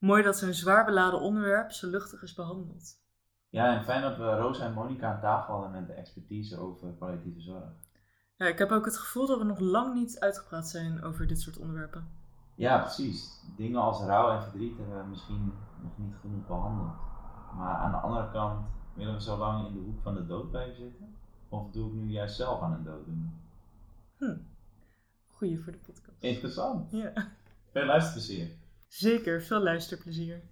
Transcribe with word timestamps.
Mooi 0.00 0.22
dat 0.22 0.38
zo'n 0.38 0.52
zwaar 0.52 0.84
beladen 0.84 1.20
onderwerp 1.20 1.72
zo 1.72 1.88
luchtig 1.88 2.22
is 2.22 2.34
behandeld. 2.34 2.98
Ja, 3.48 3.76
en 3.76 3.84
fijn 3.84 4.02
dat 4.02 4.16
we 4.16 4.36
Rosa 4.36 4.64
en 4.64 4.72
Monica 4.72 5.14
aan 5.14 5.20
tafel 5.20 5.54
hadden 5.54 5.70
met 5.70 5.86
de 5.86 5.92
expertise 5.92 6.58
over 6.58 6.88
palliatieve 6.88 7.40
zorg. 7.40 7.72
Ja, 8.36 8.46
ik 8.46 8.58
heb 8.58 8.70
ook 8.70 8.84
het 8.84 8.96
gevoel 8.96 9.26
dat 9.26 9.38
we 9.38 9.44
nog 9.44 9.58
lang 9.58 9.94
niet 9.94 10.20
uitgepraat 10.20 10.68
zijn 10.68 11.02
over 11.02 11.26
dit 11.26 11.40
soort 11.40 11.58
onderwerpen. 11.58 12.08
Ja, 12.54 12.78
precies. 12.78 13.42
Dingen 13.56 13.80
als 13.80 14.02
rouw 14.02 14.30
en 14.30 14.42
verdriet 14.42 14.76
hebben 14.76 15.02
we 15.02 15.08
misschien 15.08 15.52
nog 15.82 15.98
niet 15.98 16.14
genoeg 16.20 16.46
behandeld. 16.46 16.94
Maar 17.56 17.74
aan 17.74 17.90
de 17.90 17.96
andere 17.96 18.30
kant, 18.30 18.66
willen 18.94 19.14
we 19.14 19.22
zo 19.22 19.36
lang 19.36 19.66
in 19.66 19.72
de 19.72 19.80
hoek 19.80 20.02
van 20.02 20.14
de 20.14 20.26
dood 20.26 20.50
blijven 20.50 20.76
zitten? 20.76 21.16
Of 21.48 21.70
doe 21.70 21.88
ik 21.88 21.94
nu 21.94 22.10
juist 22.10 22.36
zelf 22.36 22.62
aan 22.62 22.72
een 22.72 22.84
dood 22.84 23.04
doen? 23.04 23.32
Hm. 24.16 24.36
Goeie 25.26 25.60
voor 25.60 25.72
de 25.72 25.78
podcast. 25.78 26.22
Interessant. 26.22 26.90
Ja. 26.90 27.12
Veel 27.72 27.84
luisterplezier. 27.84 28.58
Zeker, 28.90 29.42
veel 29.42 29.62
luisterplezier. 29.62 30.42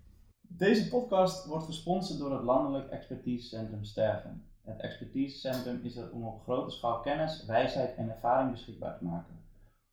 Deze 0.41 0.89
podcast 0.89 1.47
wordt 1.47 1.65
gesponsord 1.65 2.19
door 2.19 2.33
het 2.33 2.43
Landelijk 2.43 2.91
Expertisecentrum 2.91 3.85
Sterven. 3.85 4.45
Het 4.65 4.81
expertisecentrum 4.81 5.81
is 5.83 5.97
er 5.97 6.11
om 6.13 6.27
op 6.27 6.43
grote 6.43 6.71
schaal 6.71 7.01
kennis, 7.01 7.45
wijsheid 7.47 7.97
en 7.97 8.11
ervaring 8.11 8.51
beschikbaar 8.51 8.99
te 8.99 9.05
maken. 9.05 9.35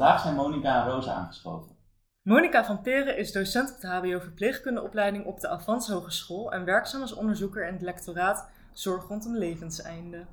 Vandaag 0.01 0.20
zijn 0.20 0.34
Monica 0.34 0.83
en 0.83 0.93
Rosa 0.93 1.12
aangeschoven. 1.12 1.77
Monika 2.23 2.65
van 2.65 2.81
Peren 2.81 3.17
is 3.17 3.33
docent 3.33 3.75
op 3.75 3.81
de 3.81 3.87
HBO 3.87 4.20
Verpleegkundeopleiding 4.20 5.25
op 5.25 5.41
de 5.41 5.48
Avans 5.48 5.89
Hogeschool 5.89 6.53
en 6.53 6.65
werkzaam 6.65 7.01
als 7.01 7.15
onderzoeker 7.15 7.67
in 7.67 7.73
het 7.73 7.83
lectoraat 7.83 8.48
Zorg 8.73 9.09
rondom 9.09 9.37
levenseinde. 9.37 10.27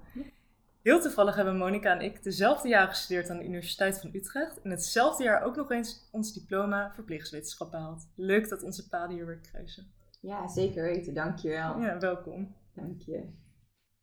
Heel 0.82 1.02
toevallig 1.02 1.36
hebben 1.36 1.58
Monika 1.58 1.92
en 1.92 2.02
ik 2.02 2.24
dezelfde 2.24 2.68
jaar 2.68 2.88
gestudeerd 2.88 3.30
aan 3.30 3.38
de 3.38 3.46
Universiteit 3.46 4.00
van 4.00 4.10
Utrecht 4.14 4.62
en 4.62 4.70
hetzelfde 4.70 5.24
jaar 5.24 5.44
ook 5.44 5.56
nog 5.56 5.72
eens 5.72 6.08
ons 6.12 6.34
diploma 6.34 6.92
verpleegwetenschap 6.94 7.72
behaald. 7.72 8.08
Leuk 8.16 8.50
dat 8.50 8.64
onze 8.64 8.90
paden 8.90 9.16
hier 9.16 9.26
weer 9.26 9.40
kruisen. 9.52 9.92
Ja, 10.22 10.48
zeker 10.48 10.84
weten. 10.84 11.14
Dankjewel. 11.14 11.80
Ja, 11.80 12.00
welkom. 12.00 12.56
Dank 12.74 13.02
je. 13.02 13.24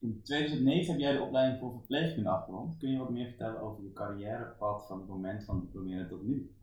In 0.04 0.20
2009 0.22 0.92
heb 0.92 1.00
jij 1.00 1.12
de 1.12 1.22
opleiding 1.22 1.60
voor 1.60 1.72
verpleegkunde 1.72 2.28
afgerond. 2.28 2.76
Kun 2.78 2.90
je 2.90 2.98
wat 2.98 3.10
meer 3.10 3.26
vertellen 3.26 3.60
over 3.60 3.82
je 3.82 3.92
carrièrepad 3.92 4.86
van 4.86 4.98
het 4.98 5.08
moment 5.08 5.44
van 5.44 5.60
diplomeren 5.60 6.08
tot 6.08 6.22
nu? 6.22 6.54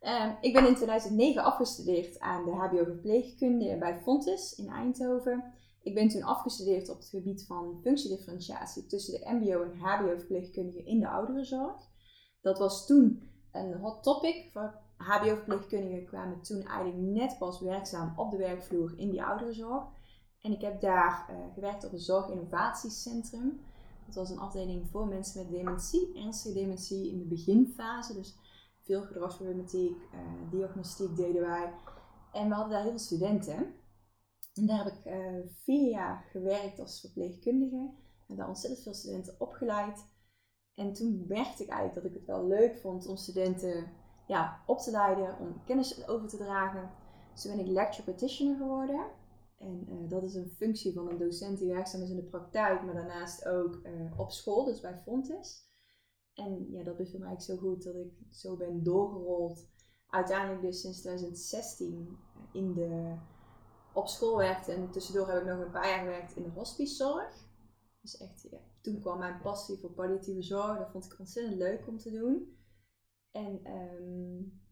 Ehm, 0.00 0.34
ik 0.40 0.52
ben 0.52 0.66
in 0.66 0.74
2009 0.74 1.44
afgestudeerd 1.44 2.20
aan 2.20 2.44
de 2.44 2.50
HBO 2.50 2.84
Verpleegkunde 2.84 3.78
bij 3.78 3.98
Fontes 3.98 4.54
in 4.54 4.68
Eindhoven. 4.68 5.44
Ik 5.82 5.94
ben 5.94 6.08
toen 6.08 6.22
afgestudeerd 6.22 6.88
op 6.88 6.96
het 6.96 7.08
gebied 7.08 7.46
van 7.46 7.78
functiedifferentiatie 7.82 8.86
tussen 8.86 9.20
de 9.20 9.30
MBO 9.32 9.62
en 9.62 9.78
HBO 9.78 10.16
verpleegkundigen 10.16 10.86
in 10.86 11.00
de 11.00 11.08
ouderenzorg. 11.08 11.88
Dat 12.40 12.58
was 12.58 12.86
toen 12.86 13.22
een 13.52 13.74
hot 13.74 14.02
topic. 14.02 14.50
HBO 14.96 15.34
verpleegkundigen 15.34 16.06
kwamen 16.06 16.42
toen 16.42 16.62
eigenlijk 16.62 16.96
net 16.96 17.38
pas 17.38 17.60
werkzaam 17.60 18.12
op 18.16 18.30
de 18.30 18.36
werkvloer 18.36 18.94
in 18.96 19.10
die 19.10 19.22
ouderenzorg. 19.22 19.96
En 20.40 20.52
ik 20.52 20.60
heb 20.60 20.80
daar 20.80 21.28
uh, 21.30 21.54
gewerkt 21.54 21.84
op 21.84 21.92
een 21.92 21.98
zorginnovatiecentrum. 21.98 23.60
Dat 24.06 24.14
was 24.14 24.30
een 24.30 24.38
afdeling 24.38 24.88
voor 24.88 25.06
mensen 25.06 25.42
met 25.42 25.50
dementie, 25.50 26.18
ernstige 26.18 26.54
dementie 26.54 27.10
in 27.10 27.18
de 27.18 27.24
beginfase. 27.24 28.14
Dus 28.14 28.38
veel 28.80 29.02
gedragsproblematiek, 29.02 29.96
uh, 29.96 30.50
diagnostiek 30.50 31.16
deden 31.16 31.40
wij. 31.40 31.72
En 32.32 32.48
we 32.48 32.54
hadden 32.54 32.72
daar 32.72 32.82
heel 32.82 32.90
veel 32.90 32.98
studenten. 32.98 33.74
En 34.54 34.66
daar 34.66 34.84
heb 34.84 34.92
ik 34.94 35.04
uh, 35.04 35.50
vier 35.62 35.90
jaar 35.90 36.24
gewerkt 36.30 36.80
als 36.80 37.00
verpleegkundige. 37.00 37.90
En 38.28 38.36
daar 38.36 38.48
ontzettend 38.48 38.82
veel 38.82 38.94
studenten 38.94 39.34
opgeleid. 39.38 40.04
En 40.74 40.92
toen 40.92 41.24
merkte 41.28 41.62
ik 41.62 41.68
eigenlijk 41.68 41.94
dat 41.94 42.04
ik 42.04 42.18
het 42.18 42.26
wel 42.26 42.46
leuk 42.46 42.78
vond 42.78 43.06
om 43.06 43.16
studenten 43.16 43.90
ja, 44.26 44.62
op 44.66 44.78
te 44.78 44.90
leiden, 44.90 45.38
om 45.38 45.64
kennis 45.64 46.08
over 46.08 46.28
te 46.28 46.36
dragen. 46.36 46.90
Dus 47.32 47.42
toen 47.42 47.56
ben 47.56 47.64
ik 47.64 47.70
lecture 47.70 48.02
practitioner 48.02 48.56
geworden. 48.56 49.06
En 49.58 49.84
uh, 49.88 50.08
dat 50.08 50.22
is 50.22 50.34
een 50.34 50.50
functie 50.50 50.92
van 50.92 51.08
een 51.08 51.18
docent 51.18 51.58
die 51.58 51.68
werkzaam 51.68 52.02
is 52.02 52.10
in 52.10 52.16
de 52.16 52.22
praktijk, 52.22 52.82
maar 52.82 52.94
daarnaast 52.94 53.46
ook 53.48 53.80
uh, 53.84 54.18
op 54.18 54.30
school, 54.30 54.64
dus 54.64 54.80
bij 54.80 55.00
Fontes. 55.04 55.66
En 56.34 56.70
ja, 56.70 56.84
dat 56.84 56.96
beviel 56.96 57.18
mij 57.18 57.28
eigenlijk 57.28 57.60
zo 57.60 57.68
goed 57.68 57.84
dat 57.84 57.94
ik 57.94 58.12
zo 58.30 58.56
ben 58.56 58.82
doorgerold. 58.82 59.68
Uiteindelijk 60.08 60.62
dus 60.62 60.80
sinds 60.80 61.00
2016 61.00 62.18
in 62.52 62.74
de, 62.74 63.16
op 63.92 64.08
school 64.08 64.36
werkte. 64.36 64.72
En 64.72 64.90
tussendoor 64.90 65.28
heb 65.28 65.40
ik 65.40 65.46
nog 65.46 65.60
een 65.60 65.70
paar 65.70 65.88
jaar 65.88 65.98
gewerkt 65.98 66.36
in 66.36 66.42
de 66.42 66.50
hospicezorg. 66.50 67.46
Dus 68.00 68.16
echt, 68.16 68.46
ja, 68.50 68.58
toen 68.80 69.00
kwam 69.00 69.18
mijn 69.18 69.40
passie 69.40 69.78
voor 69.78 69.90
palliatieve 69.90 70.42
zorg. 70.42 70.78
Dat 70.78 70.90
vond 70.90 71.04
ik 71.04 71.18
ontzettend 71.18 71.56
leuk 71.56 71.86
om 71.86 71.98
te 71.98 72.10
doen. 72.10 72.58
En 73.30 73.66
um, 73.66 74.62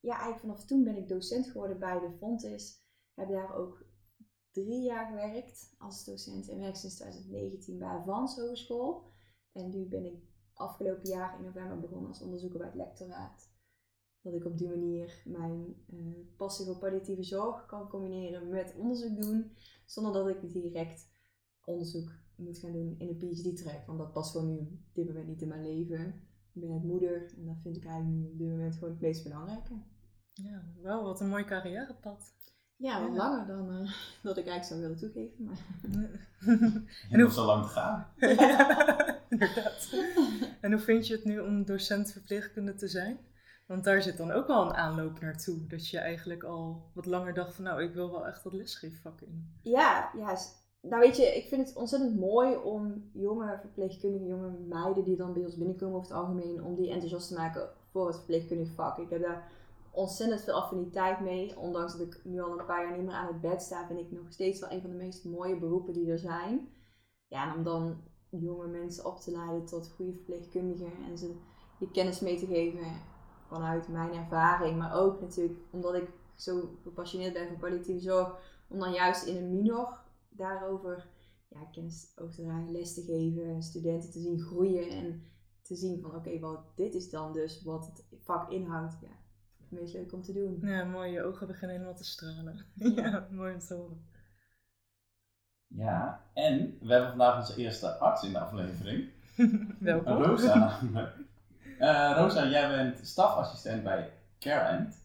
ja, 0.00 0.12
eigenlijk 0.12 0.40
vanaf 0.40 0.64
toen 0.64 0.84
ben 0.84 0.96
ik 0.96 1.08
docent 1.08 1.46
geworden 1.46 1.78
bij 1.78 1.98
de 1.98 2.16
Fontes 2.18 2.88
heb 3.14 3.28
daar 3.28 3.54
ook 3.54 3.84
drie 4.50 4.82
jaar 4.82 5.06
gewerkt 5.06 5.74
als 5.78 6.04
docent 6.04 6.48
en 6.48 6.58
werk 6.58 6.76
sinds 6.76 6.94
2019 6.94 7.78
bij 7.78 7.88
Avans 7.88 8.36
Hogeschool. 8.36 9.10
En 9.52 9.70
nu 9.70 9.88
ben 9.88 10.04
ik 10.04 10.30
afgelopen 10.54 11.08
jaar 11.08 11.38
in 11.38 11.44
november 11.44 11.80
begonnen 11.80 12.08
als 12.08 12.22
onderzoeker 12.22 12.58
bij 12.58 12.68
het 12.68 12.76
lectoraat. 12.76 13.48
Dat 14.20 14.34
ik 14.34 14.44
op 14.44 14.58
die 14.58 14.68
manier 14.68 15.22
mijn 15.24 15.84
uh, 15.92 16.14
passie 16.36 16.66
voor 16.66 16.78
palliatieve 16.78 17.22
zorg 17.22 17.66
kan 17.66 17.88
combineren 17.88 18.48
met 18.48 18.74
onderzoek 18.76 19.20
doen, 19.20 19.56
zonder 19.86 20.12
dat 20.12 20.28
ik 20.28 20.52
direct 20.52 21.08
onderzoek 21.64 22.10
moet 22.36 22.58
gaan 22.58 22.72
doen 22.72 22.94
in 22.98 23.08
een 23.08 23.16
PhD-track. 23.16 23.86
Want 23.86 23.98
dat 23.98 24.12
past 24.12 24.30
gewoon 24.30 24.46
nu 24.46 24.58
op 24.58 24.94
dit 24.94 25.06
moment 25.06 25.26
niet 25.26 25.42
in 25.42 25.48
mijn 25.48 25.62
leven. 25.62 26.06
Ik 26.52 26.60
ben 26.60 26.70
net 26.70 26.82
moeder 26.82 27.34
en 27.36 27.46
dat 27.46 27.56
vind 27.62 27.76
ik 27.76 27.84
eigenlijk 27.84 28.16
nu 28.16 28.30
op 28.30 28.38
dit 28.38 28.48
moment 28.48 28.74
gewoon 28.74 28.90
het 28.90 29.00
meest 29.00 29.22
belangrijke. 29.22 29.82
Ja, 30.32 30.72
wel 30.82 31.04
wat 31.04 31.20
een 31.20 31.28
mooi 31.28 31.44
carrièrepad. 31.44 32.34
Ja, 32.80 33.02
wat 33.02 33.16
langer 33.16 33.46
dan 33.46 33.70
uh, 33.70 33.92
dat 34.22 34.36
ik 34.36 34.46
eigenlijk 34.46 34.64
zou 34.64 34.80
willen 34.80 34.96
toegeven. 34.96 35.44
Maar... 35.44 36.28
en 37.10 37.20
hoe 37.20 37.30
zo 37.30 37.44
lang 37.44 37.62
te 37.64 37.68
gaan. 37.68 38.06
ja, 38.16 39.20
inderdaad. 39.28 39.94
En 40.60 40.72
hoe 40.72 40.80
vind 40.80 41.06
je 41.06 41.14
het 41.14 41.24
nu 41.24 41.38
om 41.38 41.64
docent 41.64 42.12
verpleegkunde 42.12 42.74
te 42.74 42.88
zijn? 42.88 43.18
Want 43.66 43.84
daar 43.84 44.02
zit 44.02 44.16
dan 44.16 44.30
ook 44.30 44.46
wel 44.46 44.62
een 44.62 44.74
aanloop 44.74 45.20
naartoe. 45.20 45.66
Dat 45.66 45.88
je 45.88 45.98
eigenlijk 45.98 46.42
al 46.42 46.90
wat 46.94 47.06
langer 47.06 47.34
dacht 47.34 47.54
van 47.54 47.64
nou, 47.64 47.82
ik 47.82 47.94
wil 47.94 48.10
wel 48.10 48.26
echt 48.26 48.42
dat 48.42 48.52
lesgeefvak 48.52 49.20
in. 49.20 49.58
Ja, 49.62 50.10
ja. 50.16 50.36
Nou 50.80 51.00
weet 51.00 51.16
je, 51.16 51.36
ik 51.36 51.48
vind 51.48 51.68
het 51.68 51.76
ontzettend 51.76 52.18
mooi 52.18 52.56
om 52.56 53.10
jonge 53.12 53.58
verpleegkundige, 53.60 54.26
jonge 54.26 54.50
meiden 54.68 55.04
die 55.04 55.16
dan 55.16 55.32
bij 55.32 55.44
ons 55.44 55.56
binnenkomen 55.56 55.96
over 55.96 56.08
het 56.08 56.18
algemeen, 56.18 56.64
om 56.64 56.74
die 56.76 56.90
enthousiast 56.90 57.28
te 57.28 57.34
maken 57.34 57.68
voor 57.90 58.06
het 58.06 58.16
verpleegkundig 58.16 58.68
vak. 58.74 58.98
Ik 58.98 59.10
heb 59.10 59.22
daar 59.22 59.50
ontzettend 59.90 60.42
veel 60.42 60.54
affiniteit 60.54 61.20
mee. 61.20 61.58
Ondanks 61.58 61.92
dat 61.92 62.06
ik 62.06 62.20
nu 62.24 62.40
al 62.40 62.58
een 62.58 62.66
paar 62.66 62.84
jaar 62.84 62.96
niet 62.96 63.06
meer 63.06 63.14
aan 63.14 63.32
het 63.32 63.40
bed 63.40 63.62
sta, 63.62 63.86
vind 63.86 64.00
ik 64.00 64.10
nog 64.10 64.32
steeds 64.32 64.60
wel 64.60 64.70
een 64.70 64.80
van 64.80 64.90
de 64.90 64.96
meest 64.96 65.24
mooie 65.24 65.58
beroepen 65.58 65.92
die 65.92 66.10
er 66.10 66.18
zijn. 66.18 66.68
Ja, 67.26 67.50
en 67.50 67.56
om 67.56 67.64
dan 67.64 68.02
jonge 68.30 68.66
mensen 68.66 69.06
op 69.06 69.20
te 69.20 69.30
leiden 69.30 69.66
tot 69.66 69.92
goede 69.96 70.12
verpleegkundigen 70.12 70.92
en 71.08 71.18
ze 71.18 71.36
je 71.78 71.90
kennis 71.90 72.20
mee 72.20 72.38
te 72.38 72.46
geven 72.46 73.00
vanuit 73.46 73.88
mijn 73.88 74.12
ervaring. 74.12 74.78
Maar 74.78 74.94
ook 74.94 75.20
natuurlijk 75.20 75.60
omdat 75.70 75.94
ik 75.94 76.08
zo 76.34 76.78
gepassioneerd 76.82 77.32
ben 77.32 77.48
voor 77.48 77.58
palliatieve 77.58 78.00
zorg, 78.00 78.38
om 78.68 78.78
dan 78.78 78.92
juist 78.92 79.26
in 79.26 79.36
een 79.36 79.50
minor 79.50 80.00
daarover 80.28 81.08
ja, 81.48 81.64
kennis 81.64 82.12
over 82.16 82.34
te 82.34 82.42
dragen, 82.42 82.72
les 82.72 82.94
te 82.94 83.02
geven, 83.02 83.62
studenten 83.62 84.10
te 84.10 84.20
zien 84.20 84.40
groeien 84.40 84.90
en 84.90 85.22
te 85.62 85.74
zien 85.74 86.00
van 86.00 86.14
oké, 86.14 86.38
wel 86.38 86.64
dit 86.74 86.94
is 86.94 87.10
dan 87.10 87.32
dus 87.32 87.62
wat 87.62 87.86
het 87.86 88.04
vak 88.22 88.50
inhoudt. 88.50 88.98
Ja, 89.00 89.18
het 89.70 89.80
meest 89.80 89.94
leuk 89.94 90.12
om 90.12 90.22
te 90.22 90.32
doen. 90.32 90.58
Ja, 90.62 90.84
mooi. 90.84 91.12
Je 91.12 91.22
ogen 91.22 91.46
beginnen 91.46 91.76
helemaal 91.76 91.96
te 91.96 92.04
stralen. 92.04 92.64
Ja, 92.96 93.28
mooi 93.30 93.52
om 93.54 93.58
te 93.58 93.74
horen. 93.74 94.08
Ja, 95.66 96.24
en 96.34 96.78
we 96.80 96.92
hebben 96.92 97.08
vandaag 97.08 97.36
onze 97.36 97.60
eerste 97.60 97.88
arts 97.98 98.22
in 98.22 98.32
de 98.32 98.38
aflevering. 98.38 99.08
Welkom. 99.78 100.22
Rosa. 100.22 100.78
Eh, 101.78 102.12
Rosa, 102.16 102.48
jij 102.48 102.68
bent 102.68 103.06
stafassistent 103.06 103.82
bij 103.82 104.12
CareEnd. 104.38 105.00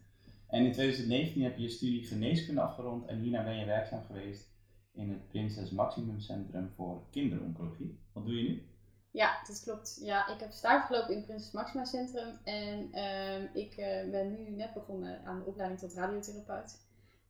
En 0.47 0.65
in 0.65 0.71
2019 0.71 1.43
heb 1.43 1.57
je 1.57 1.63
je 1.63 1.69
studie 1.69 2.03
geneeskunde 2.03 2.61
afgerond 2.61 3.05
en 3.05 3.19
hierna 3.19 3.43
ben 3.43 3.55
je 3.55 3.65
werkzaam 3.65 4.03
geweest 4.03 4.49
in 4.91 5.09
het 5.09 5.27
Prinses 5.27 5.71
Maximum 5.71 6.19
Centrum 6.19 6.71
voor 6.75 7.09
Kinderoncologie. 7.09 7.99
Wat 8.13 8.25
doe 8.25 8.35
je 8.35 8.49
nu? 8.49 8.63
Ja, 9.15 9.41
dat 9.47 9.61
klopt. 9.63 9.97
Ja, 10.01 10.27
ik 10.27 10.39
heb 10.39 10.51
stage 10.51 10.85
gelopen 10.85 11.09
in 11.09 11.17
het 11.17 11.25
Prinses 11.25 11.51
Maxima 11.51 11.85
Centrum 11.85 12.37
en 12.43 12.91
ehm, 12.91 13.47
ik 13.53 13.77
eh, 13.77 14.09
ben 14.09 14.31
nu 14.31 14.49
net 14.49 14.73
begonnen 14.73 15.25
aan 15.25 15.39
de 15.39 15.45
opleiding 15.45 15.79
tot 15.79 15.93
radiotherapeut. 15.93 16.77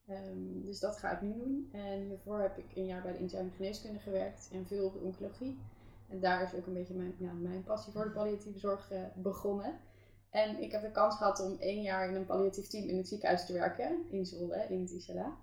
Ehm, 0.08 0.62
dus 0.64 0.80
dat 0.80 0.98
ga 0.98 1.12
ik 1.12 1.22
nu 1.22 1.34
doen. 1.34 1.70
En 1.72 2.02
hiervoor 2.02 2.40
heb 2.40 2.58
ik 2.58 2.76
een 2.76 2.86
jaar 2.86 3.02
bij 3.02 3.12
de 3.12 3.18
interne 3.18 3.50
geneeskunde 3.50 4.00
gewerkt 4.00 4.50
en 4.52 4.68
veel 4.68 4.86
op 4.86 4.94
de 4.94 5.00
oncologie. 5.00 5.60
En 6.10 6.20
daar 6.20 6.44
is 6.44 6.54
ook 6.54 6.66
een 6.66 6.74
beetje 6.74 6.94
mijn, 6.94 7.16
ja, 7.18 7.32
mijn 7.32 7.64
passie 7.64 7.94
voor 7.94 8.04
de 8.04 8.12
palliatieve 8.12 8.60
zorg 8.60 8.92
eh, 8.92 9.00
begonnen. 9.16 9.80
En 10.30 10.62
ik 10.62 10.72
heb 10.72 10.82
de 10.82 10.92
kans 10.92 11.16
gehad 11.16 11.40
om 11.40 11.58
één 11.60 11.82
jaar 11.82 12.10
in 12.10 12.16
een 12.16 12.26
palliatief 12.26 12.68
team 12.68 12.88
in 12.88 12.98
het 12.98 13.08
ziekenhuis 13.08 13.46
te 13.46 13.54
werken, 13.54 14.06
in 14.10 14.26
Zwolle, 14.26 14.66
in 14.70 14.82
het 14.82 14.92
ICLA. 14.92 15.38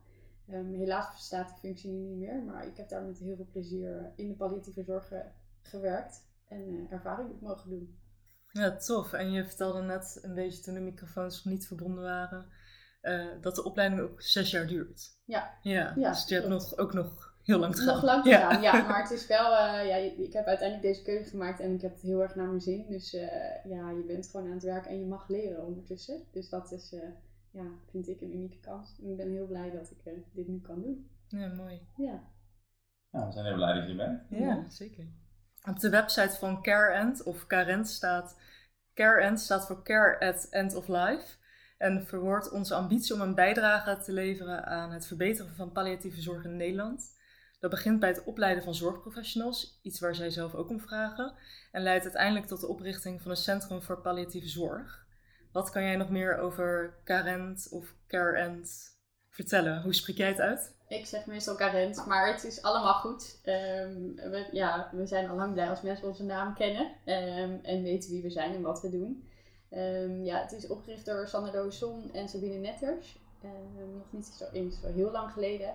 Ehm, 0.49 0.73
helaas 0.73 1.11
bestaat 1.13 1.49
die 1.49 1.59
functie 1.59 1.91
nu 1.91 1.99
niet 1.99 2.19
meer, 2.19 2.43
maar 2.43 2.67
ik 2.67 2.77
heb 2.77 2.89
daar 2.89 3.03
met 3.03 3.19
heel 3.19 3.37
veel 3.37 3.49
plezier 3.53 4.13
in 4.17 4.29
de 4.29 4.35
palliatieve 4.35 4.83
zorg 4.83 5.13
eh, 5.13 5.21
gewerkt 5.63 6.31
en 6.53 6.69
uh, 6.69 6.93
ervaring 6.93 7.31
op 7.31 7.41
mogen 7.41 7.71
doen. 7.71 7.99
Ja, 8.53 8.77
tof. 8.77 9.13
En 9.13 9.31
je 9.33 9.45
vertelde 9.47 9.83
net 9.83 10.19
een 10.23 10.35
beetje 10.35 10.63
toen 10.63 10.75
de 10.75 10.81
microfoons 10.81 11.45
nog 11.45 11.53
niet 11.55 11.67
verbonden 11.67 12.03
waren, 12.05 12.47
uh, 13.03 13.27
dat 13.41 13.55
de 13.55 13.65
opleiding 13.65 14.01
ook 14.01 14.23
zes 14.23 14.51
jaar 14.51 14.67
duurt. 14.67 15.19
Ja. 15.25 15.59
Ja, 15.63 15.93
Ja, 15.97 16.09
dus 16.11 16.29
je 16.29 16.35
hebt 16.35 16.49
nog, 16.49 16.77
ook 16.77 16.93
nog 16.93 17.37
heel 17.43 17.59
lang 17.59 17.75
te 17.75 17.83
gaan. 17.83 17.95
Nog 17.95 18.03
lang 18.05 18.23
te 18.23 18.29
Ja. 18.31 18.51
gaan, 18.53 18.63
ja. 18.63 18.73
Maar 18.89 19.03
het 19.03 19.11
is 19.11 19.27
wel, 19.27 19.53
eh, 19.57 19.87
ja, 19.89 19.97
ik 20.25 20.33
heb 20.33 20.47
uiteindelijk 20.47 20.89
deze 20.89 21.03
keuze 21.03 21.31
gemaakt 21.31 21.61
en 21.61 21.75
ik 21.75 21.81
heb 21.81 21.93
het 21.93 22.01
heel 22.03 22.23
erg 22.23 22.35
naar 22.35 22.47
mijn 22.47 22.61
zin. 22.61 22.87
Dus 22.89 23.15
eh, 23.15 23.65
ja, 23.65 23.91
je 23.91 24.05
bent 24.07 24.27
gewoon 24.29 24.47
aan 24.47 24.53
het 24.53 24.63
werk 24.63 24.87
en 24.87 24.99
je 25.01 25.07
mag 25.07 25.29
leren 25.29 25.65
ondertussen. 25.67 26.23
Dus 26.33 26.49
dat 26.49 26.73
is, 26.73 26.93
eh, 26.93 27.09
ja, 27.51 27.65
vind 27.91 28.09
ik 28.09 28.21
een 28.21 28.35
unieke 28.35 28.61
kans. 28.61 28.99
En 29.03 29.11
ik 29.11 29.17
ben 29.17 29.31
heel 29.31 29.47
blij 29.47 29.71
dat 29.71 29.91
ik 29.91 30.01
eh, 30.05 30.13
dit 30.33 30.49
nu 30.49 30.61
kan 30.61 30.81
doen. 30.83 31.11
Ja, 31.29 31.49
mooi. 31.55 31.81
Ja. 31.97 32.23
Nou, 33.11 33.27
we 33.27 33.33
zijn 33.33 33.45
heel 33.47 33.55
blij 33.55 33.75
dat 33.75 33.89
je 33.89 33.97
bent. 33.97 34.23
Ja, 34.31 34.39
Ja. 34.39 34.69
zeker. 34.69 35.07
Op 35.69 35.81
de 35.81 35.91
website 35.91 36.37
van 36.39 36.63
CareEnd 36.63 37.23
of 37.23 37.47
Carent 37.47 37.89
staat... 37.89 38.37
CareEnd 38.95 39.41
staat 39.41 39.67
voor 39.67 39.83
Care 39.83 40.21
at 40.21 40.47
End 40.51 40.75
of 40.75 40.89
Life. 40.89 41.37
En 41.79 42.07
verwoordt 42.07 42.51
onze 42.51 42.75
ambitie 42.75 43.15
om 43.15 43.21
een 43.21 43.35
bijdrage 43.35 43.99
te 43.99 44.13
leveren 44.13 44.65
aan 44.65 44.93
het 44.93 45.07
verbeteren 45.07 45.55
van 45.55 45.73
palliatieve 45.73 46.21
zorg 46.21 46.45
in 46.45 46.57
Nederland. 46.57 47.21
Dat 47.61 47.71
begint 47.71 48.01
bij 48.01 48.09
het 48.09 48.25
opleiden 48.25 48.63
van 48.63 48.75
zorgprofessionals, 48.75 49.79
iets 49.83 50.01
waar 50.01 50.15
zij 50.15 50.31
zelf 50.31 50.55
ook 50.55 50.69
om 50.69 50.81
vragen. 50.81 51.35
En 51.73 51.83
leidt 51.83 52.05
uiteindelijk 52.05 52.47
tot 52.47 52.61
de 52.61 52.67
oprichting 52.67 53.23
van 53.23 53.31
een 53.31 53.37
centrum 53.37 53.83
voor 53.83 54.01
palliatieve 54.01 54.49
zorg. 54.49 55.07
Wat 55.53 55.71
kan 55.71 55.83
jij 55.83 55.97
nog 55.97 56.11
meer 56.11 56.39
over 56.39 56.95
Carent 57.05 57.69
of 57.71 57.95
CareEnd 58.07 58.99
vertellen? 59.31 59.83
Hoe 59.83 59.95
spreek 59.95 60.17
jij 60.17 60.29
het 60.29 60.41
uit? 60.41 60.75
Ik 60.93 61.07
zeg 61.07 61.27
meestal 61.27 61.55
Carent, 61.55 62.07
maar 62.07 62.33
het 62.33 62.45
is 62.45 62.63
allemaal 62.63 62.95
goed. 62.95 63.39
Ehm, 63.43 64.15
we, 64.15 64.49
ja, 64.53 64.89
we 64.93 65.07
zijn 65.07 65.29
al 65.29 65.37
lang 65.37 65.53
blij 65.53 65.69
als 65.69 65.83
mensen 65.83 66.09
onze 66.09 66.25
naam 66.25 66.55
kennen 66.55 66.93
ehm, 67.05 67.57
en 67.63 67.83
weten 67.83 68.11
wie 68.11 68.23
we 68.23 68.31
zijn 68.31 68.55
en 68.55 68.63
wat 68.63 68.81
we 68.81 68.91
doen. 68.91 69.29
Ehm, 69.69 70.25
ja, 70.25 70.41
het 70.41 70.53
is 70.53 70.67
opgericht 70.67 71.07
door 71.07 71.29
Sander 71.29 71.53
Doosson 71.53 72.11
en 72.13 72.29
Sabine 72.29 72.57
Netters. 72.57 73.19
Nog 73.95 74.07
niet 74.11 74.27
zo, 74.27 74.45
eens 74.53 74.77
heel 74.83 75.11
lang 75.11 75.33
geleden. 75.33 75.75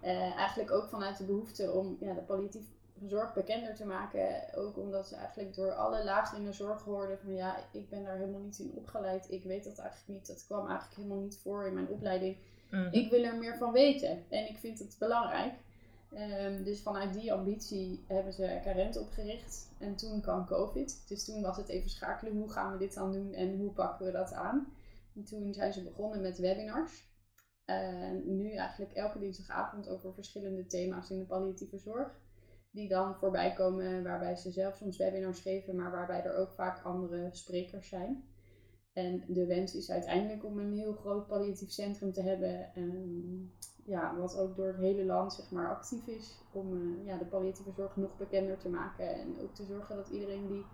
Eh, 0.00 0.36
eigenlijk 0.36 0.70
ook 0.70 0.88
vanuit 0.88 1.18
de 1.18 1.24
behoefte 1.24 1.72
om 1.72 1.96
ja, 2.00 2.14
de 2.14 2.20
palliatieve 2.20 2.68
zorg 3.06 3.34
bekender 3.34 3.74
te 3.74 3.86
maken. 3.86 4.54
Ook 4.54 4.76
omdat 4.76 5.08
ze 5.08 5.16
eigenlijk 5.16 5.54
door 5.54 5.72
alle 5.72 6.04
lagen 6.04 6.38
in 6.38 6.44
de 6.44 6.52
zorg 6.52 6.82
hoorden 6.82 7.18
van 7.18 7.34
ja, 7.34 7.56
ik 7.72 7.88
ben 7.88 8.04
daar 8.04 8.16
helemaal 8.16 8.40
niet 8.40 8.58
in 8.58 8.72
opgeleid. 8.74 9.30
Ik 9.30 9.44
weet 9.44 9.64
dat 9.64 9.78
eigenlijk 9.78 10.08
niet. 10.18 10.26
Dat 10.26 10.44
kwam 10.46 10.66
eigenlijk 10.66 10.96
helemaal 10.96 11.22
niet 11.22 11.38
voor 11.38 11.66
in 11.66 11.74
mijn 11.74 11.88
opleiding. 11.88 12.36
Mhm. 12.70 12.88
Ik 12.90 13.10
wil 13.10 13.24
er 13.24 13.36
meer 13.36 13.56
van 13.56 13.72
weten 13.72 14.24
en 14.28 14.48
ik 14.48 14.58
vind 14.58 14.78
het 14.78 14.96
belangrijk. 14.98 15.54
Ehm, 16.12 16.62
dus 16.62 16.82
vanuit 16.82 17.14
die 17.14 17.32
ambitie 17.32 18.04
hebben 18.06 18.32
ze 18.32 18.60
Carent 18.62 18.96
opgericht. 18.96 19.70
En 19.78 19.96
toen 19.96 20.20
kwam 20.20 20.46
COVID. 20.46 21.08
Dus 21.08 21.24
toen 21.24 21.42
was 21.42 21.56
het 21.56 21.68
even 21.68 21.90
schakelen. 21.90 22.36
Hoe 22.36 22.50
gaan 22.50 22.72
we 22.72 22.78
dit 22.78 22.94
dan 22.94 23.12
doen 23.12 23.32
en 23.32 23.56
hoe 23.56 23.70
pakken 23.70 24.06
we 24.06 24.12
dat 24.12 24.32
aan? 24.32 24.72
En 25.14 25.24
toen 25.24 25.54
zijn 25.54 25.72
ze 25.72 25.82
begonnen 25.82 26.20
met 26.20 26.38
webinars. 26.38 27.06
En 27.64 28.36
nu 28.36 28.52
eigenlijk 28.54 28.92
elke 28.92 29.18
dinsdagavond 29.18 29.88
over 29.88 30.14
verschillende 30.14 30.66
thema's 30.66 31.10
in 31.10 31.18
de 31.18 31.24
palliatieve 31.24 31.78
zorg. 31.78 32.20
Die 32.70 32.88
dan 32.88 33.14
voorbij 33.14 33.52
komen 33.52 34.02
waarbij 34.02 34.36
ze 34.36 34.50
zelf 34.50 34.76
soms 34.76 34.96
webinars 34.96 35.40
geven, 35.40 35.76
maar 35.76 35.90
waarbij 35.90 36.24
er 36.24 36.36
ook 36.36 36.52
vaak 36.52 36.84
andere 36.84 37.28
sprekers 37.32 37.88
zijn. 37.88 38.24
En 38.98 39.24
de 39.26 39.46
wens 39.46 39.74
is 39.74 39.90
uiteindelijk 39.90 40.44
om 40.44 40.58
een 40.58 40.72
heel 40.72 40.92
groot 40.92 41.26
palliatief 41.26 41.70
centrum 41.70 42.12
te 42.12 42.22
hebben. 42.22 42.74
ehm, 42.74 43.46
ja, 43.84 44.16
wat 44.16 44.38
ook 44.38 44.56
door 44.56 44.66
het 44.66 44.76
hele 44.76 45.04
land 45.04 45.32
zeg 45.32 45.50
maar, 45.50 45.68
actief 45.76 46.06
is. 46.06 46.38
Om 46.52 46.72
eh, 46.72 47.06
ja, 47.06 47.18
de 47.18 47.24
palliatieve 47.24 47.72
zorg 47.76 47.96
nog 47.96 48.16
bekender 48.16 48.58
te 48.58 48.68
maken. 48.68 49.14
En 49.14 49.40
ook 49.42 49.54
te 49.54 49.64
zorgen 49.64 49.96
dat 49.96 50.08
iedereen 50.08 50.46
die 50.48 50.64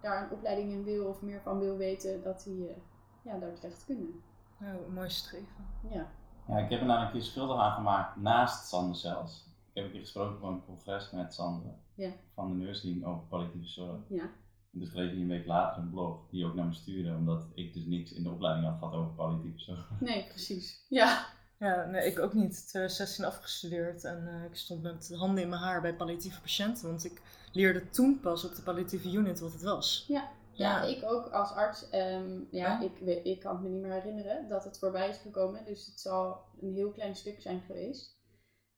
daar 0.00 0.22
een 0.24 0.30
opleiding 0.30 0.72
in 0.72 0.84
wil 0.84 1.06
of 1.06 1.22
meer 1.22 1.40
van 1.40 1.58
wil 1.58 1.76
weten, 1.76 2.22
dat 2.22 2.42
die 2.44 2.68
eh, 2.68 2.76
ja, 3.22 3.38
daar 3.38 3.54
terecht 3.54 3.84
kunnen. 3.84 4.22
Nou, 4.58 4.84
een 4.86 4.92
mooi 4.94 5.10
streven. 5.10 5.66
Ja. 5.90 6.06
Ja, 6.48 6.58
ik 6.58 6.70
heb 6.70 6.80
er 6.80 6.86
nou 6.86 7.04
een 7.04 7.10
keer 7.12 7.22
schuldig 7.22 7.56
aan 7.58 7.74
gemaakt 7.74 8.16
naast 8.16 8.68
Sander 8.68 8.96
zelfs. 8.96 9.48
Ik 9.72 9.74
heb 9.76 9.84
een 9.84 9.90
keer 9.90 10.00
gesproken 10.00 10.38
van 10.40 10.52
een 10.52 10.64
congres 10.64 11.10
met 11.10 11.34
Sander 11.34 11.72
Ja. 11.94 12.10
van 12.34 12.48
de 12.48 12.64
nursing 12.64 13.04
over 13.04 13.22
palliatieve 13.28 13.66
zorg. 13.68 14.00
Ja. 14.08 14.30
En 14.72 14.78
toen 14.78 14.88
schreef 14.88 15.10
hij 15.10 15.20
een 15.20 15.28
week 15.28 15.46
later 15.46 15.82
een 15.82 15.90
blog 15.90 16.28
die 16.30 16.46
ook 16.46 16.54
naar 16.54 16.66
me 16.66 16.74
stuurde, 16.74 17.14
omdat 17.14 17.46
ik 17.54 17.74
dus 17.74 17.84
niks 17.84 18.12
in 18.12 18.22
de 18.22 18.30
opleiding 18.30 18.66
had 18.66 18.78
gehad 18.78 18.94
over 18.94 19.12
palliatieve 19.14 19.58
zorg. 19.58 19.90
Nee, 20.00 20.26
precies. 20.28 20.84
Ja. 20.88 21.26
Ja, 21.58 21.84
nee, 21.84 22.06
ik 22.06 22.18
ook 22.18 22.32
niet. 22.34 22.68
2016 22.68 23.24
afgestudeerd 23.24 24.04
en 24.04 24.28
eh, 24.28 24.44
ik 24.44 24.54
stond 24.56 24.82
met 24.82 25.06
de 25.06 25.16
handen 25.16 25.42
in 25.42 25.48
mijn 25.48 25.62
haar 25.62 25.80
bij 25.80 25.94
palliatieve 25.94 26.40
patiënten. 26.40 26.88
Want 26.88 27.04
ik 27.04 27.22
leerde 27.52 27.90
toen 27.90 28.20
pas 28.20 28.44
op 28.44 28.54
de 28.54 28.62
palliatieve 28.62 29.10
unit 29.12 29.40
wat 29.40 29.52
het 29.52 29.62
was. 29.62 30.04
Ja. 30.08 30.28
Ja, 30.52 30.82
ik 30.82 31.04
ook 31.04 31.26
als 31.28 31.50
arts. 31.52 31.90
ehm, 31.90 32.38
ja, 32.50 32.80
Ja. 32.80 32.80
Ik, 32.80 33.24
ik 33.24 33.40
kan 33.40 33.52
het 33.54 33.62
me 33.62 33.68
niet 33.68 33.82
meer 33.82 33.92
herinneren 33.92 34.48
dat 34.48 34.64
het 34.64 34.78
voorbij 34.78 35.08
is 35.08 35.16
gekomen. 35.16 35.64
Dus 35.64 35.86
het 35.86 36.00
zal 36.00 36.44
een 36.60 36.74
heel 36.74 36.90
klein 36.90 37.16
stuk 37.16 37.40
zijn 37.40 37.60
geweest. 37.66 38.18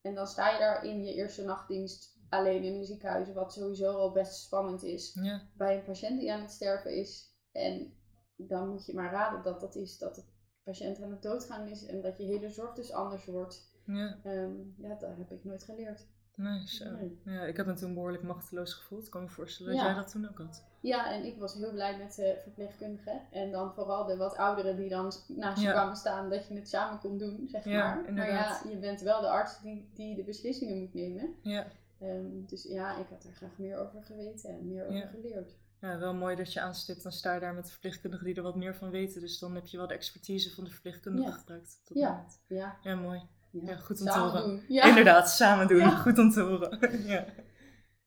En 0.01 0.15
dan 0.15 0.27
sta 0.27 0.51
je 0.51 0.59
daar 0.59 0.85
in 0.85 1.05
je 1.05 1.15
eerste 1.15 1.45
nachtdienst 1.45 2.17
alleen 2.33 2.63
in 2.63 2.75
een 2.75 2.85
ziekenhuis. 2.85 3.33
Wat 3.33 3.53
sowieso 3.53 3.93
al 3.97 4.13
best 4.13 4.35
spannend 4.43 4.83
is. 4.83 5.19
Ja, 5.23 5.43
Bij 5.57 5.77
een 5.77 5.85
patiënt 5.85 6.21
die 6.21 6.33
aan 6.33 6.41
het 6.41 6.51
sterven 6.51 6.97
is. 6.97 7.35
En 7.53 7.93
dan 8.37 8.69
moet 8.69 8.87
je 8.87 8.95
maar 8.95 9.13
raden 9.13 9.43
dat 9.43 9.61
dat 9.61 9.75
is 9.77 9.99
dat 9.99 10.15
de 10.15 10.23
patiënt 10.65 11.03
aan 11.03 11.11
het 11.11 11.23
doodgaan 11.23 11.67
is. 11.67 11.87
En 11.87 12.01
dat 12.01 12.19
je 12.19 12.25
hele 12.25 12.51
zorg 12.51 12.75
dus 12.75 12.93
anders 12.93 13.25
wordt. 13.25 13.71
ja, 13.87 14.19
Ehm, 14.25 14.53
ja, 14.77 14.95
dat 14.95 15.17
heb 15.17 15.31
ik 15.31 15.45
nooit 15.45 15.65
geleerd. 15.65 16.07
nee, 16.37 16.69
zo. 16.69 16.91
Nee. 16.91 17.21
Ja, 17.25 17.43
ik 17.45 17.57
heb 17.57 17.67
me 17.67 17.75
toen 17.75 17.95
behoorlijk 17.95 18.23
machteloos 18.23 18.75
gevoeld. 18.75 19.05
Ik 19.05 19.11
kan 19.11 19.23
me 19.23 19.29
voorstellen 19.29 19.73
dat 19.73 19.81
Ja. 19.81 19.87
jij 19.87 19.95
dat 19.97 20.11
toen 20.11 20.29
ook 20.29 20.39
had. 20.39 20.65
Ja, 20.81 21.13
en 21.13 21.25
ik 21.25 21.39
was 21.39 21.55
heel 21.55 21.73
blij 21.73 21.99
met 21.99 22.15
de 22.15 22.39
verpleegkundigen. 22.43 23.21
En 23.31 23.51
dan 23.51 23.75
vooral 23.75 24.05
de 24.07 24.17
wat 24.17 24.37
ouderen 24.37 24.77
die 24.77 24.89
dan 24.89 25.13
naast 25.29 25.61
je 25.61 25.67
Ja. 25.67 25.73
kwamen 25.73 25.97
staan, 25.97 26.31
dat 26.31 26.47
je 26.47 26.55
het 26.55 26.69
samen 26.69 26.99
kon 27.01 27.19
doen, 27.19 27.49
zeg 27.49 27.65
Ja, 27.65 27.95
maar. 27.95 28.13
Maar 28.13 28.29
ja, 28.29 28.61
je 28.69 28.77
bent 28.79 29.01
wel 29.01 29.21
de 29.21 29.29
arts 29.29 29.61
die, 29.63 29.91
die 29.95 30.17
de 30.17 30.25
beslissingen 30.25 30.79
moet 30.79 30.95
nemen. 30.95 31.35
Ja. 31.43 31.67
Ehm, 32.03 32.45
dus 32.47 32.63
ja, 32.63 32.97
ik 32.99 33.07
had 33.11 33.25
er 33.25 33.33
graag 33.33 33.59
meer 33.59 33.77
over 33.79 34.03
geweten 34.03 34.51
en 34.51 34.69
meer 34.69 34.83
over 34.87 34.97
Ja. 34.97 35.07
geleerd. 35.07 35.55
ja, 35.81 35.99
wel 35.99 36.15
mooi 36.15 36.37
dat 36.37 36.53
je 36.53 36.61
aanstipt. 36.61 37.03
Dan 37.03 37.13
sta 37.13 37.35
je 37.35 37.41
daar 37.41 37.55
met 37.55 37.71
verpleegkundigen 37.71 38.27
die 38.27 38.35
er 38.35 38.43
wat 38.43 38.57
meer 38.57 38.75
van 38.77 38.91
weten. 38.91 39.21
Dus 39.21 39.39
dan 39.39 39.55
heb 39.55 39.67
je 39.67 39.77
wel 39.77 39.87
de 39.87 39.95
expertise 39.95 40.55
van 40.55 40.65
de 40.65 40.71
verpleegkundige 40.71 41.29
Ja. 41.29 41.35
gebruikt. 41.35 41.81
dat 41.85 41.99
Ja. 41.99 42.27
Ja, 42.49 42.77
ja, 42.83 42.95
mooi. 42.95 43.23
ja. 43.51 43.61
Ja, 43.71 43.77
goed 43.77 44.01
om 44.01 44.07
te 44.07 44.13
Samen 44.13 44.31
horen. 44.31 44.47
doen. 44.49 44.65
Ja. 44.69 44.85
Inderdaad, 44.89 45.31
samen 45.31 45.69
doen. 45.69 45.79
Ja. 45.79 45.91
Goed 45.91 46.19
om 46.19 46.31
te 46.31 46.41
horen. 46.41 46.79
ja. 47.15 47.25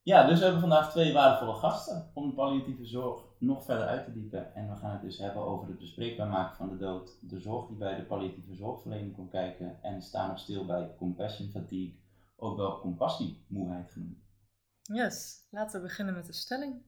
Ja, 0.04 0.28
dus 0.28 0.38
we 0.38 0.44
hebben 0.44 0.62
vandaag 0.62 0.92
twee 0.92 1.14
waardevolle 1.14 1.54
gasten 1.60 2.12
om 2.14 2.30
de 2.30 2.36
palliatieve 2.36 2.86
zorg 2.86 3.22
nog 3.40 3.64
verder 3.66 3.88
uit 3.88 4.06
te 4.06 4.12
diepen. 4.14 4.56
En 4.56 4.70
we 4.70 4.76
gaan 4.76 4.92
het 4.92 5.02
dus 5.02 5.18
hebben 5.18 5.42
over 5.44 5.68
het 5.68 5.78
bespreekbaar 5.80 6.28
maken 6.28 6.56
van 6.56 6.70
de 6.70 6.78
dood, 6.78 7.18
de 7.22 7.40
zorg 7.40 7.68
die 7.68 7.78
bij 7.78 7.96
de 7.96 8.04
palliatieve 8.04 8.54
zorgverlening 8.54 9.16
komt 9.16 9.30
kijken 9.32 9.78
en 9.84 10.02
staan 10.02 10.28
nog 10.28 10.40
stil 10.40 10.66
bij 10.66 10.94
compassion 10.98 11.50
fatigue, 11.50 11.96
ook 12.36 12.58
wel 12.58 12.80
compassiemoeheid 12.80 13.92
genoemd. 13.92 14.24
Yes, 14.82 15.48
laten 15.50 15.80
we 15.80 15.88
beginnen 15.88 16.14
met 16.14 16.26
de 16.26 16.34
stelling. 16.34 16.84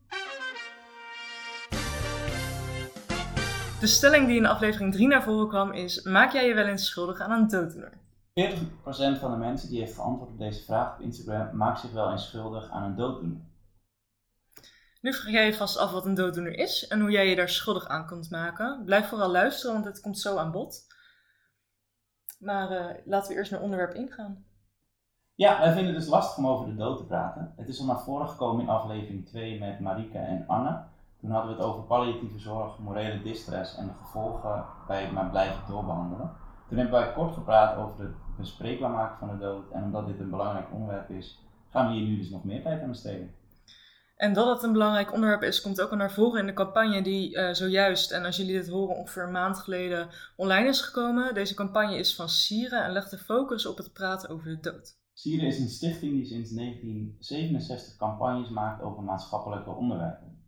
De 3.79 3.87
stelling 3.87 4.27
die 4.27 4.37
in 4.37 4.45
aflevering 4.45 4.93
3 4.93 5.07
naar 5.07 5.23
voren 5.23 5.47
kwam 5.47 5.71
is: 5.71 6.03
Maak 6.03 6.31
jij 6.31 6.47
je 6.47 6.53
wel 6.53 6.65
eens 6.65 6.85
schuldig 6.85 7.19
aan 7.19 7.31
een 7.31 7.47
dooddoener? 7.47 7.93
40% 8.37 9.19
van 9.19 9.31
de 9.31 9.37
mensen 9.37 9.69
die 9.69 9.79
heeft 9.79 9.95
geantwoord 9.95 10.29
op 10.29 10.37
deze 10.37 10.63
vraag 10.63 10.93
op 10.93 11.01
Instagram 11.01 11.57
maakt 11.57 11.79
zich 11.79 11.91
wel 11.91 12.11
eens 12.11 12.27
schuldig 12.27 12.69
aan 12.69 12.83
een 12.83 12.95
dooddoener. 12.95 13.41
Nu 15.01 15.13
vraag 15.13 15.31
jij 15.31 15.45
je 15.45 15.53
vast 15.53 15.77
af 15.77 15.91
wat 15.91 16.05
een 16.05 16.13
dooddoener 16.13 16.57
is 16.57 16.87
en 16.87 16.99
hoe 16.99 17.11
jij 17.11 17.29
je 17.29 17.35
daar 17.35 17.49
schuldig 17.49 17.87
aan 17.87 18.05
kunt 18.05 18.29
maken. 18.29 18.81
Blijf 18.85 19.07
vooral 19.07 19.31
luisteren, 19.31 19.73
want 19.73 19.85
het 19.85 20.01
komt 20.01 20.19
zo 20.19 20.37
aan 20.37 20.51
bod. 20.51 20.85
Maar 22.39 22.71
eh, 22.71 23.01
laten 23.05 23.29
we 23.29 23.37
eerst 23.37 23.51
naar 23.51 23.61
onderwerp 23.61 23.93
ingaan. 23.93 24.46
Ja, 25.37 25.59
wij 25.59 25.73
vinden 25.73 25.93
het 25.93 26.01
dus 26.01 26.11
lastig 26.11 26.37
om 26.37 26.47
over 26.47 26.65
de 26.65 26.75
dood 26.75 26.97
te 26.97 27.05
praten. 27.05 27.53
Het 27.55 27.67
is 27.67 27.79
al 27.79 27.85
naar 27.85 27.99
voren 27.99 28.29
gekomen 28.29 28.63
in 28.63 28.69
aflevering 28.69 29.25
2 29.25 29.59
met 29.59 29.79
Marike 29.79 30.17
en 30.17 30.43
Anne. 30.47 30.83
Toen 31.19 31.31
hadden 31.31 31.51
we 31.51 31.57
het 31.57 31.65
over 31.65 31.83
palliatieve 31.83 32.39
zorg, 32.39 32.77
morele 32.77 33.21
distress 33.21 33.77
en 33.77 33.87
de 33.87 33.93
gevolgen 33.93 34.65
bij 34.87 35.01
het 35.01 35.11
maar 35.11 35.29
blijven 35.29 35.61
doorbehandelen. 35.67 36.31
Toen 36.67 36.77
hebben 36.77 36.99
wij 36.99 37.13
kort 37.13 37.33
gepraat 37.33 37.77
over 37.77 37.99
het 37.99 38.13
bespreekbaar 38.37 38.89
maken 38.89 39.17
van 39.17 39.27
de 39.27 39.37
dood. 39.37 39.71
En 39.71 39.83
omdat 39.83 40.07
dit 40.07 40.19
een 40.19 40.29
belangrijk 40.29 40.67
onderwerp 40.73 41.09
is, 41.09 41.43
gaan 41.69 41.87
we 41.87 41.93
hier 41.93 42.07
nu 42.07 42.17
dus 42.17 42.29
nog 42.29 42.43
meer 42.43 42.61
tijd 42.61 42.81
aan 42.81 42.89
besteden. 42.89 43.35
En 44.15 44.33
dat 44.33 44.47
het 44.47 44.63
een 44.63 44.73
belangrijk 44.73 45.13
onderwerp 45.13 45.43
is, 45.43 45.61
komt 45.61 45.81
ook 45.81 45.91
al 45.91 45.97
naar 45.97 46.11
voren 46.11 46.39
in 46.39 46.47
de 46.47 46.53
campagne 46.53 47.01
die 47.01 47.35
eh, 47.35 47.53
zojuist, 47.53 48.11
en 48.11 48.25
als 48.25 48.37
jullie 48.37 48.57
dit 48.57 48.69
horen, 48.69 48.95
ongeveer 48.95 49.23
een 49.23 49.31
maand 49.31 49.59
geleden 49.59 50.09
online 50.35 50.67
is 50.67 50.81
gekomen. 50.81 51.33
Deze 51.33 51.53
campagne 51.53 51.97
is 51.97 52.15
van 52.15 52.29
Sieren 52.29 52.83
en 52.83 52.91
legt 52.91 53.09
de 53.09 53.17
focus 53.17 53.65
op 53.65 53.77
het 53.77 53.93
praten 53.93 54.29
over 54.29 54.45
de 54.45 54.59
dood. 54.59 54.96
Sieren 55.19 55.47
is 55.47 55.59
een 55.59 55.69
stichting 55.69 56.13
die 56.13 56.25
sinds 56.25 56.51
1967 56.51 57.95
campagnes 57.95 58.49
maakt 58.49 58.81
over 58.81 59.03
maatschappelijke 59.03 59.69
onderwerpen. 59.69 60.45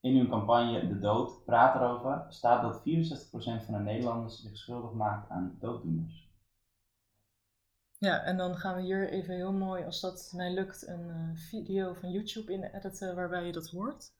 In 0.00 0.16
hun 0.16 0.28
campagne 0.28 0.88
De 0.88 0.98
Dood, 0.98 1.44
Praat 1.44 1.74
erover, 1.74 2.26
staat 2.28 2.62
dat 2.62 2.80
64% 2.80 3.64
van 3.64 3.74
de 3.74 3.80
Nederlanders 3.80 4.42
zich 4.42 4.56
schuldig 4.56 4.92
maakt 4.92 5.30
aan 5.30 5.56
dooddoeners. 5.60 6.34
Ja, 7.98 8.22
en 8.22 8.36
dan 8.36 8.56
gaan 8.56 8.76
we 8.76 8.82
hier 8.82 9.08
even 9.08 9.34
heel 9.34 9.52
mooi, 9.52 9.84
als 9.84 10.00
dat 10.00 10.32
mij 10.36 10.54
lukt, 10.54 10.86
een 10.86 11.08
uh, 11.08 11.36
video 11.36 11.94
van 11.94 12.10
YouTube 12.10 12.52
in 12.52 12.62
editen 12.62 13.14
waarbij 13.14 13.46
je 13.46 13.52
dat 13.52 13.70
hoort. 13.70 14.15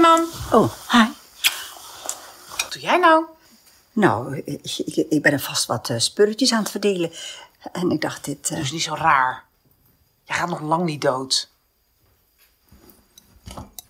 Mam, 0.00 0.20
Oh, 0.52 0.72
hi. 0.90 1.06
wat 2.58 2.72
doe 2.72 2.82
jij 2.82 2.98
nou? 2.98 3.24
Nou, 3.92 4.36
ik, 4.36 4.64
ik- 4.78 5.06
ik 5.10 5.22
ben 5.22 5.32
er 5.32 5.40
vast 5.40 5.66
wat 5.66 5.88
eh, 5.90 5.98
spulletjes 5.98 6.52
aan 6.52 6.62
het 6.62 6.70
verdelen. 6.70 7.10
En 7.72 7.90
ik 7.90 8.00
dacht, 8.00 8.24
dit... 8.24 8.42
eh, 8.44 8.48
Doe 8.50 8.58
eens 8.58 8.70
niet 8.72 8.82
zo 8.82 8.94
raar. 8.94 9.44
Jij 10.24 10.36
gaat 10.36 10.48
nog 10.48 10.60
lang 10.60 10.84
niet 10.84 11.00
dood. 11.00 11.50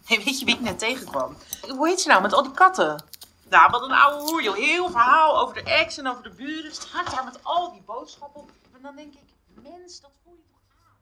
Hey, 0.05 0.23
weet 0.25 0.38
je 0.38 0.45
wie 0.45 0.55
ik 0.55 0.61
net 0.61 0.79
tegenkwam? 0.79 1.37
Hoe 1.69 1.88
heet 1.88 2.00
ze 2.00 2.09
nou, 2.09 2.23
met 2.23 2.33
al 2.33 2.43
die 2.43 2.52
katten? 2.52 3.05
Nou, 3.49 3.71
wat 3.71 3.83
een 3.83 3.93
oude 3.93 4.23
hoer, 4.31 4.43
joh. 4.43 4.57
Heel 4.57 4.90
verhaal 4.90 5.38
over 5.40 5.55
de 5.55 5.62
ex 5.62 5.99
en 5.99 6.07
over 6.07 6.23
de 6.23 6.31
buren. 6.31 6.75
Staat 6.75 7.11
daar 7.11 7.25
met 7.25 7.45
al 7.45 7.73
die 7.73 7.83
boodschappen 7.83 8.40
op. 8.40 8.50
En 8.75 8.83
dan 8.83 8.97
denk 8.97 9.14
ik, 9.14 9.23
mens, 9.62 10.00
dat 10.00 10.11
voel 10.25 10.33
je 10.35 10.43
toch 10.50 10.61
aan? 10.87 10.97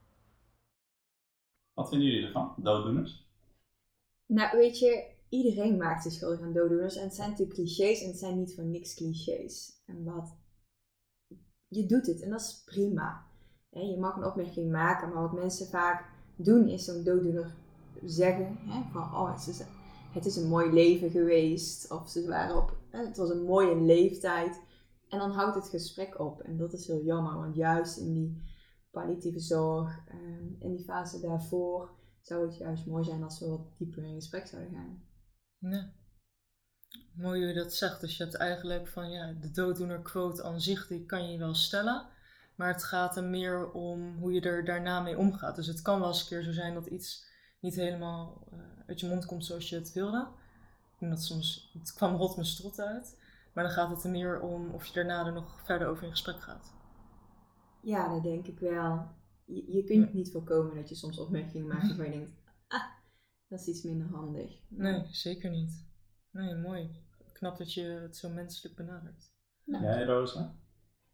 Wat 1.74 1.88
vinden 1.88 2.08
jullie 2.08 2.26
ervan, 2.26 2.54
dooddoeners? 2.56 3.26
Nou, 4.28 4.56
weet 4.56 4.78
je, 4.78 5.04
iedereen 5.28 5.76
maakt 5.76 6.02
zich 6.02 6.12
schuldig 6.12 6.40
aan 6.40 6.52
dooddoeners. 6.52 6.96
En 6.96 7.02
het 7.02 7.14
zijn 7.14 7.30
natuurlijk 7.30 7.58
clichés 7.58 8.02
en 8.02 8.08
het 8.08 8.18
zijn 8.18 8.38
niet 8.38 8.54
voor 8.54 8.64
niks 8.64 8.94
clichés. 8.94 9.82
En 9.86 10.04
wat... 10.04 10.36
Je 11.68 11.86
doet 11.86 12.06
het 12.06 12.22
en 12.22 12.30
dat 12.30 12.40
is 12.40 12.62
prima. 12.64 13.26
Je 13.70 13.96
mag 13.98 14.16
een 14.16 14.24
opmerking 14.24 14.70
maken, 14.70 15.08
maar 15.08 15.22
wat 15.22 15.32
mensen 15.32 15.66
vaak 15.66 16.10
doen 16.36 16.68
is 16.68 16.84
zo'n 16.84 17.04
dooddoener 17.04 17.54
zeggen. 18.04 18.58
Van, 18.92 19.02
oh, 19.02 19.36
het 20.12 20.26
is, 20.26 20.36
een 20.36 20.48
mooi 20.48 20.72
leven 20.72 21.10
geweest. 21.10 21.90
Of 21.90 22.08
ze 22.08 22.26
waren 22.26 22.56
op, 22.56 22.76
het 22.90 23.16
was 23.16 23.30
een 23.30 23.44
mooie 23.44 23.76
leeftijd. 23.76 24.60
En 25.08 25.18
dan 25.18 25.30
houdt 25.30 25.54
het 25.54 25.68
gesprek 25.68 26.18
op. 26.20 26.40
En 26.40 26.56
dat 26.56 26.72
is 26.72 26.86
heel 26.86 27.02
jammer, 27.02 27.34
want 27.34 27.54
juist 27.54 27.96
in 27.96 28.12
die 28.12 28.42
palliatieve 28.90 29.40
zorg, 29.40 30.00
ehm, 30.08 30.46
in 30.58 30.76
die 30.76 30.84
fase 30.84 31.20
daarvoor, 31.20 31.90
zou 32.28 32.46
het 32.46 32.56
juist 32.56 32.86
mooi 32.86 33.04
zijn 33.04 33.22
als 33.22 33.40
we 33.40 33.46
wat 33.46 33.78
dieper 33.78 34.04
in 34.04 34.14
gesprek 34.14 34.46
zouden 34.46 34.72
gaan. 34.74 35.02
Ja. 35.58 35.92
Mooi 37.12 37.38
hoe 37.40 37.48
je 37.48 37.54
dat 37.54 37.74
zegt. 37.74 38.00
Dus 38.00 38.16
je 38.16 38.22
hebt 38.22 38.36
eigenlijk 38.36 38.88
van 38.88 39.10
ja, 39.10 39.32
de 39.32 39.50
dooddoener 39.50 40.02
quote 40.02 40.42
aan 40.42 40.60
zich, 40.60 40.86
die 40.86 41.06
kan 41.06 41.30
je 41.30 41.38
wel 41.38 41.54
stellen. 41.54 42.06
Maar 42.54 42.72
het 42.72 42.84
gaat 42.84 43.16
er 43.16 43.24
meer 43.24 43.70
om 43.70 44.16
hoe 44.18 44.32
je 44.32 44.40
er 44.40 44.64
daarna 44.64 45.00
mee 45.00 45.18
omgaat. 45.18 45.56
Dus 45.56 45.66
het 45.66 45.82
kan 45.82 45.98
wel 45.98 46.08
eens 46.08 46.20
een 46.20 46.26
keer 46.26 46.42
zo 46.42 46.52
zijn 46.52 46.74
dat 46.74 46.86
iets 46.86 47.26
niet 47.60 47.74
helemaal 47.74 48.46
eh, 48.52 48.58
uit 48.86 49.00
je 49.00 49.08
mond 49.08 49.26
komt 49.26 49.44
zoals 49.44 49.68
je 49.68 49.76
het 49.76 49.92
wilde. 49.92 50.28
Dat 51.00 51.22
soms, 51.22 51.70
het 51.78 51.92
kwam 51.92 52.16
rot 52.16 52.36
mijn 52.36 52.48
strot 52.48 52.80
uit. 52.80 53.20
Maar 53.52 53.64
dan 53.64 53.72
gaat 53.72 53.90
het 53.90 54.04
er 54.04 54.10
meer 54.10 54.40
om 54.40 54.70
of 54.70 54.86
je 54.86 54.94
daarna 54.94 55.26
er 55.26 55.32
nog 55.32 55.60
verder 55.64 55.88
over 55.88 56.04
in 56.04 56.10
gesprek 56.10 56.40
gaat. 56.40 56.72
Ja, 57.80 58.08
dat 58.08 58.22
denk 58.22 58.46
ik 58.46 58.58
wel. 58.58 59.06
Je, 59.48 59.72
je 59.72 59.84
kunt 59.84 60.12
niet 60.12 60.30
voorkomen 60.30 60.76
dat 60.76 60.88
je 60.88 60.94
soms 60.94 61.18
opmerkingen 61.18 61.66
maakt 61.66 61.86
waarvan 61.88 62.04
je 62.04 62.10
denkt, 62.12 62.32
ah, 62.68 62.82
dat 63.48 63.60
is 63.60 63.66
iets 63.66 63.82
minder 63.82 64.06
handig. 64.06 64.60
Nee, 64.68 65.06
zeker 65.10 65.50
niet. 65.50 65.86
Nee, 66.30 66.54
mooi. 66.54 66.90
Knap 67.32 67.56
dat 67.56 67.74
je 67.74 67.82
het 67.82 68.16
zo 68.16 68.28
menselijk 68.28 68.76
benadert. 68.76 69.30
Jij, 69.64 70.04
Rosa? 70.04 70.54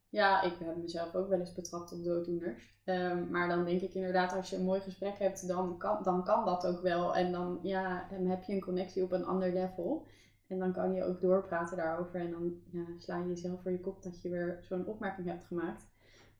Ja, 0.08 0.42
ik 0.42 0.52
heb 0.58 0.76
mezelf 0.76 1.14
ook 1.14 1.28
wel 1.28 1.40
eens 1.40 1.54
betrapt 1.54 1.92
op 1.92 2.04
dooddoeners. 2.04 2.78
Ehm, 2.84 3.30
maar 3.30 3.48
dan 3.48 3.64
denk 3.64 3.80
ik 3.80 3.94
inderdaad, 3.94 4.32
als 4.32 4.50
je 4.50 4.56
een 4.56 4.64
mooi 4.64 4.80
gesprek 4.80 5.18
hebt, 5.18 5.46
dan 5.46 5.78
kan, 5.78 6.02
dan 6.02 6.24
kan 6.24 6.44
dat 6.44 6.66
ook 6.66 6.80
wel. 6.82 7.16
En 7.16 7.32
dan, 7.32 7.58
ja, 7.62 8.08
dan 8.10 8.26
heb 8.26 8.42
je 8.42 8.52
een 8.52 8.60
connectie 8.60 9.02
op 9.02 9.12
een 9.12 9.24
ander 9.24 9.52
level. 9.52 10.06
En 10.46 10.58
dan 10.58 10.72
kan 10.72 10.92
je 10.92 11.04
ook 11.04 11.20
doorpraten 11.20 11.76
daarover. 11.76 12.20
En 12.20 12.30
dan 12.30 12.60
ja, 12.70 12.84
sla 12.98 13.18
je 13.18 13.28
jezelf 13.28 13.62
voor 13.62 13.70
je 13.70 13.80
kop 13.80 14.02
dat 14.02 14.22
je 14.22 14.28
weer 14.28 14.58
zo'n 14.62 14.86
opmerking 14.86 15.26
hebt 15.26 15.44
gemaakt. 15.44 15.92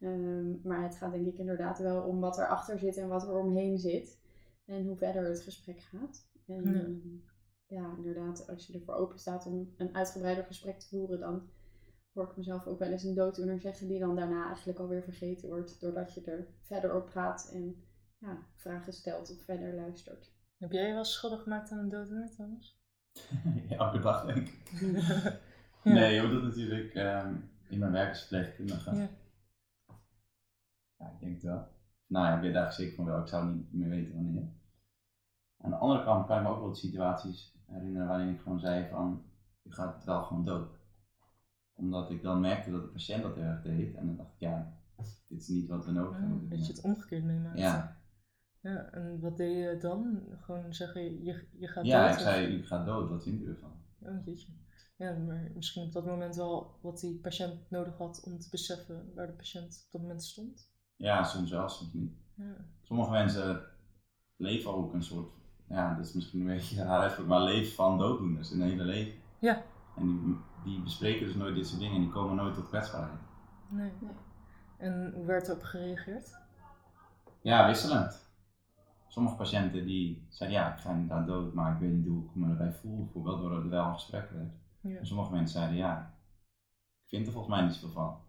Ehm, 0.04 0.68
maar 0.68 0.82
het 0.82 0.96
gaat 0.96 1.12
denk 1.12 1.26
ik 1.26 1.38
inderdaad 1.38 1.78
wel 1.78 2.02
om 2.02 2.20
wat 2.20 2.38
erachter 2.38 2.78
zit 2.78 2.96
en 2.96 3.08
wat 3.08 3.22
er 3.22 3.38
omheen 3.38 3.78
zit. 3.78 4.18
En 4.64 4.86
hoe 4.86 4.96
verder 4.96 5.24
het 5.24 5.40
gesprek 5.40 5.80
gaat. 5.80 6.28
En 6.46 6.62
Ja. 6.64 6.80
ehm, 6.80 6.98
ja, 7.66 7.94
inderdaad, 7.96 8.48
als 8.48 8.66
je 8.66 8.72
ervoor 8.72 8.94
open 8.94 9.18
staat 9.18 9.46
om 9.46 9.74
een 9.76 9.94
uitgebreider 9.94 10.44
gesprek 10.44 10.78
te 10.80 10.88
voeren, 10.88 11.20
dan 11.20 11.48
hoor 12.12 12.24
ik 12.30 12.36
mezelf 12.36 12.66
ook 12.66 12.78
wel 12.78 12.90
eens 12.90 13.02
een 13.04 13.14
dooddoener 13.14 13.60
zeggen 13.60 13.88
die 13.88 13.98
dan 13.98 14.16
daarna 14.16 14.46
eigenlijk 14.46 14.78
alweer 14.78 15.02
vergeten 15.02 15.48
wordt. 15.48 15.80
Doordat 15.80 16.14
je 16.14 16.22
er 16.24 16.46
verder 16.62 16.94
op 16.94 17.06
praat 17.06 17.50
en 17.52 17.84
ja, 18.18 18.38
vragen 18.56 18.92
stelt 18.92 19.30
of 19.30 19.42
verder 19.44 19.74
luistert. 19.74 20.32
Heb 20.58 20.72
jij 20.72 20.86
je 20.88 20.94
wel 20.94 21.04
schuldig 21.04 21.42
gemaakt 21.42 21.70
aan 21.70 21.78
een 21.78 21.88
dooddoener, 21.88 22.30
Thomas? 22.36 22.82
Elke 23.78 23.98
dag 23.98 24.26
denk 24.26 24.48
ik. 24.48 24.62
Ja. 25.84 25.92
Nee, 25.92 26.14
joh, 26.14 26.30
dat 26.30 26.42
natuurlijk 26.42 26.94
ehm, 26.94 27.34
in 27.68 27.78
mijn 27.78 27.92
werk 27.92 28.08
als 28.08 28.18
verpleegkundige. 28.20 28.94
Ja. 28.96 29.08
Ja, 31.04 31.10
ik 31.10 31.20
denk 31.20 31.32
het 31.34 31.42
wel. 31.42 31.68
Nou 32.06 32.26
ja, 32.26 32.34
ik 32.34 32.40
weet 32.40 32.54
eigenlijk 32.54 32.72
zeker 32.74 32.94
van 32.94 33.04
wel. 33.04 33.20
Ik 33.20 33.28
zou 33.28 33.54
niet 33.54 33.72
meer 33.72 33.88
weten 33.88 34.14
wanneer. 34.14 34.48
Aan 35.56 35.70
de 35.70 35.76
andere 35.76 36.04
kant 36.04 36.26
kan 36.26 36.36
ik 36.36 36.42
me 36.42 36.48
ook 36.48 36.60
wel 36.60 36.68
de 36.70 36.74
situaties 36.76 37.54
herinneren 37.66 38.08
waarin 38.08 38.28
ik 38.34 38.40
gewoon 38.40 38.58
zei 38.60 38.88
van, 38.88 39.22
je 39.62 39.72
gaat 39.72 40.04
wel 40.04 40.22
gewoon 40.22 40.44
dood. 40.44 40.78
Omdat 41.72 42.10
ik 42.10 42.22
dan 42.22 42.40
merkte 42.40 42.70
dat 42.70 42.82
de 42.82 42.88
patiënt 42.88 43.22
dat 43.22 43.34
heel 43.34 43.44
erg 43.44 43.62
deed. 43.62 43.94
En 43.94 44.06
dan 44.06 44.16
dacht 44.16 44.32
ik, 44.32 44.38
ja, 44.40 44.78
dit 45.28 45.40
is 45.40 45.48
niet 45.48 45.68
wat 45.68 45.84
we 45.84 45.92
nodig 45.92 46.18
hebben. 46.18 46.40
dit 46.40 46.50
dat 46.50 46.66
je 46.66 46.72
het 46.72 46.82
omgekeerd 46.82 47.24
meemaakt. 47.24 47.58
Ja, 47.58 48.02
Ja, 48.60 48.90
en 48.90 49.20
wat 49.20 49.36
deed 49.36 49.56
je 49.56 49.76
dan? 49.80 50.22
Gewoon 50.40 50.74
zeggen, 50.74 51.24
je, 51.24 51.46
je 51.52 51.68
gaat 51.68 51.84
ja 51.84 52.00
dood? 52.02 52.10
ik 52.12 52.16
of- 52.16 52.22
zei, 52.22 52.56
u 52.56 52.66
gaat 52.66 52.86
dood. 52.86 53.08
Wat 53.08 53.22
vindt 53.22 53.42
u 53.42 53.48
ervan? 53.48 53.72
Oh, 53.98 54.24
jeetje. 54.24 54.52
Ja, 54.96 55.12
maar 55.18 55.50
misschien 55.54 55.86
op 55.86 55.92
dat 55.92 56.06
moment 56.06 56.36
wel 56.36 56.78
wat 56.82 57.00
die 57.00 57.18
patiënt 57.20 57.70
nodig 57.70 57.96
had 57.96 58.22
om 58.24 58.38
te 58.38 58.48
beseffen 58.50 59.12
waar 59.14 59.26
de 59.26 59.32
patiënt 59.32 59.82
op 59.86 59.92
dat 59.92 60.00
moment 60.00 60.24
stond. 60.24 60.72
Ja, 61.04 61.22
soms 61.24 61.50
wel, 61.50 61.68
soms 61.68 61.92
niet. 61.92 62.12
Ja, 62.34 62.54
Sommige 62.82 63.10
mensen 63.10 63.62
leven 64.36 64.74
ook 64.74 64.92
een 64.92 65.02
soort, 65.02 65.30
ja, 65.68 65.94
dat 65.94 66.04
is 66.06 66.12
misschien 66.12 66.40
een 66.40 66.46
beetje 66.46 66.82
raar 66.84 67.00
uitspraak, 67.00 67.26
maar 67.26 67.40
leven 67.40 67.74
van 67.74 67.98
dooddoeners 67.98 68.52
in 68.52 68.60
hun 68.60 68.68
hele 68.70 68.84
leven. 68.84 69.12
ja. 69.38 69.62
En 69.96 70.06
die, 70.24 70.36
die 70.64 70.82
bespreken 70.82 71.26
dus 71.26 71.34
nooit 71.34 71.54
dit 71.54 71.66
soort 71.66 71.80
dingen 71.80 71.94
en 71.94 72.00
die 72.00 72.10
komen 72.10 72.36
nooit 72.36 72.54
tot 72.54 72.68
kwetsbaarheid. 72.68 73.20
nee. 73.68 73.92
Nee. 74.00 74.10
En 74.78 75.12
hoe 75.14 75.24
werd 75.24 75.48
erop 75.48 75.62
gereageerd? 75.62 76.38
Ja, 77.42 77.66
wisselend. 77.66 78.32
Sommige 79.08 79.36
patiënten 79.36 79.86
die 79.86 80.26
zeiden, 80.28 80.58
ja, 80.58 80.72
ik 80.74 80.80
ga 80.80 80.90
inderdaad 80.90 81.26
dood, 81.26 81.54
maar 81.54 81.72
ik 81.74 81.78
weet 81.80 81.92
niet 81.92 82.06
hoe 82.06 82.24
ik 82.24 82.34
me 82.34 82.48
erbij 82.48 82.72
voel, 82.72 83.02
bijvoorbeeld 83.04 83.40
door 83.40 83.52
er 83.52 83.68
wel 83.68 83.86
een 83.86 83.94
gesprek 83.94 84.30
werd. 84.30 84.54
Ja. 84.80 84.98
En 84.98 85.06
sommige 85.06 85.32
mensen 85.32 85.58
zeiden, 85.58 85.76
ja, 85.76 86.14
ik 87.02 87.08
vind 87.08 87.26
er 87.26 87.32
volgens 87.32 87.54
mij 87.54 87.64
niet 87.64 87.74
zoveel 87.74 87.90
van. 87.90 88.23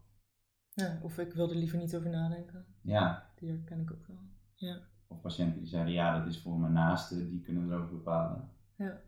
Ja. 0.76 1.00
Of 1.02 1.18
ik 1.18 1.34
wilde 1.34 1.56
liever 1.56 1.78
niet 1.78 1.96
over 1.96 2.10
nadenken. 2.10 2.66
Ja, 2.82 3.30
Die 3.36 3.50
herken 3.50 3.80
ik 3.82 3.92
ook 3.92 4.08
wel. 4.08 4.20
Ja. 4.56 4.80
of 5.08 5.22
patiënten 5.22 5.60
die 5.60 5.68
zeiden, 5.70 5.94
ja, 5.94 6.18
dat 6.20 6.28
is 6.28 6.42
voor 6.42 6.60
mijn 6.60 6.74
naasten, 6.74 7.30
die 7.30 7.42
kunnen 7.42 7.72
erover 7.72 7.96
bepalen. 7.96 8.50
ja. 8.76 9.02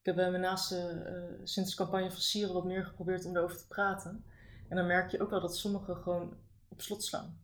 Ik 0.00 0.10
heb 0.14 0.18
bij 0.18 0.30
mijn 0.30 0.42
naaste 0.42 0.76
eh, 0.78 1.40
sinds 1.44 1.70
de 1.70 1.76
campagne 1.76 2.10
van 2.10 2.20
Sieren 2.20 2.54
wat 2.54 2.64
meer 2.64 2.84
geprobeerd 2.84 3.24
om 3.24 3.36
erover 3.36 3.56
te 3.56 3.66
praten. 3.66 4.24
En 4.68 4.76
dan 4.76 4.86
merk 4.86 5.10
je 5.10 5.20
ook 5.20 5.30
wel 5.30 5.40
dat 5.40 5.56
sommigen 5.56 5.96
gewoon 5.96 6.36
op 6.68 6.80
slot 6.80 7.04
slaan. 7.04 7.38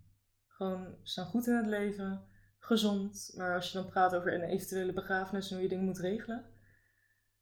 Gewoon 0.47 0.95
staan 1.03 1.27
goed 1.27 1.47
in 1.47 1.55
het 1.57 1.67
leven, 1.67 2.23
gezond. 2.59 3.33
Maar 3.37 3.55
als 3.55 3.73
je 3.73 3.79
dan 3.79 3.91
praat 3.91 4.15
over 4.15 4.35
een 4.35 4.43
eventuele 4.49 4.93
begrafenis 4.93 5.49
en 5.49 5.55
hoe 5.55 5.63
je 5.63 5.69
dingen 5.69 5.85
moet 5.85 5.99
regelen, 5.99 6.45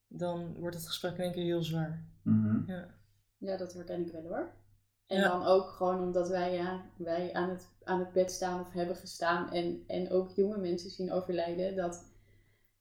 dan 0.06 0.54
wordt 0.54 0.76
het 0.76 0.86
gesprek 0.86 1.12
in 1.16 1.20
één 1.24 1.32
keer 1.32 1.44
heel 1.44 1.62
zwaar. 1.62 2.06
Mhm. 2.22 2.70
Ja. 2.70 2.94
Ja, 3.36 3.56
dat 3.56 3.72
herken 3.74 4.06
ik 4.06 4.12
wel 4.12 4.22
hoor. 4.22 4.52
En 5.08 5.18
Ja. 5.18 5.28
dan 5.28 5.44
ook 5.46 5.68
gewoon 5.68 6.00
omdat 6.00 6.28
wij, 6.28 6.54
ja, 6.54 6.84
wij 6.96 7.32
aan, 7.32 7.48
het, 7.50 7.68
aan 7.84 7.98
het 7.98 8.12
bed 8.12 8.30
staan 8.32 8.60
of 8.60 8.72
hebben 8.72 8.96
gestaan 8.96 9.52
en, 9.52 9.84
en 9.86 10.10
ook 10.10 10.30
jonge 10.30 10.58
mensen 10.58 10.90
zien 10.90 11.12
overlijden, 11.12 11.76
dat, 11.76 12.04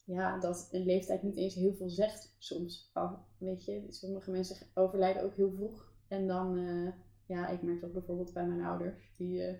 ja, 0.03 0.39
dat 0.39 0.67
een 0.71 0.85
leeftijd 0.85 1.23
niet 1.23 1.37
eens 1.37 1.55
heel 1.55 1.73
veel 1.73 1.89
zegt 1.89 2.35
soms. 2.37 2.91
Weet 3.37 3.65
je, 3.65 3.85
sommige 3.89 4.31
mensen 4.31 4.67
overlijden 4.73 5.23
ook 5.23 5.35
heel 5.35 5.51
vroeg. 5.51 5.91
En 6.07 6.27
dan, 6.27 6.57
eh, 6.57 6.91
ja, 7.25 7.47
ik 7.47 7.61
merk 7.61 7.81
dat 7.81 7.93
bijvoorbeeld 7.93 8.33
bij 8.33 8.45
mijn 8.45 8.61
ouders. 8.65 9.13
Die, 9.17 9.43
eh, 9.43 9.55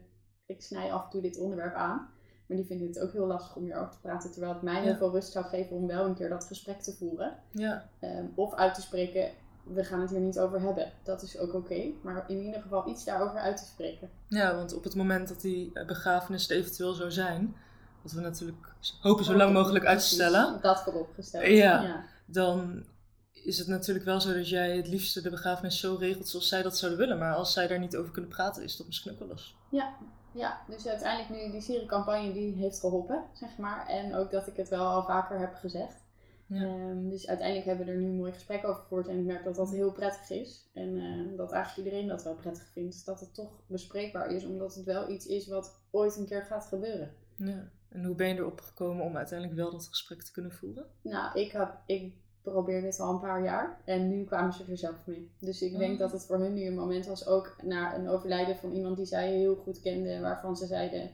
ik 0.46 0.62
snij 0.62 0.92
af 0.92 1.04
en 1.04 1.10
toe 1.10 1.22
dit 1.22 1.38
onderwerp 1.38 1.74
aan. 1.76 2.10
Maar 2.48 2.58
die 2.58 2.66
vinden 2.66 2.88
het 2.88 3.00
ook 3.00 3.12
heel 3.12 3.26
lastig 3.28 3.56
om 3.56 3.64
hierover 3.64 3.92
te 3.92 4.00
praten. 4.02 4.32
Terwijl 4.32 4.54
het 4.54 4.62
mij 4.62 4.82
heel 4.82 4.92
Ja. 4.92 4.98
veel 4.98 5.12
rust 5.12 5.32
zou 5.32 5.46
geven 5.46 5.76
om 5.76 5.88
wel 5.88 6.06
een 6.06 6.16
keer 6.16 6.30
dat 6.30 6.44
gesprek 6.46 6.82
te 6.82 6.94
voeren. 6.94 7.38
Ja, 7.52 7.90
Ehm, 8.00 8.26
of 8.36 8.54
uit 8.54 8.74
te 8.74 8.82
spreken, 8.82 9.32
we 9.74 9.84
gaan 9.84 10.02
het 10.02 10.10
hier 10.10 10.20
niet 10.20 10.40
over 10.40 10.62
hebben. 10.62 10.92
Dat 11.04 11.22
is 11.22 11.38
ook 11.38 11.54
oké. 11.54 11.84
maar 12.02 12.26
in 12.28 12.38
ieder 12.38 12.62
geval 12.62 12.90
iets 12.90 13.04
daarover 13.04 13.40
uit 13.40 13.58
te 13.58 13.66
spreken. 13.66 14.10
ja, 14.28 14.56
want 14.56 14.74
op 14.74 14.84
het 14.84 14.96
moment 14.96 15.28
dat 15.28 15.42
die 15.42 15.72
eh, 15.74 15.86
begrafenis 15.86 16.50
er 16.50 16.58
eventueel 16.58 16.94
zou 16.94 17.12
zijn, 17.12 17.56
wat 18.02 18.12
we 18.12 18.22
natuurlijk 18.22 18.74
hopen 19.02 19.26
zo 19.26 19.36
lang 19.36 19.54
mogelijk 19.54 19.86
uit 19.86 20.00
te 20.00 20.06
stellen, 20.06 20.60
Dat 20.62 20.84
vooropgesteld. 20.84 21.46
Ja. 21.46 22.04
dan 22.26 22.86
is 23.34 23.58
het 23.58 23.68
natuurlijk 23.68 24.06
wel 24.06 24.22
zo 24.22 24.34
dat 24.34 24.50
jij 24.50 24.78
het 24.78 24.88
liefste 24.88 25.22
de 25.22 25.30
begrafenis 25.30 25.80
zo 25.80 25.96
regelt 26.00 26.28
zoals 26.28 26.48
zij 26.48 26.62
dat 26.62 26.78
zouden 26.78 27.00
willen. 27.00 27.18
Maar 27.18 27.34
als 27.34 27.54
zij 27.54 27.68
daar 27.68 27.80
niet 27.80 27.96
over 27.96 28.12
kunnen 28.12 28.32
praten, 28.32 28.64
is 28.64 28.78
dat 28.78 28.88
misschien 28.88 29.12
ook 29.12 29.20
wel. 29.20 29.38
Ja, 29.70 29.94
ja, 30.32 30.62
dus 30.68 30.88
uiteindelijk 30.88 31.30
nu 31.30 31.52
die 31.52 31.62
seriecampagne 31.62 32.34
die 32.34 32.56
heeft 32.56 32.80
geholpen, 32.80 33.24
zeg 33.34 33.58
maar. 33.58 33.88
En 33.88 34.16
ook 34.16 34.32
dat 34.32 34.48
ik 34.48 34.56
het 34.56 34.70
wel 34.70 34.88
al 34.88 35.04
vaker 35.04 35.40
heb 35.40 35.56
gezegd. 35.56 36.06
Ja. 36.48 36.64
Ehm, 36.64 37.10
dus 37.10 37.28
uiteindelijk 37.28 37.68
hebben 37.68 37.86
we 37.86 37.92
er 37.92 37.98
nu 37.98 38.06
een 38.06 38.16
mooi 38.16 38.32
gesprek 38.32 38.64
over 38.68 38.82
gevoerd. 38.82 39.08
En 39.08 39.20
ik 39.20 39.26
merk 39.26 39.44
dat 39.44 39.56
dat 39.56 39.72
heel 39.72 39.92
prettig 39.92 40.30
is. 40.30 40.70
En 40.74 40.98
eh, 40.98 41.38
dat 41.38 41.52
eigenlijk 41.52 41.88
iedereen 41.88 42.08
dat 42.08 42.24
wel 42.24 42.36
prettig 42.36 42.68
vindt. 42.72 43.06
Dat 43.06 43.20
het 43.20 43.34
toch 43.34 43.62
bespreekbaar 43.68 44.32
is. 44.32 44.46
Omdat 44.46 44.76
het 44.76 44.86
wel 44.86 45.10
iets 45.10 45.26
is 45.26 45.48
wat 45.48 45.80
ooit 45.92 46.16
een 46.18 46.26
keer 46.26 46.44
gaat 46.44 46.66
gebeuren. 46.66 47.14
Ja. 47.36 47.70
En 47.90 48.04
hoe 48.06 48.16
ben 48.16 48.28
je 48.28 48.36
erop 48.36 48.62
gekomen 48.62 49.06
om 49.06 49.18
uiteindelijk 49.18 49.60
wel 49.60 49.72
dat 49.72 49.88
gesprek 49.88 50.24
te 50.24 50.32
kunnen 50.32 50.52
voeren? 50.52 50.86
Nou, 51.02 51.40
ik, 51.40 51.52
had, 51.52 51.70
ik 51.86 52.14
probeer 52.42 52.82
dit 52.82 53.00
al 53.00 53.14
een 53.14 53.20
paar 53.20 53.44
jaar. 53.44 53.82
En 53.86 54.10
nu 54.10 54.24
kwamen 54.24 54.54
ze 54.54 54.64
er 54.70 54.78
zelf 54.78 55.06
mee. 55.06 55.32
Dus 55.40 55.62
ik 55.62 55.78
denk 55.78 55.94
Oh. 55.94 56.00
dat 56.00 56.12
het 56.12 56.26
voor 56.26 56.40
hun 56.40 56.54
nu 56.54 56.66
een 56.66 56.76
moment 56.76 57.06
was. 57.06 57.28
Ook 57.28 57.56
na 57.64 57.96
een 57.96 58.10
overlijden 58.10 58.56
van 58.56 58.72
iemand 58.72 58.98
die 58.98 59.06
zij 59.06 59.32
heel 59.32 59.56
goed 59.56 59.80
kenden. 59.80 60.22
Waarvan 60.22 60.56
ze 60.58 60.66
zeiden, 60.66 61.12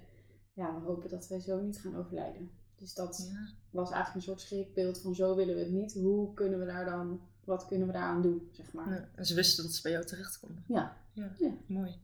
ja, 0.54 0.74
we 0.80 0.86
hopen 0.86 1.10
dat 1.10 1.28
wij 1.28 1.40
zo 1.40 1.62
niet 1.62 1.80
gaan 1.80 1.98
overlijden. 1.98 2.52
Dus 2.77 2.94
dat 2.94 3.30
Ja. 3.34 3.48
was 3.70 3.92
eigenlijk 3.92 4.15
een 4.15 4.32
soort 4.34 4.42
schrikbeeld 4.42 5.01
van 5.01 5.15
zo 5.15 5.36
willen 5.36 5.56
we 5.56 5.62
het 5.62 5.72
niet. 5.72 5.94
Hoe 5.94 6.34
kunnen 6.34 6.60
we 6.60 6.65
daar 6.65 6.86
dan, 6.86 7.22
wat 7.44 7.65
kunnen 7.68 7.88
we 7.88 7.94
daaraan 7.94 8.22
doen, 8.22 8.50
zeg 8.51 8.74
maar. 8.74 8.89
Ja. 8.94 9.10
En 9.15 9.25
ze 9.25 9.36
wisten 9.36 9.63
dat 9.63 9.74
ze 9.74 9.82
bij 9.82 9.92
jou 9.92 10.06
terecht 10.06 10.39
konden. 10.39 10.63
Ja. 10.68 10.98
Ja, 11.13 11.32
Ja. 11.39 11.51
mooi. 11.68 12.01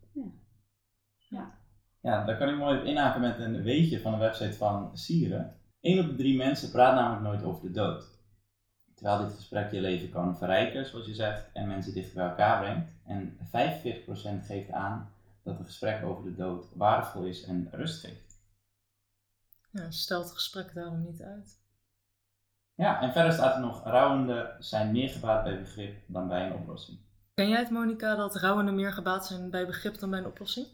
Ja, 2.02 2.26
daar 2.26 2.38
kan 2.38 2.50
ik 2.50 2.58
mooi 2.58 2.80
op 2.80 2.86
inhaken 2.86 3.22
met 3.22 3.40
een 3.40 3.62
weetje 3.64 4.02
van 4.02 4.12
de 4.12 4.18
website 4.18 4.54
van 4.54 4.98
Sieren. 4.98 5.56
1 5.80 6.00
op 6.00 6.10
de 6.10 6.16
drie 6.16 6.38
mensen 6.38 6.72
praat 6.72 6.96
namelijk 6.96 7.24
nooit 7.24 7.44
over 7.44 7.62
de 7.68 7.72
dood. 7.72 8.06
Terwijl 8.96 9.24
dit 9.28 9.36
gesprek 9.36 9.72
je 9.72 9.82
leven 9.82 10.10
kan 10.10 10.38
verrijken, 10.38 10.86
zoals 10.86 11.06
je 11.06 11.14
zegt, 11.14 11.50
en 11.54 11.68
mensen 11.68 11.94
dichter 11.94 12.16
bij 12.16 12.28
elkaar 12.30 12.60
brengt. 12.62 12.92
En 13.06 13.38
45% 13.50 14.46
geeft 14.46 14.72
aan 14.72 15.12
dat 15.44 15.60
een 15.60 15.66
gesprek 15.66 16.04
over 16.04 16.24
de 16.24 16.36
dood 16.36 16.66
waardevol 16.76 17.24
is 17.24 17.44
en 17.44 17.68
rust 17.72 18.00
geeft. 18.06 18.29
Ja, 19.72 19.92
stel 19.92 20.22
het 20.22 20.32
gesprek 20.32 20.74
daarom 20.74 21.02
niet 21.02 21.22
uit. 21.22 21.60
Ja, 22.76 23.02
en 23.02 23.12
verder 23.12 23.34
staat 23.34 23.56
er 23.56 23.62
nog, 23.62 23.84
rouwenden 23.84 24.56
zijn 24.60 24.92
meer 24.92 25.10
gebaat 25.10 25.44
bij 25.44 25.60
begrip 25.60 25.96
dan 26.08 26.28
bij 26.28 26.46
een 26.46 26.54
oplossing. 26.54 27.00
Ken 27.34 27.50
jij 27.50 27.60
het, 27.60 27.70
Monika, 27.70 28.16
dat 28.16 28.36
rouwenden 28.36 28.76
meer 28.76 28.94
gebaat 28.94 29.26
zijn 29.26 29.50
bij 29.50 29.66
begrip 29.66 30.00
dan 30.00 30.10
bij 30.10 30.20
een 30.20 30.26
oplossing? 30.26 30.68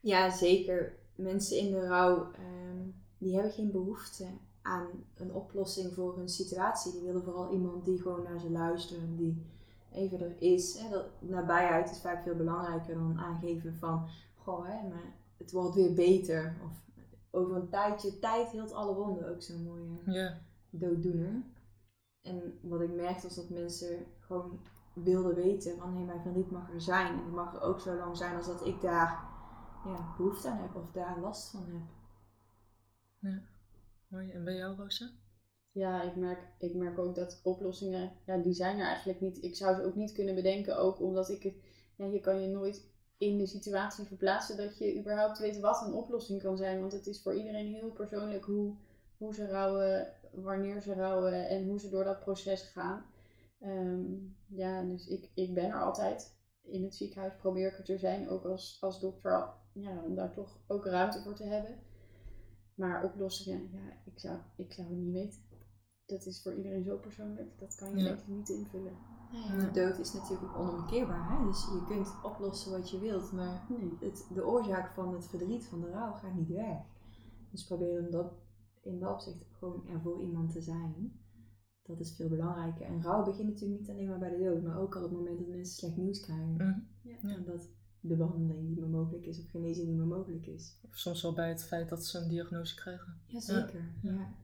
Ja, 0.00 0.30
zeker. 0.30 0.98
Mensen 1.14 1.58
in 1.58 1.70
de 1.70 1.86
rouw, 1.86 2.32
ehm, 2.32 2.88
die 3.18 3.34
hebben 3.34 3.52
geen 3.52 3.70
behoefte 3.70 4.26
aan 4.62 4.86
een 5.14 5.32
oplossing 5.32 5.94
voor 5.94 6.16
hun 6.16 6.28
situatie. 6.28 6.92
Die 6.92 7.02
willen 7.02 7.22
vooral 7.22 7.52
iemand 7.52 7.84
die 7.84 8.00
gewoon 8.00 8.22
naar 8.22 8.40
ze 8.40 8.50
luistert, 8.50 9.18
die 9.18 9.46
even 9.92 10.20
er 10.20 10.36
is. 10.38 10.78
Hè. 10.78 10.90
Dat, 10.90 11.06
nabijheid 11.18 11.90
is 11.90 12.00
vaak 12.00 12.22
veel 12.22 12.36
belangrijker 12.36 12.94
dan 12.94 13.18
aangeven 13.18 13.74
van, 13.74 14.08
goh, 14.34 14.66
hè, 14.66 14.88
maar 14.88 15.14
het 15.36 15.52
wordt 15.52 15.74
weer 15.74 15.94
beter. 15.94 16.56
Of 16.64 16.89
over 17.30 17.56
een 17.56 17.68
tijdje, 17.68 18.18
tijd 18.18 18.50
hield 18.50 18.72
alle 18.72 18.94
wonden, 18.94 19.28
ook 19.30 19.42
zo'n 19.42 19.62
mooie 19.64 20.00
Ja. 20.04 20.38
dooddoener. 20.70 21.42
En 22.22 22.58
wat 22.62 22.80
ik 22.80 22.94
merkte 22.94 23.26
was 23.26 23.36
dat 23.36 23.48
mensen 23.50 24.06
gewoon 24.20 24.60
wilden 24.94 25.34
weten 25.34 25.76
van 25.78 25.96
hé, 25.96 26.04
mijn 26.04 26.20
verdriet 26.22 26.50
mag 26.50 26.72
er 26.72 26.80
zijn. 26.80 27.12
En 27.18 27.24
het 27.24 27.32
mag 27.32 27.54
er 27.54 27.60
ook 27.60 27.80
zo 27.80 27.94
lang 27.96 28.16
zijn 28.16 28.36
als 28.36 28.46
dat 28.46 28.66
ik 28.66 28.80
daar 28.80 29.28
ja, 29.84 30.14
behoefte 30.16 30.48
aan 30.48 30.58
heb 30.58 30.74
of 30.74 30.90
daar 30.92 31.20
last 31.20 31.50
van 31.50 31.64
heb. 31.66 31.82
Mooi. 34.08 34.30
En 34.30 34.44
bij 34.44 34.56
jou, 34.56 34.76
Rosa? 34.76 35.10
Ja, 35.72 36.02
ik 36.02 36.16
merk, 36.16 36.38
ik 36.58 36.74
merk 36.74 36.98
ook 36.98 37.14
dat 37.14 37.40
oplossingen, 37.44 38.12
ja, 38.26 38.36
die 38.36 38.52
zijn 38.52 38.78
er 38.78 38.86
eigenlijk 38.86 39.20
niet. 39.20 39.42
Ik 39.42 39.56
zou 39.56 39.74
ze 39.76 39.84
ook 39.84 39.94
niet 39.94 40.12
kunnen 40.12 40.34
bedenken, 40.34 40.78
ook 40.78 41.00
omdat 41.00 41.28
ik 41.28 41.42
het, 41.42 41.54
ja, 41.96 42.04
je 42.04 42.20
kan 42.20 42.40
je 42.42 42.48
nooit 42.48 42.89
in 43.20 43.38
de 43.38 43.46
situatie 43.46 44.04
verplaatsen 44.04 44.56
dat 44.56 44.78
je 44.78 44.98
überhaupt 44.98 45.38
weet 45.38 45.60
wat 45.60 45.82
een 45.82 45.92
oplossing 45.92 46.42
kan 46.42 46.56
zijn. 46.56 46.80
Want 46.80 46.92
het 46.92 47.06
is 47.06 47.22
voor 47.22 47.34
iedereen 47.34 47.66
heel 47.74 47.90
persoonlijk 47.90 48.44
hoe, 48.44 48.74
hoe 49.16 49.34
ze 49.34 49.46
rouwen, 49.46 50.12
wanneer 50.32 50.80
ze 50.80 50.94
rouwen 50.94 51.48
en 51.48 51.64
hoe 51.64 51.80
ze 51.80 51.88
door 51.88 52.04
dat 52.04 52.20
proces 52.20 52.62
gaan. 52.62 53.04
Ehm, 53.60 54.04
ja, 54.46 54.82
dus 54.82 55.06
ik, 55.06 55.30
ik 55.34 55.54
ben 55.54 55.64
er 55.64 55.82
altijd. 55.82 56.36
In 56.62 56.82
het 56.82 56.94
ziekenhuis 56.94 57.36
probeer 57.36 57.68
ik 57.72 57.78
er 57.78 57.84
te 57.84 57.98
zijn, 57.98 58.28
ook 58.28 58.44
als, 58.44 58.78
als 58.80 59.00
dokter, 59.00 59.48
ja, 59.72 60.02
om 60.04 60.14
daar 60.14 60.32
toch 60.32 60.58
ook 60.66 60.84
ruimte 60.84 61.22
voor 61.22 61.34
te 61.34 61.44
hebben. 61.44 61.78
Maar 62.74 63.04
oplossingen, 63.04 63.68
ja, 63.72 64.12
ik 64.12 64.18
zou, 64.18 64.38
ik 64.56 64.72
zou 64.72 64.88
het 64.88 64.96
niet 64.96 65.12
weten. 65.12 65.40
Dat 66.06 66.26
is 66.26 66.42
voor 66.42 66.54
iedereen 66.54 66.84
zo 66.84 66.96
persoonlijk, 66.96 67.58
dat 67.58 67.74
kan 67.74 67.90
je 67.90 67.96
Ja. 67.96 68.04
denk 68.04 68.20
ik 68.20 68.26
niet 68.26 68.48
invullen. 68.48 68.96
De 69.30 69.70
dood 69.72 69.98
is 69.98 70.12
natuurlijk 70.12 70.56
onomkeerbaar. 70.58 71.30
Hè? 71.30 71.44
Dus 71.46 71.64
je 71.64 71.84
kunt 71.86 72.14
oplossen 72.22 72.70
wat 72.72 72.90
je 72.90 72.98
wilt, 72.98 73.32
maar 73.32 73.66
Nee. 73.68 73.96
het, 74.00 74.26
de 74.34 74.46
oorzaak 74.46 74.90
van 74.94 75.14
het 75.14 75.26
verdriet, 75.26 75.64
van 75.66 75.80
de 75.80 75.90
rouw, 75.90 76.12
gaat 76.12 76.34
niet 76.34 76.48
weg. 76.48 76.78
Dus 77.50 77.64
probeer 77.64 78.00
om 78.04 78.10
dat, 78.10 78.32
in 78.82 78.98
dat 78.98 79.12
opzicht 79.12 79.44
gewoon 79.58 79.86
er 79.88 80.00
voor 80.00 80.20
iemand 80.22 80.52
te 80.52 80.60
zijn. 80.60 81.12
Dat 81.82 82.00
is 82.00 82.16
veel 82.16 82.28
belangrijker. 82.28 82.86
En 82.86 83.02
rouw 83.02 83.24
begint 83.24 83.48
natuurlijk 83.48 83.80
niet 83.80 83.90
alleen 83.90 84.08
maar 84.08 84.18
bij 84.18 84.30
de 84.30 84.44
dood, 84.44 84.62
maar 84.62 84.78
ook 84.78 84.96
al 84.96 85.04
op 85.04 85.10
het 85.10 85.18
moment 85.18 85.38
dat 85.38 85.48
mensen 85.48 85.74
slecht 85.76 85.96
nieuws 85.96 86.20
krijgen. 86.20 86.54
Mhm. 86.54 86.78
Ja. 87.02 87.34
En 87.34 87.44
dat 87.44 87.68
de 88.00 88.16
behandeling 88.16 88.68
niet 88.68 88.78
meer 88.78 88.88
mogelijk 88.88 89.26
is 89.26 89.38
of 89.40 89.50
genezing 89.50 89.88
niet 89.88 89.96
meer 89.96 90.06
mogelijk 90.06 90.46
is. 90.46 90.78
Of 90.82 90.96
soms 90.96 91.22
wel 91.22 91.34
bij 91.34 91.48
het 91.48 91.64
feit 91.64 91.88
dat 91.88 92.04
ze 92.04 92.18
een 92.18 92.28
diagnose 92.28 92.74
krijgen. 92.74 93.20
Jazeker. 93.26 93.94
Ja. 94.02 94.34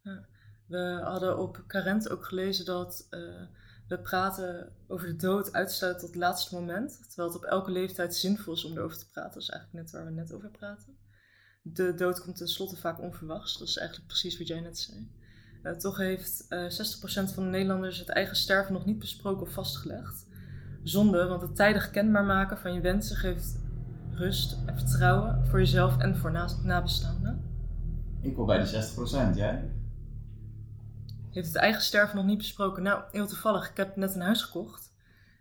Ja. 0.00 0.26
We 0.68 1.00
hadden 1.04 1.38
op 1.38 1.64
Carent 1.66 2.10
ook 2.10 2.24
gelezen 2.24 2.64
dat 2.64 3.06
eh, 3.10 3.20
we 3.88 3.98
praten 3.98 4.72
over 4.86 5.06
de 5.06 5.16
dood 5.16 5.52
uitstellen 5.52 5.98
tot 5.98 6.08
het 6.08 6.16
laatste 6.16 6.54
moment. 6.54 7.00
Terwijl 7.08 7.28
het 7.28 7.36
op 7.36 7.44
elke 7.44 7.70
leeftijd 7.70 8.16
zinvol 8.16 8.52
is 8.54 8.64
om 8.64 8.72
erover 8.76 8.98
te 8.98 9.10
praten. 9.10 9.32
Dat 9.32 9.42
is 9.42 9.48
eigenlijk 9.48 9.82
net 9.82 9.92
waar 9.92 10.04
we 10.04 10.20
net 10.20 10.32
over 10.32 10.50
praten. 10.50 10.96
De 11.62 11.94
dood 11.94 12.20
komt 12.22 12.36
tenslotte 12.36 12.76
vaak 12.76 13.00
onverwachts. 13.00 13.58
Dat 13.58 13.68
is 13.68 13.76
eigenlijk 13.76 14.08
precies 14.08 14.38
wat 14.38 14.46
jij 14.46 14.60
net 14.60 14.78
zei. 14.78 15.10
Eh, 15.62 15.72
toch 15.72 15.96
heeft 15.96 16.46
eh 16.48 16.68
60% 16.68 17.32
van 17.34 17.42
de 17.42 17.50
Nederlanders 17.50 17.98
het 17.98 18.08
eigen 18.08 18.36
sterven 18.36 18.72
nog 18.72 18.84
niet 18.84 18.98
besproken 18.98 19.42
of 19.46 19.52
vastgelegd. 19.52 20.26
Zonde, 20.82 21.26
want 21.26 21.42
het 21.42 21.56
tijdig 21.56 21.90
kenbaar 21.90 22.24
maken 22.24 22.58
van 22.58 22.74
je 22.74 22.80
wensen 22.80 23.16
geeft 23.16 23.58
rust 24.10 24.56
en 24.66 24.78
vertrouwen 24.78 25.46
voor 25.46 25.58
jezelf 25.58 25.98
en 25.98 26.16
voor 26.16 26.30
naast- 26.30 26.64
nabestaanden. 26.64 27.42
Ik 28.20 28.36
hoor 28.36 28.46
bij 28.46 28.58
de 28.58 28.66
60%, 28.66 29.36
jij? 29.36 29.70
Heeft 31.38 31.52
het 31.52 31.62
eigen 31.62 31.82
sterven 31.82 32.16
nog 32.16 32.24
niet 32.24 32.38
besproken. 32.38 32.82
Nou, 32.82 33.02
heel 33.12 33.26
toevallig. 33.26 33.70
Ik 33.70 33.76
heb 33.76 33.96
net 33.96 34.14
een 34.14 34.20
huis 34.20 34.42
gekocht. 34.42 34.92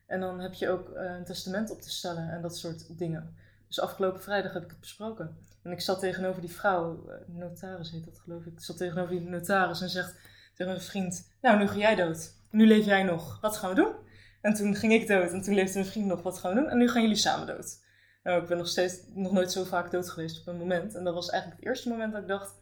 En 0.05 0.19
dan 0.19 0.39
heb 0.39 0.53
je 0.53 0.69
ook 0.69 0.89
eh, 0.89 1.15
een 1.15 1.25
testament 1.25 1.71
op 1.71 1.81
te 1.81 1.89
stellen 1.89 2.29
en 2.29 2.41
dat 2.41 2.57
soort 2.57 2.97
dingen. 2.97 3.35
Dus 3.67 3.79
afgelopen 3.79 4.21
vrijdag 4.21 4.53
heb 4.53 4.63
ik 4.63 4.69
het 4.69 4.79
besproken. 4.79 5.37
En 5.63 5.71
ik 5.71 5.81
zat 5.81 5.99
tegenover 5.99 6.41
die 6.41 6.51
vrouw, 6.51 7.09
eh, 7.09 7.15
notaris 7.27 7.91
heet 7.91 8.05
dat 8.05 8.19
geloof 8.19 8.45
ik. 8.45 8.53
Ik 8.53 8.63
zat 8.63 8.77
tegenover 8.77 9.11
die 9.11 9.29
notaris 9.29 9.81
en 9.81 9.89
zegt 9.89 10.15
tegen 10.53 10.71
mijn 10.71 10.85
vriend... 10.85 11.31
Nou, 11.41 11.57
nu 11.57 11.67
ga 11.67 11.75
jij 11.75 11.95
dood. 11.95 12.33
Nu 12.49 12.67
leef 12.67 12.85
jij 12.85 13.03
nog. 13.03 13.41
Wat 13.41 13.57
gaan 13.57 13.69
we 13.69 13.75
doen? 13.75 13.93
En 14.41 14.53
toen 14.53 14.75
ging 14.75 14.93
ik 14.93 15.07
dood. 15.07 15.31
En 15.31 15.41
toen 15.41 15.53
leefde 15.53 15.79
mijn 15.79 15.91
vriend 15.91 16.05
nog. 16.05 16.21
Wat 16.21 16.39
gaan 16.39 16.53
we 16.53 16.61
doen? 16.61 16.69
En 16.69 16.77
nu 16.77 16.89
gaan 16.89 17.01
jullie 17.01 17.17
samen 17.17 17.47
dood. 17.47 17.85
Nou, 18.23 18.41
ik 18.41 18.47
ben 18.47 18.57
nog 18.57 18.67
steeds 18.67 18.99
nog 19.13 19.31
nooit 19.31 19.51
zo 19.51 19.63
vaak 19.63 19.91
dood 19.91 20.09
geweest 20.09 20.39
op 20.39 20.47
een 20.47 20.57
moment. 20.57 20.95
En 20.95 21.03
dat 21.03 21.13
was 21.13 21.29
eigenlijk 21.29 21.61
het 21.61 21.69
eerste 21.69 21.89
moment 21.89 22.13
dat 22.13 22.21
ik 22.21 22.27
dacht... 22.27 22.55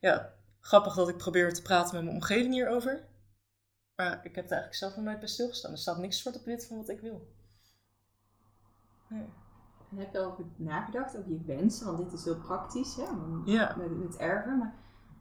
Ja, 0.00 0.32
grappig 0.64 0.94
dat 0.94 1.08
ik 1.08 1.16
probeer 1.16 1.54
te 1.54 1.62
praten 1.62 1.94
met 1.94 2.04
mijn 2.04 2.16
omgeving 2.16 2.52
hierover. 2.52 3.04
Maar 3.96 4.12
ik 4.12 4.34
heb 4.34 4.44
er 4.44 4.50
eigenlijk 4.50 4.74
zelf 4.74 4.96
nog 4.96 5.04
nooit 5.04 5.18
bij 5.18 5.28
stilgestaan. 5.28 5.72
Er 5.72 5.78
staat 5.78 5.98
niks 5.98 6.20
zwart 6.20 6.36
op 6.36 6.44
wit 6.44 6.66
van 6.66 6.76
wat 6.76 6.88
ik 6.88 7.00
wil. 7.00 7.34
Nee. 9.08 9.26
En 9.90 9.98
heb 9.98 10.12
je 10.12 10.18
al 10.18 10.36
nagedacht 10.56 11.16
over 11.16 11.30
je 11.30 11.44
wensen? 11.46 11.86
Want 11.86 11.98
dit 11.98 12.12
is 12.12 12.24
heel 12.24 12.40
praktisch, 12.40 12.96
hè? 12.96 13.02
Ja. 13.44 13.76
Met, 13.76 13.98
met 13.98 14.16
erven. 14.16 14.58
Maar 14.58 14.74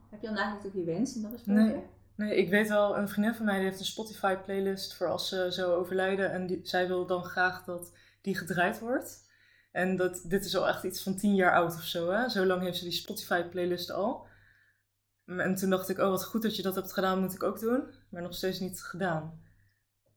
heb 0.10 0.22
je 0.22 0.28
al 0.28 0.34
nagedacht 0.34 0.66
over 0.66 0.80
je 0.80 0.86
wensen? 0.86 1.22
Dat 1.22 1.34
is. 1.34 1.46
Nee. 1.46 1.84
Nee, 2.16 2.36
ik 2.36 2.50
weet 2.50 2.70
wel, 2.70 2.98
een 2.98 3.10
vriendin 3.10 3.36
van 3.36 3.46
mij 3.46 3.56
die 3.56 3.66
heeft 3.66 3.80
een 3.80 3.86
Spotify-playlist 3.86 4.96
voor 4.96 5.08
als 5.08 5.30
ze 5.30 5.52
zo 5.52 5.74
overlijden. 5.74 6.32
En 6.32 6.48
die, 6.48 6.60
zij 6.64 6.88
wil 6.88 7.06
dan 7.06 7.24
graag 7.24 7.64
dat 7.64 7.94
die 8.22 8.38
gedraaid 8.38 8.80
wordt. 8.80 9.32
En 9.72 9.96
dat, 9.96 10.24
dit 10.28 10.46
is 10.46 10.56
al 10.56 10.68
echt 10.68 10.84
iets 10.84 11.04
van 11.04 11.16
tien 11.16 11.36
jaar 11.36 11.54
oud 11.54 11.74
of 11.74 11.84
zo. 11.84 12.12
Hè? 12.12 12.30
Zo 12.30 12.46
lang 12.46 12.62
heeft 12.62 12.78
ze 12.78 12.84
die 12.84 12.94
Spotify-playlist 12.94 13.92
al. 13.92 14.28
En 15.26 15.56
toen 15.56 15.70
dacht 15.70 15.90
ik, 15.90 15.98
oh 15.98 16.10
wat 16.10 16.26
goed 16.26 16.42
dat 16.42 16.56
je 16.56 16.62
dat 16.62 16.76
hebt 16.76 16.94
gedaan, 16.94 17.20
moet 17.20 17.34
ik 17.34 17.44
ook 17.44 17.60
doen. 17.60 17.84
Maar 18.10 18.22
nog 18.22 18.36
steeds 18.36 18.60
niet 18.60 18.82
gedaan. 18.82 19.42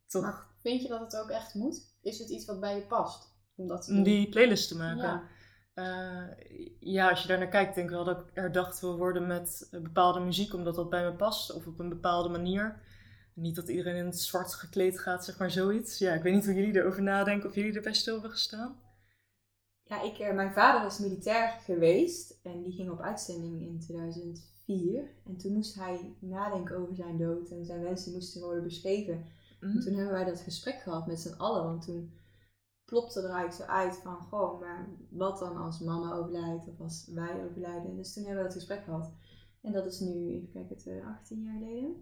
Toch? 0.07 0.23
Maar 0.23 0.47
vind 0.63 0.83
je 0.83 0.89
dat 0.89 1.01
het 1.01 1.17
ook 1.17 1.31
echt 1.31 1.55
moet? 1.55 1.95
Is 2.03 2.19
het 2.19 2.29
iets 2.29 2.45
wat 2.45 2.61
bij 2.61 2.77
je 2.77 2.83
past? 2.83 3.35
Om 3.55 3.67
dat 3.67 3.85
te 3.85 3.93
Om 3.93 4.03
die 4.03 4.29
playlist 4.29 4.69
te 4.69 4.77
maken. 4.77 5.03
Ja. 5.03 5.29
Eh, 5.75 6.37
ja, 6.81 7.11
als 7.11 7.23
je 7.23 7.29
daar 7.29 7.39
naar 7.39 7.49
kijkt, 7.49 7.75
denk 7.75 7.89
ik 7.89 7.95
wel 7.95 8.05
dat 8.05 8.19
ik 8.19 8.31
herdacht 8.35 8.81
wil 8.81 8.97
worden 8.97 9.27
met 9.27 9.69
bepaalde 9.71 10.21
muziek, 10.21 10.55
omdat 10.55 10.75
dat 10.75 10.91
bij 10.91 11.05
me 11.05 11.13
past. 11.13 11.53
Of 11.53 11.67
op 11.67 11.79
een 11.79 11.89
bepaalde 11.89 12.29
manier. 12.29 12.81
Niet 13.35 13.57
dat 13.57 13.69
iedereen 13.69 13.97
in 13.97 14.05
het 14.05 14.21
zwart 14.21 14.55
gekleed 14.55 15.01
gaat, 15.01 15.25
zeg 15.25 15.39
maar 15.39 15.51
zoiets. 15.51 15.99
Ja, 15.99 16.13
ik 16.13 16.23
weet 16.23 16.35
niet 16.35 16.45
hoe 16.45 16.55
jullie 16.55 16.77
erover 16.77 17.03
nadenken, 17.03 17.49
of 17.49 17.55
jullie 17.55 17.73
er 17.73 17.83
bij 17.83 17.95
stil 17.95 18.13
hebben 18.13 18.31
gestaan. 18.31 18.81
Ja, 19.83 20.03
ik, 20.03 20.19
eh, 20.19 20.35
mijn 20.35 20.53
vader 20.53 20.87
is 20.87 20.99
militair 20.99 21.49
geweest 21.49 22.39
en 22.43 22.63
die 22.63 22.73
ging 22.73 22.91
op 22.91 23.01
uitzending 23.01 23.61
in 23.61 23.83
2004. 24.67 25.15
En 25.25 25.37
toen 25.37 25.53
moest 25.53 25.75
hij 25.75 26.17
nadenken 26.19 26.77
over 26.77 26.95
zijn 26.95 27.19
dood 27.19 27.51
en 27.51 27.65
zijn 27.65 27.83
wensen 27.83 28.13
moesten 28.13 28.43
worden 28.43 28.63
beschreven. 28.63 29.25
Mhm. 29.61 29.77
En 29.77 29.81
toen 29.81 29.95
hebben 29.95 30.13
wij 30.13 30.25
dat 30.25 30.41
gesprek 30.41 30.81
gehad 30.81 31.07
met 31.07 31.21
z'n 31.21 31.39
allen, 31.39 31.65
want 31.65 31.83
toen 31.83 32.13
plopte 32.85 33.21
er 33.21 33.31
eigenlijk 33.31 33.71
zo 33.71 33.77
uit 33.77 33.97
van, 33.97 34.17
goh, 34.17 34.61
maar 34.61 34.89
wat 35.11 35.39
dan 35.39 35.57
als 35.57 35.81
mama 35.81 36.15
overlijdt 36.15 36.69
of 36.69 36.81
als 36.81 37.11
wij 37.15 37.45
overlijden. 37.45 37.97
Dus 37.97 38.13
toen 38.13 38.25
hebben 38.25 38.43
we 38.43 38.49
dat 38.49 38.59
gesprek 38.59 38.85
gehad. 38.85 39.13
En 39.61 39.73
dat 39.73 39.87
is 39.87 40.01
nu, 40.01 40.31
even 40.31 40.51
kijken, 40.51 40.77
het, 40.77 40.87
eh, 40.87 41.07
18 41.07 41.43
jaar 41.43 41.59
geleden. 41.59 41.97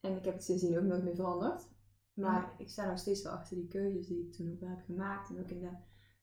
En 0.00 0.16
ik 0.16 0.24
heb 0.24 0.34
het 0.34 0.44
sindsdien 0.44 0.78
ook 0.78 0.84
nooit 0.84 1.02
meer 1.02 1.14
veranderd. 1.14 1.68
Maar 2.14 2.54
ik 2.58 2.68
sta 2.68 2.88
nog 2.88 2.98
steeds 2.98 3.22
wel 3.22 3.32
achter 3.32 3.56
die 3.56 3.68
keuzes 3.68 4.06
die 4.06 4.26
ik 4.26 4.32
toen 4.32 4.52
ook 4.52 4.60
wel 4.60 4.68
heb 4.68 4.84
gemaakt. 4.84 5.30
En 5.30 5.40
ook 5.40 5.50
in 5.50 5.60
de 5.60 5.76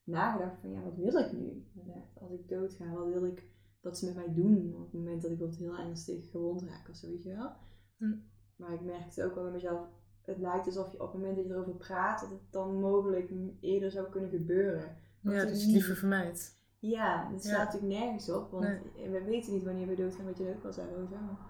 nagedacht 0.04 0.60
van, 0.60 0.72
ja, 0.72 0.84
wat 0.84 0.96
wil 0.96 1.14
ik 1.14 1.32
nu? 1.32 1.68
Als 2.22 2.32
ik 2.32 2.50
doodga, 2.50 2.94
wat 2.94 3.08
wil 3.08 3.26
ik 3.26 3.50
dat 3.82 3.98
ze 3.98 4.06
met 4.06 4.16
mij 4.16 4.34
doen? 4.34 4.74
Op 4.76 4.84
het 4.84 4.94
moment 4.94 5.22
dat 5.22 5.32
ik 5.32 5.38
bijvoorbeeld 5.38 5.60
heel 5.78 5.86
ernstig 5.86 6.30
gewond 6.32 6.64
raak 6.64 6.90
of 6.90 6.96
zo, 6.96 7.08
weet 7.08 7.24
je 7.24 7.36
wel. 7.36 7.52
Hm. 7.98 8.16
Maar 8.56 8.74
ik 8.74 8.82
merkte 8.82 9.26
ook 9.26 9.34
wel 9.36 9.44
bij 9.44 9.54
mezelf, 9.54 9.88
het 10.22 10.38
lijkt 10.38 10.66
alsof 10.66 10.92
je 10.92 11.02
op 11.02 11.12
het 11.12 11.22
moment 11.22 11.36
dat 11.36 11.46
je 11.46 11.52
erover 11.52 11.76
praat, 11.76 12.20
dat 12.20 12.30
het 12.30 12.52
dan 12.52 12.80
mogelijk 12.80 13.32
eerder 13.62 13.92
zou 13.92 14.10
kunnen 14.10 14.30
gebeuren. 14.30 14.98
Wat 15.22 15.34
Ja, 15.34 15.40
het 15.40 15.52
niet- 15.54 15.66
liever 15.66 15.96
vermijdt. 15.96 16.58
Ja, 16.80 17.30
dat 17.32 17.44
Ja. 17.44 17.50
slaat 17.50 17.66
natuurlijk 17.74 18.00
nergens 18.02 18.30
op, 18.32 18.52
want 18.52 18.64
Nee. 18.64 19.10
we 19.10 19.24
weten 19.24 19.54
niet 19.54 19.64
wanneer 19.64 19.88
we 19.88 19.96
doodgaan, 19.96 20.26
wat 20.26 20.38
je 20.38 20.54
ook 20.58 20.66
al 20.66 20.74
zei, 20.74 20.88
Rosa. 20.96 21.20
maar- 21.20 21.48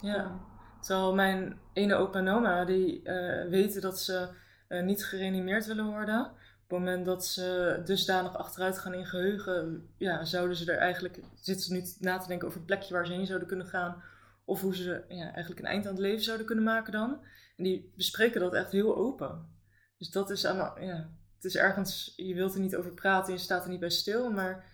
Ja. 0.00 0.40
Terwijl 0.80 1.14
mijn 1.14 1.58
ene 1.72 1.94
opa 1.94 2.18
en 2.18 2.28
oma, 2.28 2.64
die 2.64 3.02
eh, 3.02 3.48
weten 3.50 3.80
dat 3.80 3.98
ze 4.00 4.28
eh, 4.68 4.84
niet 4.84 5.04
gereanimeerd 5.04 5.66
willen 5.66 5.86
worden. 5.86 6.32
Op 6.70 6.76
het 6.76 6.84
moment 6.84 7.06
dat 7.06 7.26
ze 7.26 7.80
dusdanig 7.84 8.36
achteruit 8.36 8.78
gaan 8.78 8.94
in 8.94 9.06
geheugen, 9.06 9.88
ja, 9.96 10.24
zouden 10.24 10.56
ze 10.56 10.72
er 10.72 10.78
eigenlijk, 10.78 11.20
zitten 11.34 11.66
ze 11.66 11.72
nu 11.72 11.82
na 11.98 12.18
te 12.18 12.28
denken 12.28 12.46
over 12.46 12.58
het 12.58 12.66
plekje 12.66 12.94
waar 12.94 13.06
ze 13.06 13.12
heen 13.12 13.26
zouden 13.26 13.48
kunnen 13.48 13.66
gaan. 13.66 14.02
Of 14.44 14.60
hoe 14.60 14.76
ze 14.76 15.04
ja, 15.08 15.32
eigenlijk 15.32 15.58
een 15.58 15.66
eind 15.66 15.86
aan 15.86 15.92
het 15.92 16.00
leven 16.00 16.24
zouden 16.24 16.46
kunnen 16.46 16.64
maken 16.64 16.92
dan. 16.92 17.18
En 17.56 17.64
die 17.64 17.92
bespreken 17.96 18.40
dat 18.40 18.54
echt 18.54 18.72
heel 18.72 18.96
open. 18.96 19.48
Dus 19.98 20.10
dat 20.10 20.30
is 20.30 20.44
allemaal, 20.44 20.80
ja, 20.80 21.10
het 21.34 21.44
is 21.44 21.56
ergens, 21.56 22.12
je 22.16 22.34
wilt 22.34 22.54
er 22.54 22.60
niet 22.60 22.76
over 22.76 22.92
praten, 22.92 23.32
je 23.32 23.38
staat 23.38 23.64
er 23.64 23.70
niet 23.70 23.80
bij 23.80 23.90
stil, 23.90 24.30
maar 24.30 24.64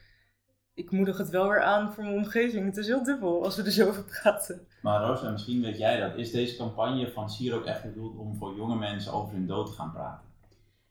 ik 0.75 0.91
moedig 0.91 1.19
het 1.19 1.31
wel 1.31 1.49
weer 1.49 1.63
aan 1.63 1.93
voor 1.93 2.05
mijn 2.05 2.17
omgeving. 2.17 2.67
Het 2.67 2.77
is 2.77 2.87
heel 2.87 3.05
dubbel 3.05 3.45
als 3.45 3.57
we 3.57 3.63
er 3.63 3.71
zo 3.71 3.89
over 3.89 4.05
praten. 4.05 4.67
Maar 4.83 5.03
Rosa, 5.03 5.31
misschien 5.31 5.63
weet 5.63 5.79
jij 5.79 6.01
dat. 6.01 6.17
Is 6.17 6.31
deze 6.31 6.57
campagne 6.57 7.11
van 7.11 7.31
Sier 7.31 7.55
ook 7.55 7.65
echt 7.65 7.83
bedoeld 7.83 8.17
om 8.17 8.37
voor 8.37 8.57
jonge 8.57 8.77
mensen 8.77 9.13
over 9.13 9.35
hun 9.35 9.47
dood 9.47 9.67
te 9.67 9.73
gaan 9.73 9.93
praten? 9.93 10.26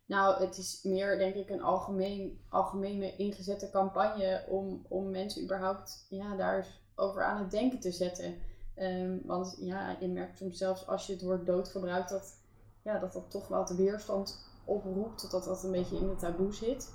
Nou, 0.06 0.44
het 0.44 0.58
is 0.58 0.80
meer 0.84 1.18
denk 1.18 1.36
ik 1.36 1.50
een 1.50 1.62
algemeen, 1.62 2.40
algemene 2.50 3.16
ingezette 3.16 3.70
campagne 3.70 4.46
om, 4.48 4.86
om 4.88 5.10
mensen 5.10 5.44
überhaupt 5.44 6.06
ja, 6.10 6.36
daar 6.36 6.68
over 6.96 7.24
aan 7.24 7.38
het 7.42 7.52
denken 7.52 7.80
te 7.80 7.92
zetten. 7.92 8.36
Ehm, 8.76 9.18
want 9.24 9.58
ja, 9.60 9.98
je 10.00 10.08
merkt 10.08 10.38
soms 10.38 10.58
zelfs 10.58 10.88
als 10.88 11.08
je 11.08 11.14
het 11.14 11.22
woord 11.22 11.46
dood 11.46 11.68
gebruikt, 11.68 12.10
dat 12.10 12.38
ja, 12.82 13.00
dat, 13.00 13.14
dat 13.14 13.32
toch 13.32 13.48
wel 13.48 13.66
de 13.66 13.76
weerstand 13.76 14.48
oproept, 14.66 15.32
dat 15.32 15.44
dat 15.44 15.64
een 15.64 15.72
beetje 15.72 15.98
in 15.98 16.10
het 16.10 16.20
taboe 16.20 16.54
zit. 16.54 16.92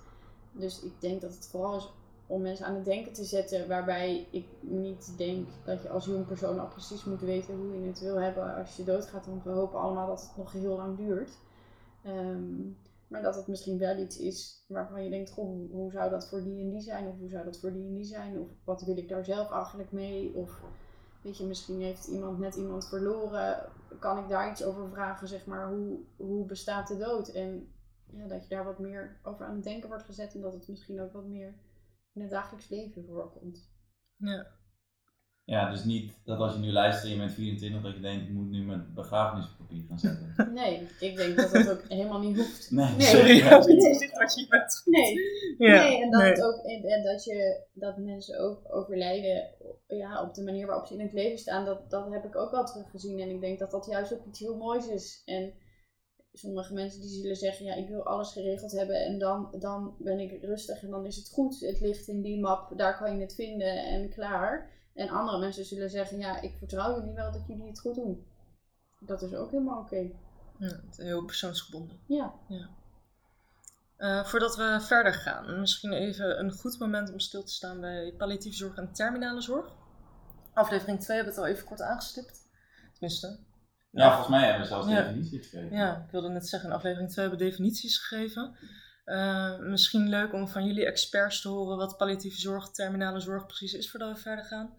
Dus 0.52 0.82
ik 0.82 0.92
denk 0.98 1.20
dat 1.20 1.34
het 1.34 1.46
vooral 1.46 1.76
is 1.76 1.92
om 2.26 2.42
mensen 2.42 2.66
aan 2.66 2.74
het 2.74 2.84
denken 2.84 3.12
te 3.12 3.24
zetten, 3.24 3.68
waarbij 3.68 4.26
ik 4.30 4.46
niet 4.60 5.12
denk 5.16 5.48
dat 5.64 5.82
je 5.82 5.88
als 5.88 6.04
jong 6.04 6.26
persoon 6.26 6.58
al 6.58 6.66
precies 6.66 7.04
moet 7.04 7.20
weten 7.20 7.56
hoe 7.56 7.80
je 7.80 7.86
het 7.86 8.00
wil 8.00 8.20
hebben 8.20 8.54
als 8.54 8.76
je 8.76 8.84
doodgaat. 8.84 9.26
Want 9.26 9.44
we 9.44 9.50
hopen 9.50 9.80
allemaal 9.80 10.06
dat 10.06 10.20
het 10.20 10.36
nog 10.36 10.52
heel 10.52 10.76
lang 10.76 10.96
duurt. 10.96 11.30
Ehm, 12.02 12.68
maar 13.10 13.22
dat 13.22 13.36
het 13.36 13.46
misschien 13.46 13.78
wel 13.78 13.98
iets 13.98 14.18
is 14.18 14.64
waarvan 14.68 15.04
je 15.04 15.10
denkt, 15.10 15.30
goh, 15.30 15.70
hoe, 15.70 15.90
zou 15.90 16.10
dat 16.10 16.28
voor 16.28 16.42
die 16.42 16.60
en 16.60 16.70
die 16.70 16.80
zijn? 16.80 17.06
Of 17.06 17.18
hoe 17.18 17.28
zou 17.28 17.44
dat 17.44 17.60
voor 17.60 17.72
die 17.72 17.86
en 17.86 17.94
die 17.94 18.04
zijn? 18.04 18.38
Of 18.38 18.48
wat 18.64 18.82
wil 18.82 18.96
ik 18.96 19.08
daar 19.08 19.24
zelf 19.24 19.50
eigenlijk 19.50 19.92
mee? 19.92 20.34
Of 20.34 20.62
weet 21.22 21.36
je, 21.36 21.44
misschien 21.44 21.80
heeft 21.80 22.06
iemand 22.06 22.38
net 22.38 22.54
iemand 22.54 22.88
verloren. 22.88 23.72
Kan 23.98 24.18
ik 24.18 24.28
daar 24.28 24.50
iets 24.50 24.64
over 24.64 24.88
vragen, 24.90 25.28
zeg 25.28 25.46
maar, 25.46 25.68
hoe, 25.68 25.98
hoe 26.16 26.46
bestaat 26.46 26.88
de 26.88 26.96
dood? 26.96 27.28
En 27.28 27.72
ja, 28.06 28.26
dat 28.26 28.42
je 28.42 28.54
daar 28.54 28.64
wat 28.64 28.78
meer 28.78 29.20
over 29.22 29.46
aan 29.46 29.54
het 29.54 29.64
denken 29.64 29.88
wordt 29.88 30.04
gezet. 30.04 30.34
En 30.34 30.40
dat 30.40 30.52
het 30.52 30.68
misschien 30.68 31.00
ook 31.00 31.12
wat 31.12 31.26
meer 31.26 31.54
in 32.12 32.20
het 32.20 32.30
dagelijks 32.30 32.68
leven 32.68 33.04
voorkomt. 33.04 33.70
Ja. 34.16 34.46
Ja, 35.50 35.70
dus 35.70 35.84
niet 35.84 36.12
dat 36.24 36.38
als 36.38 36.52
je 36.52 36.58
nu 36.58 36.72
luistert 36.72 37.04
en 37.04 37.10
je 37.10 37.18
bent 37.18 37.32
24, 37.32 37.82
dat 37.82 37.94
je 37.94 38.00
denkt, 38.00 38.28
ik 38.28 38.34
moet 38.34 38.50
nu 38.50 38.64
mijn 38.64 38.92
begrafenispapier 38.94 39.84
gaan 39.88 39.98
zetten. 39.98 40.52
Nee, 40.54 40.86
ik 41.00 41.16
denk 41.16 41.36
dat 41.36 41.52
dat 41.52 41.70
ook 41.70 41.82
helemaal 41.88 42.20
niet 42.20 42.36
hoeft. 42.36 42.70
Nee, 42.70 42.96
Nee. 42.96 43.06
Sorry, 43.06 43.36
Ja, 43.36 43.62
gezicht 43.62 44.18
wat 44.18 44.34
je 44.34 44.46
bent. 44.48 44.82
Nee, 44.84 45.14
Ja, 45.58 45.82
nee, 45.82 46.02
en 46.02 46.10
dat, 46.10 46.20
nee. 46.20 46.44
Ook, 46.44 46.64
en, 46.64 46.82
en 46.82 47.02
dat, 47.02 47.24
je, 47.24 47.66
dat 47.72 47.96
mensen 47.96 48.40
ook 48.40 48.74
overlijden 48.74 49.48
ja, 49.86 50.22
op 50.22 50.34
de 50.34 50.42
manier 50.42 50.66
waarop 50.66 50.86
ze 50.86 50.94
in 50.94 51.00
het 51.00 51.12
leven 51.12 51.38
staan, 51.38 51.64
dat, 51.64 51.90
dat 51.90 52.10
heb 52.10 52.24
ik 52.24 52.36
ook 52.36 52.50
wel 52.50 52.64
teruggezien. 52.64 53.20
En 53.20 53.30
ik 53.30 53.40
denk 53.40 53.58
dat 53.58 53.70
dat 53.70 53.86
juist 53.86 54.12
ook 54.12 54.26
iets 54.26 54.40
heel 54.40 54.56
moois 54.56 54.88
is. 54.88 55.22
En 55.24 55.52
sommige 56.32 56.74
mensen 56.74 57.00
die 57.00 57.10
zullen 57.10 57.36
zeggen, 57.36 57.66
ja, 57.66 57.74
ik 57.74 57.88
wil 57.88 58.06
alles 58.06 58.32
geregeld 58.32 58.72
hebben 58.72 59.04
en 59.04 59.18
dan, 59.18 59.56
dan 59.58 59.94
ben 59.98 60.18
ik 60.18 60.42
rustig 60.42 60.82
en 60.82 60.90
dan 60.90 61.06
is 61.06 61.16
het 61.16 61.28
goed. 61.28 61.60
Het 61.60 61.80
ligt 61.80 62.08
in 62.08 62.22
die 62.22 62.40
map, 62.40 62.78
daar 62.78 62.98
kan 62.98 63.14
je 63.14 63.20
het 63.20 63.34
vinden 63.34 63.84
en 63.84 64.10
klaar. 64.10 64.78
En 64.94 65.08
andere 65.08 65.38
mensen 65.38 65.64
zullen 65.64 65.90
zeggen, 65.90 66.18
ja, 66.18 66.40
ik 66.40 66.54
vertrouw 66.58 66.98
jullie 66.98 67.14
wel 67.14 67.32
dat 67.32 67.46
jullie 67.46 67.66
het 67.66 67.80
goed 67.80 67.94
doen. 67.94 68.26
Dat 69.00 69.22
is 69.22 69.34
ook 69.34 69.50
helemaal 69.50 69.78
oké. 69.80 69.96
Ja, 70.58 70.66
het 70.66 70.84
is 70.90 70.96
heel 70.96 71.24
persoonsgebonden. 71.24 72.00
Ja. 72.06 72.32
Eh, 73.96 74.24
voordat 74.24 74.56
we 74.56 74.78
verder 74.80 75.12
gaan, 75.14 75.60
misschien 75.60 75.92
even 75.92 76.38
een 76.38 76.52
goed 76.52 76.78
moment 76.78 77.12
om 77.12 77.18
stil 77.20 77.42
te 77.44 77.52
staan 77.52 77.80
bij 77.80 78.14
palliatieve 78.18 78.56
zorg 78.56 78.76
en 78.76 78.92
terminale 78.92 79.40
zorg. 79.40 79.72
Aflevering 80.54 81.00
2 81.00 81.16
hebben 81.16 81.34
we 81.34 81.40
het 81.40 81.48
al 81.50 81.54
even 81.56 81.68
kort 81.68 81.82
aangestipt. 81.82 82.48
Tenminste. 82.92 83.38
Ja, 83.90 84.08
volgens 84.08 84.28
mij 84.28 84.44
hebben 84.44 84.60
we 84.62 84.68
zelfs 84.68 84.88
Ja. 84.88 85.02
definitie 85.02 85.42
gegeven. 85.42 85.76
Ja, 85.76 85.96
ik 86.06 86.10
wilde 86.10 86.28
net 86.28 86.48
zeggen, 86.48 86.68
in 86.68 86.74
aflevering 86.74 87.10
2 87.10 87.28
hebben 87.28 87.44
we 87.44 87.50
definities 87.50 87.98
gegeven. 87.98 88.54
Eh, 89.10 89.58
misschien 89.58 90.08
leuk 90.08 90.32
om 90.32 90.48
van 90.48 90.66
jullie 90.66 90.86
experts 90.86 91.40
te 91.40 91.48
horen 91.48 91.76
wat 91.76 91.96
palliatieve 91.96 92.40
zorg, 92.40 92.70
terminale 92.70 93.20
zorg 93.20 93.46
precies 93.46 93.72
is 93.72 93.90
voordat 93.90 94.14
we 94.14 94.20
verder 94.20 94.44
gaan. 94.44 94.76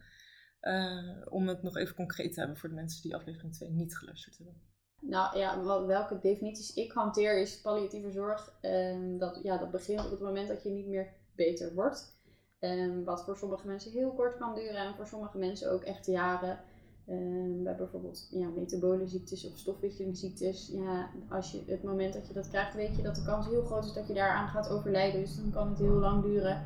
Eh, 0.60 1.22
om 1.30 1.48
het 1.48 1.64
nog 1.64 1.78
even 1.78 1.96
concreet 1.96 2.34
te 2.34 2.40
hebben 2.40 2.58
voor 2.58 2.70
de 2.70 2.76
mensen 2.76 3.02
die 3.02 3.16
aflevering 3.16 3.54
2 3.54 3.70
niet 3.70 3.98
geluisterd 3.98 4.38
hebben. 4.38 4.62
Nou 5.00 5.38
ja, 5.38 5.64
wel- 5.64 5.88
welke 5.88 6.20
definities 6.20 6.74
ik 6.74 6.92
hanteer 6.92 7.40
is 7.42 7.62
palliatieve 7.62 8.12
zorg. 8.12 8.58
ehm, 8.62 9.18
dat, 9.18 9.40
ja, 9.44 9.58
dat 9.58 9.72
begint 9.72 10.06
op 10.06 10.12
het 10.12 10.20
moment 10.20 10.48
dat 10.48 10.64
je 10.64 10.70
niet 10.70 10.88
meer 10.88 11.14
beter 11.36 11.74
wordt. 11.74 12.20
Ehm, 12.60 13.04
wat 13.04 13.24
voor 13.24 13.38
sommige 13.38 13.68
mensen 13.68 13.92
heel 13.92 14.14
kort 14.14 14.38
kan 14.38 14.56
duren 14.56 14.76
en 14.76 14.96
voor 14.96 15.08
sommige 15.08 15.38
mensen 15.38 15.72
ook 15.72 15.84
echt 15.84 16.06
jaren. 16.06 16.60
Ehm, 17.06 17.64
bij 17.64 17.76
bijvoorbeeld 17.76 18.28
ja, 18.32 18.48
metabole 18.48 19.08
ziektes 19.08 19.48
of 19.48 19.58
stofwisselingsziektes. 19.58 20.72
Ja, 20.74 21.10
als 21.30 21.52
je 21.52 21.64
het 21.68 21.84
moment 21.84 22.14
dat 22.14 22.28
je 22.28 22.34
dat 22.34 22.50
krijgt, 22.50 22.74
weet 22.74 22.96
je 22.96 23.02
dat 23.02 23.16
de 23.16 23.24
kans 23.24 23.48
heel 23.48 23.64
groot 23.64 23.86
is 23.86 23.94
dat 23.94 24.08
je 24.08 24.14
daaraan 24.14 24.48
gaat 24.48 24.70
overlijden. 24.70 25.22
Dus 25.22 25.36
dan 25.36 25.52
kan 25.52 25.70
het 25.70 25.78
heel 25.78 26.00
lang 26.00 26.24
duren. 26.24 26.64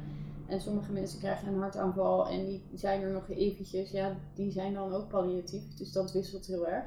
En 0.47 0.61
sommige 0.61 0.91
mensen 0.91 1.19
krijgen 1.19 1.47
een 1.47 1.59
hartaanval 1.59 2.27
en 2.27 2.45
die 2.45 2.63
zijn 2.73 3.01
er 3.01 3.11
nog 3.11 3.29
eventjes. 3.29 3.91
Ja, 3.91 4.15
die 4.33 4.51
zijn 4.51 4.73
dan 4.73 4.93
ook 4.93 5.07
palliatief. 5.07 5.75
Dus 5.75 5.91
dat 5.91 6.11
wisselt 6.11 6.45
heel 6.45 6.67
erg. 6.67 6.85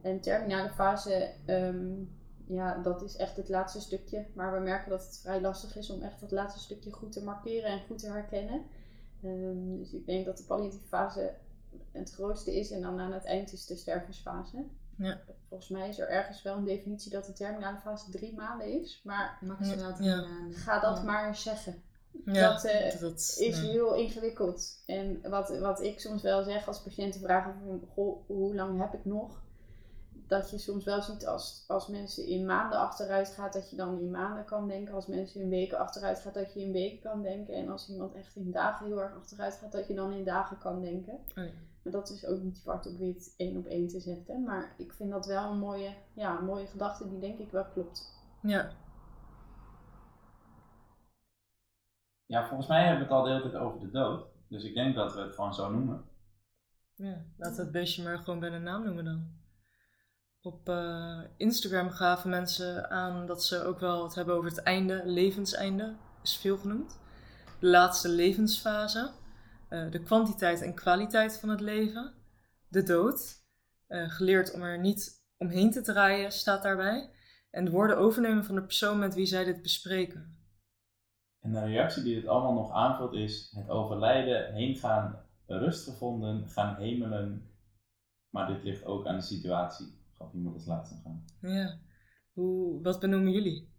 En 0.00 0.20
terminale 0.20 0.70
fase, 0.70 1.30
ehm, 1.44 1.92
ja, 2.46 2.78
dat 2.82 3.02
is 3.02 3.16
echt 3.16 3.36
het 3.36 3.48
laatste 3.48 3.80
stukje. 3.80 4.26
Maar 4.34 4.52
we 4.52 4.60
merken 4.60 4.90
dat 4.90 5.04
het 5.04 5.18
vrij 5.22 5.40
lastig 5.40 5.76
is 5.76 5.90
om 5.90 6.02
echt 6.02 6.20
dat 6.20 6.30
laatste 6.30 6.60
stukje 6.60 6.92
goed 6.92 7.12
te 7.12 7.24
markeren 7.24 7.70
en 7.70 7.82
goed 7.86 7.98
te 7.98 8.10
herkennen. 8.10 8.62
Ehm, 9.22 9.76
dus 9.76 9.92
ik 9.92 10.06
denk 10.06 10.24
dat 10.24 10.36
de 10.36 10.44
palliatieve 10.44 10.86
fase 10.86 11.34
het 11.92 12.12
grootste 12.12 12.58
is. 12.58 12.70
En 12.70 12.80
dan 12.82 13.00
aan 13.00 13.12
het 13.12 13.24
eind 13.24 13.52
is 13.52 13.66
de 13.66 13.76
stervensfase. 13.76 14.64
Ja. 14.96 15.20
Volgens 15.48 15.70
mij 15.70 15.88
is 15.88 15.98
er 15.98 16.08
ergens 16.08 16.42
wel 16.42 16.56
een 16.56 16.64
definitie 16.64 17.10
dat 17.10 17.26
de 17.26 17.32
terminale 17.32 17.78
fase 17.78 18.10
drie 18.10 18.34
maanden 18.34 18.80
is. 18.80 19.00
Maar 19.04 19.38
Maximaal 19.40 19.94
drie 19.94 20.08
Ja. 20.08 20.20
maanden. 20.20 20.52
ga 20.58 20.80
dat 20.80 20.96
Ja. 20.96 21.02
maar 21.02 21.28
eens 21.28 21.42
zeggen 21.42 21.82
Ja, 22.24 22.52
Dat, 22.52 22.64
eh, 22.64 23.00
dat 23.00 23.36
is 23.38 23.60
nee. 23.60 23.70
heel 23.70 23.94
ingewikkeld. 23.94 24.82
En 24.86 25.20
wat, 25.30 25.58
wat 25.58 25.80
ik 25.82 26.00
soms 26.00 26.22
wel 26.22 26.42
zeg 26.42 26.66
als 26.66 26.82
patiënten 26.82 27.20
vragen 27.20 27.54
van, 27.64 27.82
goh, 27.94 28.26
hoe 28.26 28.54
lang 28.54 28.80
heb 28.80 28.92
ik 28.94 29.04
nog? 29.04 29.42
Dat 30.32 30.50
je 30.50 30.58
soms 30.58 30.84
wel 30.84 31.02
ziet 31.02 31.26
als, 31.26 31.64
als 31.68 31.88
mensen 31.88 32.26
in 32.26 32.46
maanden 32.46 32.78
achteruit 32.78 33.28
gaat, 33.28 33.52
dat 33.52 33.70
je 33.70 33.76
dan 33.76 33.98
in 33.98 34.10
maanden 34.10 34.44
kan 34.44 34.68
denken. 34.68 34.94
Als 34.94 35.06
mensen 35.06 35.40
in 35.40 35.48
weken 35.48 35.78
achteruit 35.78 36.20
gaat, 36.20 36.34
dat 36.34 36.52
je 36.54 36.60
in 36.60 36.72
weken 36.72 37.00
kan 37.00 37.22
denken. 37.22 37.54
En 37.54 37.68
als 37.68 37.88
iemand 37.88 38.14
echt 38.14 38.36
in 38.36 38.50
dagen 38.50 38.86
heel 38.86 39.00
erg 39.00 39.16
achteruit 39.16 39.54
gaat, 39.54 39.72
dat 39.72 39.86
je 39.86 39.94
dan 39.94 40.12
in 40.12 40.24
dagen 40.24 40.58
kan 40.58 40.80
denken. 40.80 41.14
Oh 41.14 41.44
ja. 41.44 41.50
Maar 41.82 41.92
dat 41.92 42.10
is 42.10 42.26
ook 42.26 42.42
niet 42.42 42.56
zwart 42.56 42.86
op 42.86 42.98
wit 42.98 43.34
één 43.36 43.56
op 43.56 43.66
één 43.66 43.88
te 43.88 44.00
zetten. 44.00 44.42
Maar 44.42 44.74
ik 44.76 44.92
vind 44.92 45.10
dat 45.10 45.26
wel 45.26 45.50
een 45.50 45.58
mooie, 45.58 45.94
ja, 46.14 46.38
een 46.38 46.44
mooie 46.44 46.66
gedachte 46.66 47.08
die 47.08 47.18
denk 47.18 47.38
ik 47.38 47.50
wel 47.50 47.64
klopt. 47.64 48.20
Ja, 48.42 48.70
Ja, 52.26 52.46
volgens 52.46 52.68
mij 52.68 52.86
hebben 52.86 52.98
we 52.98 53.04
het 53.04 53.12
al 53.12 53.22
de 53.22 53.30
hele 53.30 53.42
tijd 53.42 53.54
over 53.54 53.80
de 53.80 53.90
dood. 53.90 54.26
Dus 54.48 54.64
ik 54.64 54.74
denk 54.74 54.94
dat 54.94 55.14
we 55.14 55.20
het 55.20 55.34
gewoon 55.34 55.54
zo 55.54 55.70
noemen. 55.70 56.04
ja. 56.94 57.24
laten 57.36 57.56
we 57.56 57.62
het 57.62 57.72
beestje 57.72 58.02
maar 58.02 58.18
gewoon 58.18 58.40
bij 58.40 58.50
de 58.50 58.58
naam 58.58 58.84
noemen 58.84 59.04
dan. 59.04 59.41
Op 60.44 60.68
eh, 60.68 61.20
Instagram 61.36 61.90
gaven 61.90 62.30
mensen 62.30 62.90
aan 62.90 63.26
dat 63.26 63.44
ze 63.44 63.64
ook 63.64 63.80
wel 63.80 64.02
het 64.02 64.14
hebben 64.14 64.34
over 64.34 64.48
het 64.48 64.62
einde, 64.62 65.02
levenseinde, 65.04 65.94
is 66.22 66.36
veel 66.36 66.56
genoemd. 66.56 67.00
De 67.60 67.66
laatste 67.66 68.08
levensfase, 68.08 69.10
eh, 69.68 69.90
de 69.90 70.02
kwantiteit 70.02 70.62
en 70.62 70.74
kwaliteit 70.74 71.38
van 71.40 71.48
het 71.48 71.60
leven, 71.60 72.12
de 72.68 72.82
dood, 72.82 73.44
eh, 73.86 74.10
geleerd 74.10 74.54
om 74.54 74.62
er 74.62 74.78
niet 74.78 75.24
omheen 75.38 75.70
te 75.70 75.82
draaien, 75.82 76.32
staat 76.32 76.62
daarbij. 76.62 77.10
En 77.50 77.64
de 77.64 77.70
woorden 77.70 77.98
overnemen 77.98 78.44
van 78.44 78.54
de 78.54 78.62
persoon 78.62 78.98
met 78.98 79.14
wie 79.14 79.26
zij 79.26 79.44
dit 79.44 79.62
bespreken. 79.62 80.36
En 81.40 81.52
de 81.52 81.64
reactie 81.64 82.02
die 82.02 82.14
dit 82.14 82.26
allemaal 82.26 82.54
nog 82.54 82.72
aanvult 82.72 83.12
is 83.12 83.52
het 83.56 83.68
overlijden, 83.68 84.54
heengaan, 84.54 85.26
rust 85.46 85.84
gevonden, 85.84 86.48
gaan 86.48 86.76
hemelen. 86.76 87.50
Maar 88.30 88.46
dit 88.46 88.62
ligt 88.62 88.84
ook 88.84 89.06
aan 89.06 89.16
de 89.16 89.22
situatie. 89.22 90.01
Gaf 90.22 90.32
iemand 90.34 90.54
als 90.54 90.66
laatste 90.66 90.96
gaan. 91.04 91.24
Ja, 91.40 91.78
Hoe, 92.32 92.82
wat 92.82 93.00
benoemen 93.00 93.32
jullie? 93.32 93.70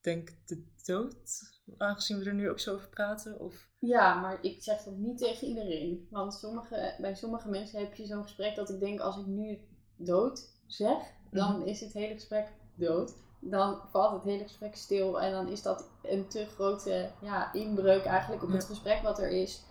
Denk 0.00 0.30
de 0.46 0.64
dood, 0.84 1.40
aangezien 1.76 2.18
we 2.18 2.24
er 2.24 2.34
nu 2.34 2.50
ook 2.50 2.58
zo 2.58 2.74
over 2.74 2.88
praten? 2.88 3.40
Of... 3.40 3.68
Ja, 3.78 4.20
maar 4.20 4.44
ik 4.44 4.62
zeg 4.62 4.82
dat 4.82 4.96
niet 4.96 5.18
tegen 5.18 5.48
iedereen. 5.48 6.06
Want 6.10 6.34
sommige, 6.34 6.94
bij 7.00 7.14
sommige 7.14 7.48
mensen 7.48 7.80
heb 7.80 7.94
je 7.94 8.06
zo'n 8.06 8.22
gesprek 8.22 8.54
dat 8.56 8.70
ik 8.70 8.80
denk, 8.80 9.00
als 9.00 9.18
ik 9.18 9.26
nu 9.26 9.58
dood 9.96 10.48
zeg, 10.66 10.96
dan 11.30 11.66
is 11.66 11.80
het 11.80 11.92
hele 11.92 12.14
gesprek 12.14 12.52
dood. 12.74 13.14
Dan 13.40 13.80
valt 13.90 14.12
het 14.12 14.22
hele 14.22 14.42
gesprek 14.42 14.76
stil 14.76 15.20
en 15.20 15.32
dan 15.32 15.48
is 15.48 15.62
dat 15.62 15.90
een 16.02 16.28
te 16.28 16.46
grote 16.46 17.10
ja, 17.22 17.52
inbreuk 17.52 18.04
eigenlijk 18.04 18.42
op 18.42 18.52
het 18.52 18.64
gesprek 18.64 19.02
wat 19.02 19.18
er 19.18 19.30
is. 19.30 19.62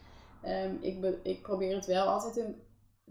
Ehm, 0.44 0.76
ik, 0.82 1.02
be- 1.02 1.20
ik 1.24 1.42
probeer 1.42 1.76
het 1.76 1.86
wel 1.86 2.08
altijd 2.08 2.38
een, 2.38 2.56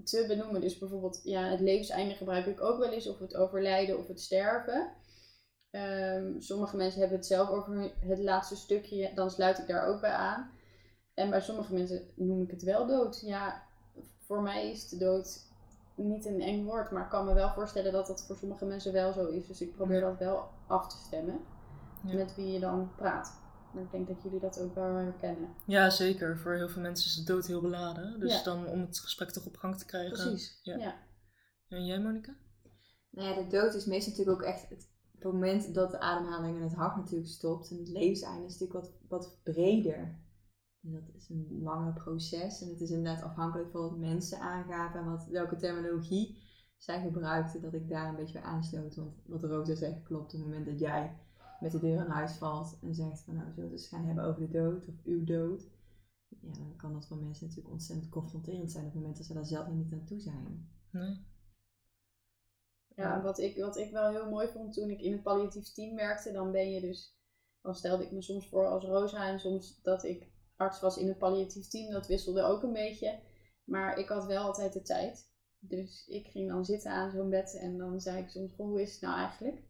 te 0.05 0.25
benoemen. 0.29 0.61
Dus 0.61 0.79
bijvoorbeeld 0.79 1.21
ja, 1.25 1.43
het 1.51 1.61
levenseinde 1.61 2.15
gebruik 2.15 2.47
ik 2.47 2.61
ook 2.61 2.79
wel 2.79 2.93
eens, 2.93 3.09
of 3.09 3.19
het 3.19 3.37
overlijden 3.37 3.99
of 3.99 4.07
het 4.09 4.21
sterven. 4.21 4.93
Ehm, 5.71 6.41
sommige 6.41 6.77
mensen 6.77 7.01
hebben 7.01 7.19
het 7.19 7.27
zelf 7.27 7.49
over 7.49 7.93
het 8.01 8.19
laatste 8.19 8.57
stukje, 8.57 9.11
dan 9.15 9.31
sluit 9.31 9.59
ik 9.59 9.67
daar 9.67 9.87
ook 9.87 10.01
bij 10.01 10.13
aan. 10.13 10.51
En 11.15 11.31
bij 11.31 11.41
sommige 11.41 11.75
mensen 11.75 12.11
noem 12.15 12.43
ik 12.43 12.51
het 12.51 12.63
wel 12.63 12.87
dood. 12.87 13.21
Ja, 13.25 13.63
voor 14.27 14.43
mij 14.43 14.71
is 14.71 14.89
de 14.89 14.97
dood 14.97 15.47
niet 15.95 16.27
een 16.27 16.41
eng 16.41 16.65
woord, 16.65 16.91
maar 16.91 17.03
ik 17.05 17.11
kan 17.11 17.25
me 17.25 17.35
wel 17.35 17.51
voorstellen 17.51 17.93
dat 17.93 18.07
dat 18.07 18.25
voor 18.27 18.37
sommige 18.37 18.65
mensen 18.65 18.93
wel 18.93 19.13
zo 19.13 19.27
is. 19.27 19.47
Dus 19.47 19.61
ik 19.61 19.75
probeer 19.75 20.01
dat 20.01 20.19
wel 20.19 20.49
af 20.67 20.89
te 20.89 20.97
stemmen 21.07 21.41
Ja. 22.05 22.15
met 22.15 22.35
wie 22.35 22.53
je 22.53 22.61
dan 22.61 22.91
praat. 22.97 23.41
Maar 23.73 23.83
ik 23.83 23.91
denk 23.91 24.09
dat 24.09 24.23
jullie 24.23 24.41
dat 24.41 24.61
ook 24.61 24.75
wel 24.75 24.95
herkennen. 24.95 25.49
Ja, 25.67 25.91
zeker. 25.91 26.39
Voor 26.39 26.53
heel 26.55 26.69
veel 26.69 26.83
mensen 26.83 27.07
is 27.07 27.15
de 27.17 27.33
dood 27.33 27.47
heel 27.47 27.61
beladen. 27.61 28.21
Dus 28.21 28.33
Ja. 28.33 28.43
dan 28.43 28.67
om 28.67 28.81
het 28.81 28.99
gesprek 28.99 29.31
toch 29.31 29.47
op 29.47 29.57
gang 29.57 29.79
te 29.79 29.85
krijgen. 29.87 30.13
Precies. 30.13 30.61
Ja. 30.63 30.77
Ja. 30.77 30.95
En 31.69 31.87
jij, 31.87 32.01
Monika? 32.01 32.37
Nou 33.11 33.29
ja, 33.29 33.43
de 33.43 33.47
dood 33.47 33.75
is 33.75 33.87
meestal 33.87 34.13
natuurlijk 34.13 34.41
ook 34.41 34.47
echt 34.49 34.69
het 34.69 34.89
moment 35.33 35.75
dat 35.75 35.91
de 35.91 36.01
ademhaling 36.01 36.57
en 36.57 36.63
het 36.63 36.75
hart 36.75 36.97
natuurlijk 36.97 37.31
stopt. 37.31 37.71
En 37.71 37.79
het 37.79 37.89
levenseinde 37.89 38.47
is 38.47 38.59
natuurlijk 38.59 38.81
wat, 38.81 38.93
wat 39.09 39.41
breder. 39.43 40.27
En 40.83 40.93
dat 40.93 41.15
is 41.17 41.29
een 41.29 41.59
langer 41.63 41.93
proces. 41.93 42.61
En 42.63 42.69
het 42.69 42.81
is 42.81 42.91
inderdaad 42.91 43.23
afhankelijk 43.23 43.71
van 43.71 43.81
wat 43.81 43.99
mensen 43.99 44.41
aangaven 44.41 45.01
en 45.01 45.11
wat, 45.11 45.27
welke 45.31 45.57
terminologie 45.57 46.47
zij 46.77 47.01
gebruikten, 47.03 47.63
dat 47.63 47.75
ik 47.75 47.89
daar 47.89 48.09
een 48.09 48.17
beetje 48.17 48.41
bij 48.41 48.43
aansloot. 48.43 48.95
Want 48.97 49.15
wat 49.27 49.43
Rosa 49.43 49.75
zegt 49.75 50.03
klopt. 50.03 50.35
Op 50.35 50.41
het 50.41 50.49
moment 50.49 50.67
dat 50.67 50.79
jij 50.79 51.17
met 51.61 51.73
de 51.73 51.79
deur 51.79 52.05
in 52.05 52.11
huis 52.11 52.33
valt 52.37 52.79
en 52.83 52.95
zegt 52.95 53.21
van 53.21 53.35
nou, 53.35 53.47
we 53.47 53.53
zullen 53.53 53.71
het 53.71 53.79
eens 53.79 53.89
gaan 53.89 54.05
hebben 54.05 54.25
over 54.25 54.41
de 54.41 54.51
dood 54.51 54.89
of 54.89 54.95
uw 55.05 55.25
dood. 55.25 55.69
Ja, 56.29 56.53
dan 56.53 56.77
kan 56.77 56.93
dat 56.93 57.07
voor 57.07 57.17
mensen 57.17 57.47
natuurlijk 57.47 57.73
ontzettend 57.73 58.11
confronterend 58.11 58.71
zijn 58.71 58.85
op 58.85 58.91
het 58.91 59.01
moment 59.01 59.17
dat 59.17 59.27
ze 59.27 59.35
daar 59.35 59.47
zelf 59.47 59.69
niet 59.69 59.93
aan 59.93 60.05
toe 60.05 60.21
zijn. 60.21 60.71
Nee? 60.91 61.27
Ja, 62.95 63.23
wat 63.23 63.39
ik, 63.39 63.59
wat 63.59 63.77
ik 63.77 63.91
wel 63.91 64.11
heel 64.11 64.31
mooi 64.31 64.49
vond 64.49 64.73
toen 64.73 64.91
ik 64.91 65.01
in 65.01 65.13
het 65.13 65.23
palliatief 65.23 65.73
team 65.73 65.97
werkte, 65.97 66.33
dan 66.33 66.53
ben 66.53 66.71
je 66.71 66.81
dus, 66.81 67.19
dan 67.61 67.75
stelde 67.75 68.05
ik 68.05 68.13
me 68.13 68.23
soms 68.23 68.49
voor 68.49 68.67
als 68.67 68.85
Rosa 68.85 69.29
en 69.29 69.41
soms 69.41 69.83
dat 69.83 70.05
ik 70.05 70.31
arts 70.57 70.81
was 70.81 70.97
in 70.97 71.09
het 71.09 71.19
palliatief 71.19 71.69
team, 71.69 71.91
dat 71.91 72.07
wisselde 72.07 72.43
ook 72.43 72.63
een 72.63 72.73
beetje. 72.73 73.21
Maar 73.65 73.99
ik 73.99 74.09
had 74.09 74.27
wel 74.27 74.43
altijd 74.43 74.73
de 74.73 74.83
tijd. 74.83 75.27
Dus 75.59 76.07
ik 76.07 76.27
ging 76.27 76.49
dan 76.49 76.65
zitten 76.65 76.91
aan 76.91 77.11
zo'n 77.11 77.31
bed 77.31 77.55
en 77.55 77.79
dan 77.79 78.01
zei 78.01 78.23
ik 78.23 78.29
soms, 78.29 78.53
goh, 78.53 78.67
hoe 78.67 78.83
is 78.83 78.93
het 78.93 79.01
nou 79.01 79.19
eigenlijk? 79.19 79.63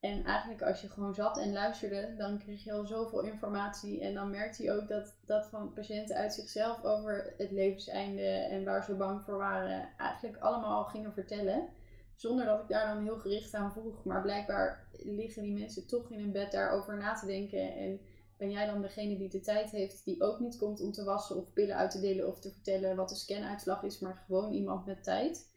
En 0.00 0.24
eigenlijk 0.24 0.62
als 0.62 0.80
je 0.80 0.88
gewoon 0.88 1.14
zat 1.14 1.38
en 1.38 1.52
luisterde, 1.52 2.14
dan 2.16 2.38
kreeg 2.38 2.64
je 2.64 2.72
al 2.72 2.86
zoveel 2.86 3.20
informatie. 3.20 4.00
En 4.00 4.14
dan 4.14 4.30
merkte 4.30 4.62
je 4.62 4.72
ook 4.72 4.88
dat, 4.88 5.16
dat 5.26 5.48
van 5.48 5.72
patiënten 5.72 6.16
uit 6.16 6.34
zichzelf 6.34 6.84
over 6.84 7.34
het 7.36 7.50
levenseinde 7.50 8.22
en 8.22 8.64
waar 8.64 8.84
ze 8.84 8.94
bang 8.94 9.22
voor 9.22 9.36
waren, 9.36 9.88
eigenlijk 9.96 10.42
allemaal 10.42 10.76
al 10.76 10.84
gingen 10.84 11.12
vertellen. 11.12 11.68
Zonder 12.14 12.46
dat 12.46 12.60
ik 12.60 12.68
daar 12.68 12.94
dan 12.94 13.02
heel 13.02 13.18
gericht 13.18 13.54
aan 13.54 13.72
vroeg. 13.72 14.04
Maar 14.04 14.22
blijkbaar 14.22 14.88
liggen 14.92 15.42
die 15.42 15.58
mensen 15.58 15.86
toch 15.86 16.10
in 16.10 16.20
hun 16.20 16.32
bed 16.32 16.52
daarover 16.52 16.96
na 16.96 17.14
te 17.14 17.26
denken. 17.26 17.74
En 17.74 18.00
ben 18.36 18.50
jij 18.50 18.66
dan 18.66 18.82
degene 18.82 19.16
die 19.16 19.28
de 19.28 19.40
tijd 19.40 19.70
heeft, 19.70 20.04
die 20.04 20.22
ook 20.22 20.38
niet 20.38 20.56
komt 20.56 20.80
om 20.80 20.92
te 20.92 21.04
wassen 21.04 21.36
of 21.36 21.52
pillen 21.52 21.76
uit 21.76 21.90
te 21.90 22.00
delen 22.00 22.26
of 22.26 22.40
te 22.40 22.50
vertellen 22.50 22.96
wat 22.96 23.08
de 23.08 23.14
scanuitslag 23.14 23.82
is, 23.82 23.98
maar 23.98 24.22
gewoon 24.26 24.52
iemand 24.52 24.86
met 24.86 25.04
tijd. 25.04 25.50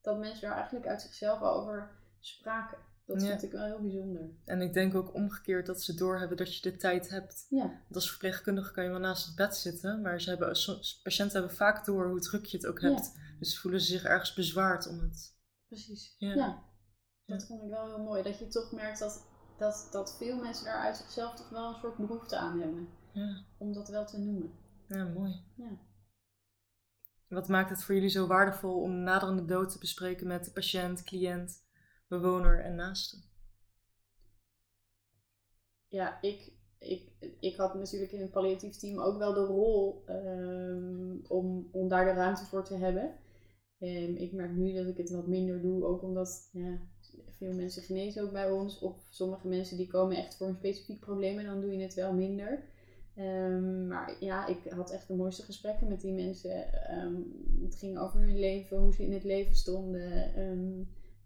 Dat 0.00 0.18
mensen 0.18 0.48
daar 0.48 0.56
eigenlijk 0.56 0.86
uit 0.86 1.02
zichzelf 1.02 1.40
al 1.40 1.60
over 1.60 1.90
spraken. 2.20 2.87
Dat 3.08 3.22
Ja. 3.22 3.28
vond 3.28 3.42
ik 3.42 3.52
wel 3.52 3.64
heel 3.64 3.80
bijzonder. 3.80 4.30
En 4.44 4.60
ik 4.60 4.72
denk 4.72 4.94
ook 4.94 5.14
omgekeerd 5.14 5.66
dat 5.66 5.82
ze 5.82 5.94
doorhebben 5.94 6.36
dat 6.36 6.56
je 6.56 6.70
de 6.70 6.76
tijd 6.76 7.08
hebt. 7.08 7.46
Ja, 7.48 7.62
Want 7.62 7.94
als 7.94 8.10
verpleegkundige 8.10 8.72
kan 8.72 8.84
je 8.84 8.90
wel 8.90 8.98
naast 8.98 9.26
het 9.26 9.36
bed 9.36 9.56
zitten, 9.56 10.00
maar 10.00 10.20
ze 10.20 10.28
hebben, 10.30 10.48
patiënten 11.02 11.38
hebben 11.38 11.56
vaak 11.56 11.84
door 11.84 12.08
hoe 12.08 12.20
druk 12.20 12.44
je 12.44 12.56
het 12.56 12.66
ook 12.66 12.80
hebt. 12.80 13.12
Dus 13.38 13.58
voelen 13.60 13.80
ze 13.80 13.86
zich 13.86 14.04
ergens 14.04 14.34
bezwaard 14.34 14.86
om 14.88 15.00
het. 15.00 15.36
precies. 15.68 16.14
Ja. 16.18 16.62
Dat 17.26 17.46
vond 17.46 17.62
ik 17.62 17.68
wel 17.70 17.86
heel 17.86 18.04
mooi. 18.04 18.22
Dat 18.22 18.38
je 18.38 18.46
toch 18.48 18.72
merkt 18.72 18.98
dat, 18.98 19.26
dat, 19.58 19.88
dat 19.90 20.16
veel 20.16 20.36
mensen 20.36 20.64
daar 20.64 20.84
uit 20.84 20.96
zichzelf 20.96 21.34
toch 21.36 21.48
wel 21.48 21.68
een 21.68 21.80
soort 21.80 21.96
behoefte 21.96 22.36
aan 22.36 22.60
hebben. 22.60 22.88
Ja, 23.12 23.44
Om 23.58 23.72
dat 23.72 23.88
wel 23.88 24.06
te 24.06 24.18
noemen. 24.18 24.50
ja 24.88 25.04
mooi. 25.04 25.42
Ja. 25.56 25.78
Wat 27.28 27.48
maakt 27.48 27.70
het 27.70 27.82
voor 27.84 27.94
jullie 27.94 28.10
zo 28.10 28.26
waardevol 28.26 28.80
om 28.80 28.90
de 28.90 28.96
naderende 29.00 29.44
dood 29.44 29.70
te 29.72 29.78
bespreken 29.78 30.26
met 30.26 30.44
de 30.44 30.50
patiënt, 30.50 31.02
cliënt, 31.02 31.66
bewoner 32.08 32.60
en 32.60 32.74
naaste? 32.74 33.16
ja, 35.88 36.20
ik, 36.22 36.52
ik, 36.78 37.12
ik 37.40 37.56
had 37.56 37.74
natuurlijk 37.74 38.12
in 38.12 38.20
het 38.20 38.30
palliatief 38.30 38.76
team 38.76 39.00
ook 39.00 39.18
wel 39.18 39.34
de 39.34 39.44
rol 39.44 40.02
ehm, 40.06 41.16
om, 41.28 41.68
om 41.72 41.88
daar 41.88 42.04
de 42.04 42.12
ruimte 42.12 42.44
voor 42.44 42.64
te 42.64 42.74
hebben. 42.74 43.14
Ehm, 43.78 44.14
ik 44.14 44.32
merk 44.32 44.56
nu 44.56 44.74
dat 44.74 44.86
ik 44.86 44.96
het 44.96 45.10
wat 45.10 45.26
minder 45.26 45.60
doe, 45.60 45.84
ook 45.84 46.02
omdat 46.02 46.48
ja, 46.52 46.78
veel 47.36 47.52
mensen 47.52 47.82
genezen 47.82 48.22
ook 48.22 48.32
bij 48.32 48.50
ons. 48.50 48.78
Of 48.78 49.06
sommige 49.10 49.48
mensen 49.48 49.76
die 49.76 49.86
komen 49.86 50.16
echt 50.16 50.36
voor 50.36 50.46
een 50.46 50.54
specifiek 50.54 51.00
probleem 51.00 51.38
en 51.38 51.46
dan 51.46 51.60
doe 51.60 51.72
je 51.72 51.82
het 51.82 51.94
wel 51.94 52.12
minder. 52.12 52.64
Ehm, 53.14 53.86
maar 53.86 54.16
ja, 54.20 54.46
ik 54.46 54.72
had 54.72 54.90
echt 54.90 55.08
de 55.08 55.14
mooiste 55.14 55.42
gesprekken 55.42 55.88
met 55.88 56.00
die 56.00 56.12
mensen. 56.12 56.66
Het 57.62 57.74
ging 57.74 57.98
over 57.98 58.20
hun 58.20 58.38
leven, 58.38 58.78
hoe 58.78 58.94
ze 58.94 59.04
in 59.04 59.12
het 59.12 59.24
leven 59.24 59.54
stonden. 59.54 60.32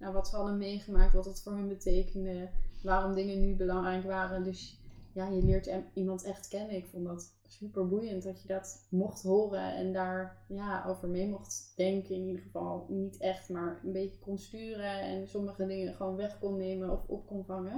Nou, 0.03 0.15
wat 0.15 0.29
ze 0.29 0.37
hadden 0.37 0.59
meegemaakt, 0.59 1.13
wat 1.13 1.25
het 1.25 1.43
voor 1.43 1.53
hun 1.53 1.69
betekende 1.69 2.49
waarom 2.83 3.15
dingen 3.15 3.41
nu 3.41 3.57
belangrijk 3.57 4.05
waren. 4.05 4.43
Dus 4.45 4.81
ja, 5.13 5.29
je 5.29 5.43
leert 5.43 5.67
em- 5.67 5.87
iemand 5.95 6.23
echt 6.23 6.49
kennen. 6.49 6.77
Ik 6.77 6.87
vond 6.87 7.05
dat 7.07 7.35
super 7.49 7.89
boeiend 7.89 8.23
dat 8.23 8.43
je 8.43 8.49
dat 8.49 8.87
mocht 8.91 9.23
horen 9.23 9.75
en 9.75 9.93
daar 9.93 10.45
ja, 10.49 10.85
over 10.87 11.09
mee 11.09 11.29
mocht 11.29 11.73
denken. 11.77 12.15
In 12.15 12.27
ieder 12.27 12.43
geval 12.43 12.87
niet 12.89 13.17
echt, 13.17 13.49
maar 13.49 13.81
een 13.85 13.93
beetje 13.93 14.19
kon 14.19 14.39
sturen 14.39 15.01
en 15.01 15.29
sommige 15.29 15.67
dingen 15.67 15.95
gewoon 15.95 16.17
weg 16.17 16.39
kon 16.39 16.57
nemen 16.57 16.91
of 16.91 17.09
op 17.09 17.27
kon 17.27 17.45
vangen. 17.45 17.77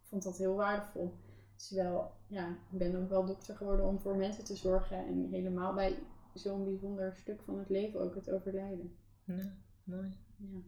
Ik 0.00 0.06
vond 0.08 0.22
dat 0.22 0.38
heel 0.38 0.54
waardevol. 0.54 1.12
Terwijl, 1.56 2.10
ja, 2.26 2.48
ik 2.70 2.78
ben 2.78 3.02
ook 3.02 3.08
wel 3.08 3.26
dokter 3.26 3.56
geworden 3.56 3.86
om 3.86 3.98
voor 3.98 4.16
mensen 4.16 4.44
te 4.44 4.56
zorgen 4.56 5.06
en 5.06 5.28
helemaal 5.30 5.74
bij 5.74 5.98
zo'n 6.34 6.64
bijzonder 6.64 7.16
stuk 7.16 7.40
van 7.42 7.58
het 7.58 7.68
leven 7.68 8.00
ook 8.00 8.14
het 8.14 8.30
overlijden. 8.30 8.96
Ja, 9.24 9.56
mooi. 9.84 10.16
Ja. 10.36 10.58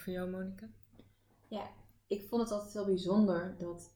Voor 0.00 0.12
jou, 0.12 0.30
Monika? 0.30 0.68
ik 2.06 2.24
vond 2.28 2.42
het 2.42 2.50
altijd 2.50 2.72
heel 2.72 2.84
bijzonder 2.84 3.56
dat 3.58 3.94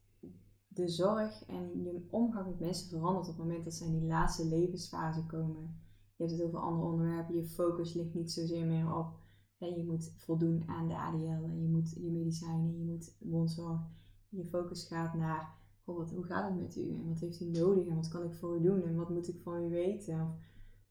de 0.68 0.88
zorg 0.88 1.44
en 1.46 1.82
je 1.82 2.06
omgang 2.10 2.46
met 2.46 2.60
mensen 2.60 2.88
verandert 2.88 3.28
op 3.28 3.36
het 3.36 3.46
moment 3.46 3.64
dat 3.64 3.74
ze 3.74 3.84
in 3.84 3.98
die 3.98 4.08
laatste 4.08 4.46
levensfase 4.46 5.26
komen. 5.26 5.82
Je 6.16 6.24
hebt 6.24 6.38
het 6.38 6.46
over 6.46 6.58
andere 6.58 6.88
onderwerpen, 6.88 7.34
je 7.34 7.44
focus 7.44 7.94
ligt 7.94 8.14
niet 8.14 8.32
zozeer 8.32 8.66
meer 8.66 8.96
op 8.96 9.06
hè, 9.58 9.66
je 9.66 9.84
moet 9.84 10.12
voldoen 10.16 10.62
aan 10.66 10.88
de 10.88 10.96
ADL 10.96 11.44
en 11.44 11.62
je 11.62 11.68
moet 11.68 11.90
je 11.90 12.10
medicijnen, 12.10 12.78
je 12.78 12.84
moet 12.84 13.16
wondzorg. 13.18 13.80
Je 14.28 14.44
focus 14.44 14.86
gaat 14.86 15.14
naar, 15.14 15.54
wat, 15.84 16.10
hoe 16.10 16.24
gaat 16.24 16.50
het 16.50 16.60
met 16.60 16.76
u 16.76 16.94
en 16.94 17.08
wat 17.08 17.20
heeft 17.20 17.40
u 17.40 17.44
nodig 17.44 17.86
en 17.86 17.96
wat 17.96 18.08
kan 18.08 18.24
ik 18.24 18.34
voor 18.34 18.56
u 18.56 18.62
doen 18.62 18.82
en 18.82 18.96
wat 18.96 19.10
moet 19.10 19.28
ik 19.28 19.40
van 19.42 19.64
u 19.64 19.68
weten 19.68 20.20
of 20.20 20.36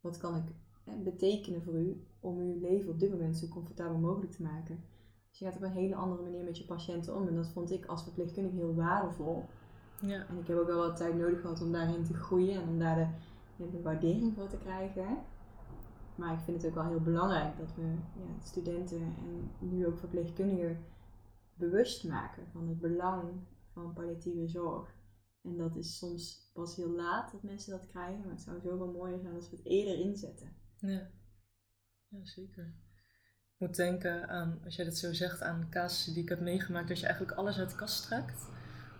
wat 0.01 0.17
kan 0.17 0.35
ik 0.35 0.55
betekenen 1.03 1.63
voor 1.63 1.79
u 1.79 2.07
om 2.19 2.37
uw 2.37 2.59
leven 2.59 2.91
op 2.91 2.99
dit 2.99 3.11
moment 3.11 3.37
zo 3.37 3.47
comfortabel 3.47 3.97
mogelijk 3.97 4.31
te 4.31 4.41
maken. 4.41 4.83
Dus 5.33 5.41
je 5.41 5.47
gaat 5.47 5.55
op 5.55 5.63
een 5.63 5.71
hele 5.71 5.95
andere 5.95 6.21
manier 6.21 6.43
met 6.43 6.57
je 6.57 6.65
patiënten 6.65 7.15
om 7.15 7.27
en 7.27 7.35
dat 7.35 7.49
vond 7.49 7.71
ik 7.71 7.85
als 7.85 8.03
verpleegkundige 8.03 8.55
heel 8.55 8.75
waardevol. 8.75 9.45
Ja. 10.01 10.27
En 10.27 10.37
ik 10.37 10.47
heb 10.47 10.57
ook 10.57 10.67
wel 10.67 10.87
wat 10.87 10.97
tijd 10.97 11.15
nodig 11.15 11.41
gehad 11.41 11.61
om 11.61 11.71
daarin 11.71 12.03
te 12.03 12.13
groeien 12.13 12.61
en 12.61 12.67
om 12.67 12.79
daar 12.79 13.15
de, 13.55 13.69
de 13.69 13.81
waardering 13.81 14.33
voor 14.35 14.47
te 14.47 14.57
krijgen. 14.57 15.17
Maar 16.15 16.33
ik 16.33 16.39
vind 16.39 16.61
het 16.61 16.69
ook 16.69 16.75
wel 16.75 16.87
heel 16.87 17.01
belangrijk 17.01 17.57
dat 17.57 17.75
we 17.75 17.81
ja, 18.15 18.43
studenten 18.43 19.01
en 19.01 19.51
nu 19.59 19.87
ook 19.87 19.97
verpleegkundigen 19.97 20.85
bewust 21.53 22.07
maken 22.07 22.47
van 22.51 22.67
het 22.67 22.79
belang 22.79 23.31
van 23.71 23.93
palliatieve 23.93 24.47
zorg. 24.47 24.95
En 25.41 25.57
dat 25.57 25.75
is 25.75 25.97
soms 25.97 26.51
pas 26.53 26.75
heel 26.75 26.91
laat 26.91 27.31
dat 27.31 27.43
mensen 27.43 27.71
dat 27.71 27.87
krijgen, 27.87 28.19
maar 28.19 28.29
het 28.29 28.41
zou 28.41 28.61
zoveel 28.61 28.91
mooier 28.91 29.19
zijn 29.19 29.35
als 29.35 29.49
we 29.49 29.55
het 29.55 29.65
eerder 29.65 29.99
inzetten. 29.99 30.55
Ja. 30.79 31.09
ja, 32.07 32.25
zeker. 32.25 32.82
Moet 33.63 33.75
denken 33.75 34.29
aan, 34.29 34.59
als 34.65 34.75
jij 34.75 34.85
dat 34.85 34.97
zo 34.97 35.13
zegt, 35.13 35.41
aan 35.41 35.67
casussen 35.69 36.13
die 36.13 36.23
ik 36.23 36.29
heb 36.29 36.39
meegemaakt, 36.39 36.87
dat 36.87 36.99
je 36.99 37.05
eigenlijk 37.05 37.37
alles 37.37 37.57
uit 37.57 37.69
de 37.69 37.75
kast 37.75 38.03
trekt. 38.05 38.45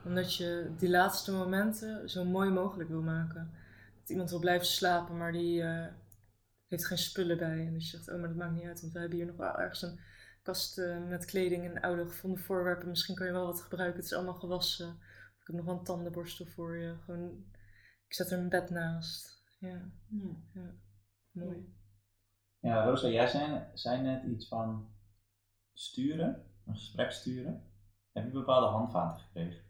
Omdat 0.05 0.35
je 0.35 0.71
die 0.77 0.89
laatste 0.89 1.31
momenten 1.31 2.09
zo 2.09 2.25
mooi 2.25 2.49
mogelijk 2.49 2.89
wil 2.89 3.01
maken. 3.01 3.51
Dat 3.99 4.09
iemand 4.09 4.29
wil 4.29 4.39
blijven 4.39 4.67
slapen, 4.67 5.17
maar 5.17 5.31
die 5.31 5.61
eh, 5.61 5.87
heeft 6.67 6.85
geen 6.85 6.97
spullen 6.97 7.37
bij. 7.37 7.65
En 7.65 7.73
dus 7.73 7.91
je 7.91 7.97
zegt, 7.97 8.09
oh, 8.09 8.19
maar 8.19 8.27
dat 8.27 8.37
maakt 8.37 8.53
niet 8.53 8.63
uit, 8.63 8.81
want 8.81 8.93
we 8.93 8.99
hebben 8.99 9.17
hier 9.17 9.27
nog 9.27 9.35
wel 9.35 9.59
ergens 9.59 9.81
een 9.81 9.99
kast 10.43 10.77
eh, 10.77 11.07
met 11.07 11.25
kleding 11.25 11.65
en 11.65 11.81
oude 11.81 12.05
gevonden 12.05 12.43
voorwerpen. 12.43 12.89
Misschien 12.89 13.15
kan 13.15 13.25
je 13.25 13.31
wel 13.31 13.45
wat 13.45 13.61
gebruiken, 13.61 13.97
het 13.97 14.05
is 14.05 14.13
allemaal 14.13 14.39
gewassen. 14.39 14.89
Ik 15.39 15.47
heb 15.47 15.55
nog 15.55 15.65
wel 15.65 15.77
een 15.77 15.83
tandenborstel 15.83 16.45
voor 16.45 16.77
je. 16.77 16.95
Gewoon, 17.05 17.45
ik 18.07 18.13
zet 18.13 18.31
er 18.31 18.37
een 18.37 18.49
bed 18.49 18.69
naast. 18.69 19.43
Ja, 19.57 19.91
Ja. 20.53 20.75
mooi. 21.31 21.73
Ja, 22.63 22.83
Rosa, 22.83 23.07
jij 23.07 23.27
zei, 23.27 23.63
zei 23.73 24.01
net 24.01 24.23
iets 24.23 24.47
van 24.47 24.87
sturen, 25.73 26.43
een 26.65 26.75
gesprek 26.75 27.11
sturen. 27.11 27.63
Heb 28.11 28.25
je 28.25 28.31
bepaalde 28.31 28.67
handvaten 28.67 29.21
gekregen 29.21 29.61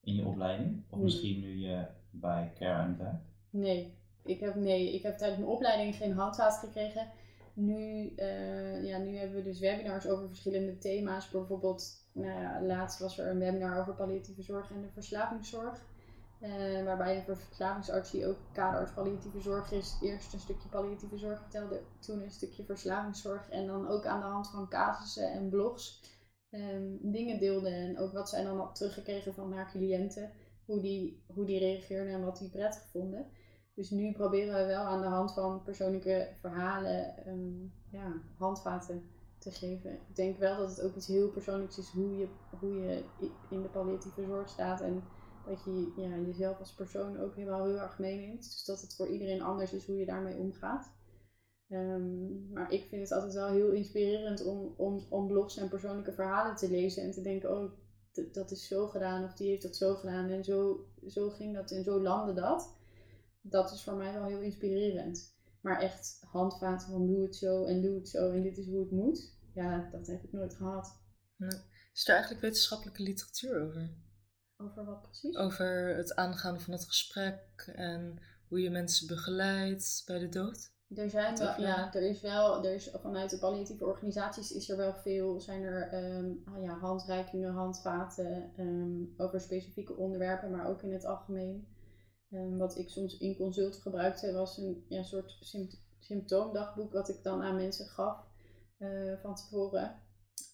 in 0.00 0.14
je 0.14 0.24
opleiding? 0.24 0.84
Of 0.88 0.96
Nee. 0.96 1.04
misschien 1.04 1.40
nu 1.40 1.56
je 1.56 1.86
bij 2.10 2.52
Care 2.58 2.96
werkt? 2.96 3.24
Nee, 3.50 3.98
ik 4.24 4.40
heb, 4.40 4.54
nee, 4.54 4.94
ik 4.94 5.02
heb 5.02 5.16
tijdens 5.16 5.40
mijn 5.40 5.52
opleiding 5.52 5.94
geen 5.94 6.12
handvaat 6.12 6.58
gekregen. 6.58 7.10
Nu, 7.54 8.12
eh, 8.16 8.84
ja, 8.84 8.98
nu 8.98 9.16
hebben 9.16 9.36
we 9.36 9.42
dus 9.42 9.58
webinars 9.60 10.06
over 10.06 10.28
verschillende 10.28 10.78
thema's. 10.78 11.30
Bijvoorbeeld, 11.30 12.08
nou 12.12 12.40
ja, 12.40 12.62
laatst 12.62 12.98
was 12.98 13.18
er 13.18 13.30
een 13.30 13.38
webinar 13.38 13.80
over 13.80 13.94
palliatieve 13.94 14.42
zorg 14.42 14.70
en 14.70 14.80
de 14.80 14.90
verslavingszorg. 14.92 15.84
Eh, 16.38 16.84
waarbij 16.84 17.24
de 17.26 17.36
verslavingsarts, 17.36 18.10
die 18.10 18.26
ook 18.26 18.38
kaderarts 18.52 18.92
palliatieve 18.92 19.40
zorg 19.40 19.72
is, 19.72 19.98
eerst 20.00 20.32
een 20.32 20.40
stukje 20.40 20.68
palliatieve 20.68 21.18
zorg 21.18 21.40
vertelde, 21.40 21.82
toen 21.98 22.22
een 22.22 22.30
stukje 22.30 22.64
verslavingszorg. 22.64 23.48
En 23.50 23.66
dan 23.66 23.88
ook 23.88 24.06
aan 24.06 24.20
de 24.20 24.26
hand 24.26 24.50
van 24.50 24.68
casussen 24.68 25.32
en 25.32 25.48
blogs 25.48 26.02
ehm, 26.50 26.96
dingen 27.00 27.38
deelde. 27.38 27.68
En 27.68 27.98
ook 27.98 28.12
wat 28.12 28.28
zij 28.28 28.44
dan 28.44 28.58
had 28.58 28.74
teruggekregen 28.74 29.34
van 29.34 29.52
haar 29.52 29.70
cliënten. 29.70 30.32
Hoe 30.64 30.80
die, 30.80 31.24
hoe 31.26 31.46
die 31.46 31.58
reageerden 31.58 32.12
en 32.12 32.24
wat 32.24 32.38
die 32.38 32.50
prettig 32.50 32.82
vonden. 32.90 33.26
Dus 33.74 33.90
nu 33.90 34.12
proberen 34.12 34.54
we 34.54 34.66
wel 34.66 34.84
aan 34.84 35.00
de 35.00 35.06
hand 35.06 35.32
van 35.32 35.62
persoonlijke 35.62 36.28
verhalen 36.40 37.16
ehm, 37.16 37.62
ja, 37.90 38.12
handvaten 38.36 39.10
te 39.38 39.50
geven. 39.50 39.92
Ik 39.92 40.16
denk 40.16 40.38
wel 40.38 40.56
dat 40.56 40.68
het 40.68 40.82
ook 40.82 40.94
iets 40.94 41.06
heel 41.06 41.30
persoonlijks 41.30 41.78
is 41.78 41.90
hoe 41.90 42.16
je, 42.16 42.28
hoe 42.58 42.74
je 42.74 43.04
in 43.48 43.62
de 43.62 43.68
palliatieve 43.68 44.24
zorg 44.24 44.48
staat. 44.48 44.80
En 44.80 45.02
dat 45.46 45.64
je 45.64 45.92
ja, 45.96 46.16
jezelf 46.16 46.58
als 46.58 46.74
persoon 46.74 47.18
ook 47.18 47.34
helemaal 47.34 47.64
heel 47.64 47.80
erg 47.80 47.98
meeneemt. 47.98 48.42
Dus 48.42 48.64
dat 48.64 48.80
het 48.80 48.94
voor 48.94 49.08
iedereen 49.08 49.42
anders 49.42 49.72
is 49.72 49.86
hoe 49.86 49.98
je 49.98 50.06
daarmee 50.06 50.36
omgaat. 50.36 50.92
Ehm, 51.68 52.52
maar 52.52 52.72
ik 52.72 52.84
vind 52.88 53.02
het 53.02 53.12
altijd 53.12 53.32
wel 53.32 53.48
heel 53.48 53.70
inspirerend 53.70 54.44
om, 54.44 54.74
om, 54.76 55.06
om 55.08 55.26
blogs 55.26 55.56
en 55.56 55.68
persoonlijke 55.68 56.12
verhalen 56.12 56.56
te 56.56 56.70
lezen. 56.70 57.02
En 57.02 57.10
te 57.10 57.22
denken, 57.22 57.58
oh, 57.58 57.72
dat 58.32 58.50
is 58.50 58.66
zo 58.66 58.88
gedaan 58.88 59.24
of 59.24 59.34
die 59.34 59.48
heeft 59.48 59.62
dat 59.62 59.76
zo 59.76 59.94
gedaan. 59.94 60.28
En 60.28 60.44
zo, 60.44 60.86
zo 61.06 61.30
ging 61.30 61.54
dat 61.54 61.70
en 61.70 61.84
zo 61.84 62.00
landde 62.00 62.32
dat. 62.32 62.74
Dat 63.40 63.72
is 63.72 63.82
voor 63.82 63.94
mij 63.94 64.12
wel 64.12 64.24
heel 64.24 64.40
inspirerend. 64.40 65.32
Maar 65.60 65.80
echt 65.80 66.20
handvaten 66.26 66.90
van 66.90 67.06
doe 67.06 67.22
het 67.22 67.36
zo 67.36 67.64
en 67.64 67.82
doe 67.82 67.94
het 67.94 68.08
zo 68.08 68.30
en 68.30 68.42
dit 68.42 68.58
is 68.58 68.66
hoe 68.66 68.80
het 68.80 68.90
moet. 68.90 69.32
Ja, 69.54 69.88
dat 69.92 70.06
heb 70.06 70.22
ik 70.22 70.32
nooit 70.32 70.54
gehad. 70.54 70.98
Is 71.94 72.08
er 72.08 72.12
eigenlijk 72.14 72.42
wetenschappelijke 72.42 73.02
literatuur 73.02 73.62
over? 73.62 73.90
Over 74.56 74.84
wat 74.84 75.02
precies? 75.02 75.36
Over 75.36 75.96
het 75.96 76.14
aangaan 76.14 76.60
van 76.60 76.72
het 76.72 76.84
gesprek 76.84 77.72
en 77.74 78.18
hoe 78.48 78.60
je 78.60 78.70
mensen 78.70 79.06
begeleidt 79.06 80.02
bij 80.06 80.18
de 80.18 80.28
dood? 80.28 80.72
Er 80.88 81.10
zijn 81.10 81.36
wel, 81.38 81.60
ja. 81.60 81.94
er 81.94 82.02
is 82.02 82.20
wel, 82.20 82.64
er 82.64 82.74
is 82.74 82.90
vanuit 82.92 83.30
de 83.30 83.38
palliatieve 83.38 83.84
organisaties 83.84 84.52
is 84.52 84.68
er 84.68 84.76
wel 84.76 84.94
veel, 84.94 85.40
zijn 85.40 85.62
er 85.62 85.90
ah 86.44 86.62
ja, 86.62 86.78
handreikingen, 86.78 87.52
handvaten 87.52 88.52
ehm, 88.56 89.02
over 89.16 89.40
specifieke 89.40 89.96
onderwerpen, 89.96 90.50
maar 90.50 90.68
ook 90.68 90.82
in 90.82 90.92
het 90.92 91.04
algemeen. 91.04 91.68
Ehm, 92.30 92.56
wat 92.56 92.78
ik 92.78 92.88
soms 92.88 93.18
in 93.18 93.36
consult 93.36 93.76
gebruikte 93.76 94.32
was 94.32 94.58
een 94.58 94.84
ja, 94.88 95.02
soort 95.02 95.36
sympt- 95.40 95.82
symptoomdagboek 95.98 96.92
wat 96.92 97.08
ik 97.08 97.22
dan 97.22 97.42
aan 97.42 97.56
mensen 97.56 97.86
gaf 97.86 98.26
eh, 98.78 99.18
van 99.22 99.34
tevoren. 99.34 100.02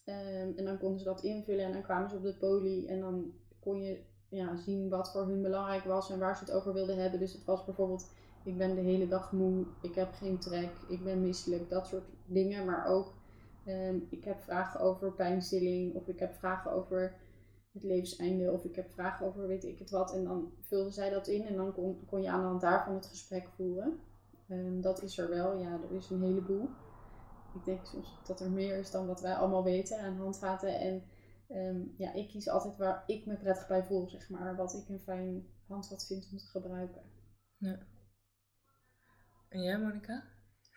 En 0.05 0.65
dan 0.65 0.79
konden 0.79 0.99
ze 0.99 1.05
dat 1.05 1.23
invullen 1.23 1.65
en 1.65 1.71
dan 1.71 1.81
kwamen 1.83 2.09
ze 2.09 2.15
op 2.15 2.23
de 2.23 2.37
poli 2.37 2.87
en 2.87 2.99
dan 2.99 3.33
kon 3.61 3.81
je 3.81 3.99
ja, 4.29 4.55
zien 4.55 4.89
wat 4.89 5.11
voor 5.11 5.25
hun 5.25 5.41
belangrijk 5.41 5.83
was 5.83 6.09
en 6.09 6.19
waar 6.19 6.37
ze 6.37 6.43
het 6.43 6.53
over 6.53 6.73
wilden 6.73 6.97
hebben. 6.97 7.19
Dus 7.19 7.33
het 7.33 7.45
was 7.45 7.65
bijvoorbeeld 7.65 8.09
ik 8.43 8.57
ben 8.57 8.75
de 8.75 8.81
hele 8.81 9.07
dag 9.07 9.31
moe, 9.31 9.65
ik 9.81 9.95
heb 9.95 10.13
geen 10.13 10.37
trek, 10.37 10.69
ik 10.87 11.03
ben 11.03 11.21
misselijk, 11.21 11.69
dat 11.69 11.87
soort 11.87 12.05
dingen. 12.25 12.65
Maar 12.65 12.85
ook, 12.85 13.13
ehm, 13.65 13.95
ik 14.09 14.23
heb 14.23 14.41
vragen 14.41 14.79
over 14.79 15.11
pijnstilling, 15.11 15.95
of 15.95 16.07
ik 16.07 16.19
heb 16.19 16.33
vragen 16.33 16.71
over 16.71 17.15
het 17.71 17.83
levenseinde, 17.83 18.51
of 18.51 18.65
ik 18.65 18.75
heb 18.75 18.91
vragen 18.91 19.25
over 19.25 19.47
weet 19.47 19.63
ik 19.63 19.79
het 19.79 19.89
wat. 19.89 20.13
En 20.13 20.23
dan 20.23 20.51
vulde 20.59 20.91
zij 20.91 21.09
dat 21.09 21.27
in 21.27 21.45
en 21.45 21.55
dan 21.55 21.73
kon, 21.73 22.05
kon 22.05 22.21
je 22.21 22.29
aan 22.29 22.41
de 22.41 22.47
hand 22.47 22.61
daarvan 22.61 22.95
het 22.95 23.05
gesprek 23.05 23.47
voeren. 23.55 23.99
Ehm, 24.47 24.81
dat 24.81 25.01
is 25.01 25.17
er 25.17 25.29
wel, 25.29 25.57
ja, 25.57 25.79
er 25.89 25.95
is 25.97 26.09
een 26.09 26.23
heleboel. 26.23 26.69
Ik 27.53 27.65
denk 27.65 27.85
soms 27.85 28.19
dat 28.27 28.39
er 28.39 28.51
meer 28.51 28.77
is 28.77 28.91
dan 28.91 29.07
wat 29.07 29.21
wij 29.21 29.33
allemaal 29.33 29.63
weten 29.63 29.99
aan 29.99 30.17
handvaten. 30.17 30.79
En 30.79 31.03
ehm, 31.51 31.81
ja, 31.97 32.13
ik 32.13 32.27
kies 32.27 32.49
altijd 32.49 32.77
waar 32.77 33.03
ik 33.07 33.25
me 33.25 33.37
prettig 33.37 33.67
bij 33.67 33.83
voel, 33.83 34.09
zeg 34.09 34.29
maar. 34.29 34.55
Wat 34.55 34.73
ik 34.73 34.89
een 34.89 34.99
fijn 34.99 35.47
handvat 35.67 36.05
vind 36.07 36.29
om 36.31 36.37
te 36.37 36.45
gebruiken. 36.45 37.01
En 39.49 39.61
jij, 39.61 39.79
Monica? 39.79 40.23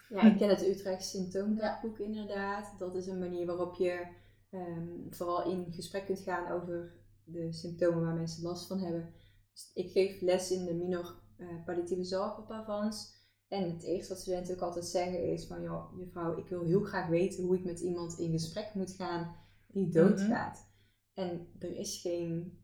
Ja, 0.08 0.22
ik 0.22 0.36
ken 0.36 0.48
het 0.48 0.66
Utrecht 0.66 1.04
symptoomdagboek 1.04 1.98
inderdaad. 1.98 2.78
Dat 2.78 2.94
is 2.94 3.06
een 3.06 3.18
manier 3.18 3.46
waarop 3.46 3.74
je 3.74 4.06
ehm, 4.50 4.88
vooral 5.10 5.50
in 5.50 5.72
gesprek 5.72 6.06
kunt 6.06 6.20
gaan 6.20 6.50
over 6.50 6.92
de 7.24 7.52
symptomen 7.52 8.02
waar 8.02 8.14
mensen 8.14 8.42
last 8.42 8.66
van 8.66 8.78
hebben. 8.78 9.14
Dus 9.52 9.70
ik 9.74 9.90
geef 9.90 10.20
les 10.20 10.50
in 10.50 10.64
de 10.64 10.74
minor 10.74 11.22
eh, 11.36 11.64
palliatieve 11.64 12.04
zorg 12.04 12.38
op 12.38 12.50
Avans. 12.50 13.22
En 13.48 13.70
het 13.70 13.82
eerste 13.82 14.12
wat 14.12 14.22
studenten 14.22 14.54
ook 14.54 14.60
altijd 14.60 14.84
zeggen 14.84 15.32
is 15.32 15.46
van, 15.46 15.62
joh, 15.62 15.98
juffrouw, 15.98 16.38
ik 16.38 16.48
wil 16.48 16.64
heel 16.64 16.82
graag 16.82 17.08
weten 17.08 17.44
hoe 17.44 17.56
ik 17.56 17.64
met 17.64 17.80
iemand 17.80 18.18
in 18.18 18.30
gesprek 18.30 18.74
moet 18.74 18.90
gaan 18.90 19.36
die 19.74 19.88
doodgaat. 19.88 20.66
En 21.14 21.46
er 21.58 21.76
is 21.76 22.00
geen, 22.00 22.58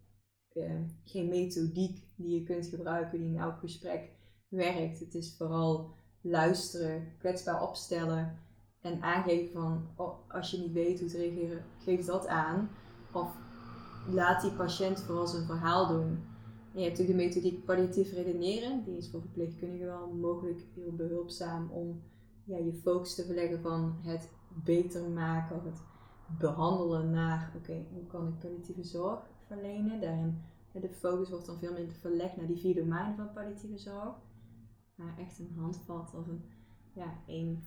eh, 0.49 0.81
geen 1.05 1.29
methodiek 1.29 2.05
die 2.17 2.39
je 2.39 2.43
kunt 2.43 2.67
gebruiken 2.67 3.19
die 3.19 3.29
in 3.29 3.39
elk 3.39 3.59
gesprek 3.59 4.11
werkt. 4.49 5.01
Het 5.01 5.15
is 5.15 5.37
vooral 5.37 5.95
luisteren, 6.21 7.13
kwetsbaar 7.19 7.63
opstellen 7.63 8.39
en 8.81 9.03
aangeven 9.03 9.53
van 9.53 9.89
oh, 9.97 10.31
als 10.31 10.51
je 10.51 10.59
niet 10.59 10.73
weet 10.73 11.01
hoe 11.01 11.09
te 11.09 11.17
reageren, 11.17 11.65
geef 11.79 12.05
dat 12.05 12.27
aan. 12.27 12.71
Of 13.13 13.37
laat 14.09 14.43
die 14.43 14.53
patiënt 14.53 15.01
vooral 15.01 15.27
zijn 15.27 15.47
verhaal 15.47 15.89
doen. 15.89 16.29
En 16.75 16.81
je 16.81 16.87
hebt 16.87 17.01
ook 17.01 17.07
de 17.07 17.15
methodiek 17.15 17.65
palliatief 17.65 18.13
redeneren. 18.13 18.85
Die 18.85 18.97
is 18.97 19.11
voor 19.11 19.21
verpleegkundigen 19.21 19.87
wel 19.87 20.13
mogelijk 20.13 20.61
heel 20.75 20.93
behulpzaam 20.93 21.71
om 21.71 22.03
ja, 22.45 22.57
je 22.57 22.73
focus 22.73 23.15
te 23.15 23.25
verleggen 23.25 23.61
van 23.61 23.97
het 24.03 24.29
beter 24.65 25.11
maken 25.11 25.57
of 25.57 25.65
het 25.65 25.83
behandelen 26.39 27.11
naar 27.11 27.53
oké, 27.57 27.85
hoe 27.93 28.07
kan 28.07 28.29
ik 28.29 28.39
palliatieve 28.39 28.85
zorg 28.85 29.21
verlenen. 29.47 30.01
Daarin 30.01 30.43
de 30.73 30.89
focus 30.89 31.29
wordt 31.29 31.47
dan 31.47 31.59
veel 31.59 31.73
meer 31.73 31.93
verlegd 32.01 32.37
naar 32.37 32.47
die 32.47 32.61
vier 32.61 32.75
domeinen 32.75 33.17
van 33.17 33.33
palliatieve 33.33 33.79
zorg. 33.79 34.15
Maar 34.95 35.19
echt 35.19 35.39
een 35.39 35.57
handvat 35.57 36.15
of 36.15 36.27
een 36.27 36.45
ja, 36.93 37.15
één 37.27 37.65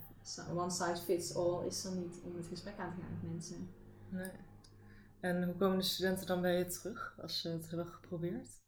one 0.55 0.70
size 0.70 1.03
fits 1.03 1.36
all 1.36 1.66
is 1.66 1.86
er 1.86 1.95
niet 1.95 2.22
om 2.24 2.36
het 2.36 2.47
gesprek 2.47 2.78
aan 2.78 2.95
te 2.95 3.01
gaan 3.01 3.11
met 3.11 3.32
mensen. 3.32 3.70
Nee. 4.09 4.32
En 5.20 5.43
hoe 5.43 5.55
komen 5.55 5.78
de 5.78 5.84
studenten 5.84 6.28
dan 6.28 6.41
bij 6.41 6.57
je 6.57 6.66
terug 6.66 7.20
als 7.22 7.41
ze 7.41 7.49
het 7.49 7.68
hebben 7.68 7.88
geprobeerd? 7.88 8.61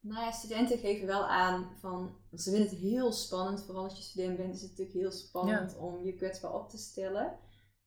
Nou 0.00 0.24
ja, 0.24 0.30
studenten 0.30 0.78
geven 0.78 1.06
wel 1.06 1.26
aan 1.26 1.70
van, 1.80 2.16
ze 2.34 2.50
vinden 2.50 2.68
het 2.68 2.78
heel 2.78 3.12
spannend, 3.12 3.62
vooral 3.64 3.84
als 3.84 3.96
je 3.96 4.02
student 4.02 4.36
bent 4.36 4.54
is 4.54 4.60
het 4.60 4.70
natuurlijk 4.70 4.98
heel 4.98 5.10
spannend 5.10 5.76
om 5.76 6.04
je 6.04 6.14
kwetsbaar 6.14 6.54
op 6.54 6.68
te 6.68 6.78
stellen. 6.78 7.38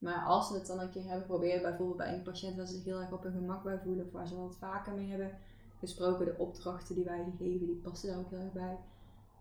Maar 0.01 0.25
als 0.25 0.47
ze 0.47 0.53
het 0.53 0.67
dan 0.67 0.79
een 0.79 0.89
keer 0.89 1.01
hebben 1.03 1.21
geprobeerd, 1.21 1.61
bijvoorbeeld 1.61 1.97
bij 1.97 2.13
een 2.13 2.23
patiënt 2.23 2.55
waar 2.55 2.65
ze 2.65 2.73
zich 2.73 2.83
heel 2.83 2.99
erg 2.99 3.11
op 3.11 3.23
hun 3.23 3.31
gemak 3.31 3.63
bij 3.63 3.79
voelen, 3.79 4.05
of 4.05 4.11
waar 4.11 4.27
ze 4.27 4.35
wat 4.35 4.57
vaker 4.57 4.93
mee 4.93 5.09
hebben 5.09 5.37
gesproken, 5.79 6.25
de 6.25 6.37
opdrachten 6.37 6.95
die 6.95 7.03
wij 7.03 7.33
geven, 7.37 7.67
die 7.67 7.81
passen 7.83 8.09
daar 8.09 8.19
ook 8.19 8.29
heel 8.29 8.39
erg 8.39 8.51
bij. 8.51 8.79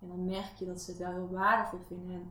En 0.01 0.09
dan 0.09 0.25
merk 0.25 0.55
je 0.59 0.67
dat 0.67 0.81
ze 0.81 0.91
het 0.91 1.01
wel 1.01 1.13
heel 1.13 1.31
waardevol 1.31 1.79
vinden. 1.79 2.15
En 2.15 2.31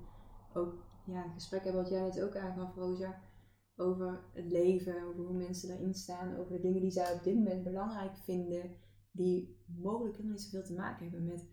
ook 0.54 0.74
ja, 1.06 1.24
een 1.24 1.34
gesprek 1.34 1.64
hebben 1.64 1.82
wat 1.82 1.92
jij 1.92 2.02
net 2.02 2.22
ook 2.22 2.36
aangaf, 2.36 2.76
Rosa, 2.76 3.22
over 3.76 4.20
het 4.34 4.52
leven, 4.52 5.04
over 5.04 5.24
hoe 5.24 5.38
mensen 5.38 5.70
erin 5.70 5.94
staan, 5.94 6.38
over 6.38 6.52
de 6.52 6.62
dingen 6.62 6.82
die 6.82 6.92
zij 6.92 7.14
op 7.14 7.24
dit 7.24 7.36
moment 7.36 7.64
belangrijk 7.64 8.18
vinden, 8.18 8.76
die 9.12 9.58
mogelijk 9.66 10.16
helemaal 10.16 10.38
niet 10.38 10.46
zoveel 10.46 10.68
te 10.68 10.74
maken 10.74 11.04
hebben 11.04 11.26
met 11.26 11.48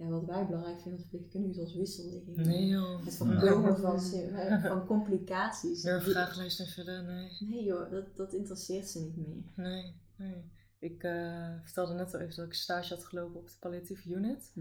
ja, 0.00 0.06
wat 0.08 0.24
wij 0.24 0.46
belangrijk 0.46 0.80
vinden 0.80 1.00
als 1.00 1.08
verpleegkundigen, 1.08 1.54
zoals 1.54 1.74
wisselligging. 1.74 2.36
Nee 2.36 2.66
joh. 2.66 3.04
Het 3.04 3.16
voorkomen 3.16 3.76
van, 3.78 4.00
se- 4.00 4.58
van 4.62 4.86
complicaties. 4.86 5.82
Die- 6.00 6.12
vragenlijst 6.12 6.60
invullen? 6.60 7.04
Nee. 7.06 7.36
Nee 7.40 7.64
joh, 7.64 7.90
dat, 7.90 8.16
dat 8.16 8.32
interesseert 8.32 8.88
ze 8.88 9.00
niet 9.00 9.16
meer. 9.16 9.42
Nee, 9.56 9.94
nee. 10.16 10.44
Ik 10.78 11.02
eh, 11.02 11.54
vertelde 11.62 11.94
net 11.94 12.14
al 12.14 12.20
even 12.20 12.36
dat 12.36 12.46
ik 12.46 12.54
stage 12.54 12.94
had 12.94 13.04
gelopen 13.04 13.40
op 13.40 13.48
de 13.48 13.56
palliatieve 13.60 14.10
unit. 14.10 14.52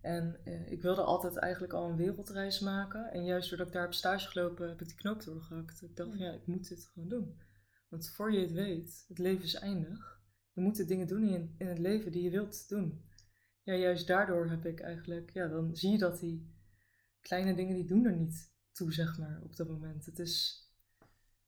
En 0.00 0.40
eh, 0.44 0.70
ik 0.70 0.82
wilde 0.82 1.02
altijd 1.02 1.36
eigenlijk 1.36 1.72
al 1.72 1.88
een 1.88 1.96
wereldreis 1.96 2.60
maken. 2.60 3.12
En 3.12 3.24
juist 3.24 3.48
doordat 3.48 3.66
ik 3.66 3.72
daar 3.72 3.82
heb 3.82 3.94
stage 3.94 4.28
gelopen, 4.28 4.68
heb 4.68 4.80
ik 4.80 4.86
die 4.86 4.96
knoop 4.96 5.22
doorgehakt. 5.24 5.82
Ik 5.82 5.96
dacht 5.96 6.08
van 6.10 6.18
ja, 6.18 6.32
ik 6.32 6.46
moet 6.46 6.68
dit 6.68 6.90
gewoon 6.92 7.08
doen. 7.08 7.40
Want 7.88 8.10
voor 8.10 8.32
je 8.32 8.40
het 8.40 8.52
weet, 8.52 9.04
het 9.08 9.18
leven 9.18 9.44
is 9.44 9.54
eindig. 9.54 10.20
Je 10.52 10.60
moet 10.60 10.76
de 10.76 10.84
dingen 10.84 11.06
doen 11.06 11.22
in, 11.28 11.54
in 11.58 11.66
het 11.66 11.78
leven 11.78 12.12
die 12.12 12.22
je 12.22 12.30
wilt 12.30 12.68
doen. 12.68 13.04
Ja, 13.66 13.74
juist 13.74 14.06
daardoor 14.06 14.48
heb 14.50 14.66
ik 14.66 14.80
eigenlijk, 14.80 15.30
ja, 15.30 15.46
dan 15.48 15.76
zie 15.76 15.90
je 15.90 15.98
dat 15.98 16.18
die 16.18 16.54
kleine 17.20 17.54
dingen 17.54 17.74
die 17.74 17.84
doen 17.84 18.04
er 18.04 18.16
niet 18.16 18.50
toe, 18.72 18.92
zeg 18.92 19.18
maar, 19.18 19.40
op 19.42 19.56
dat 19.56 19.68
moment. 19.68 20.06
Het 20.06 20.18
is, 20.18 20.64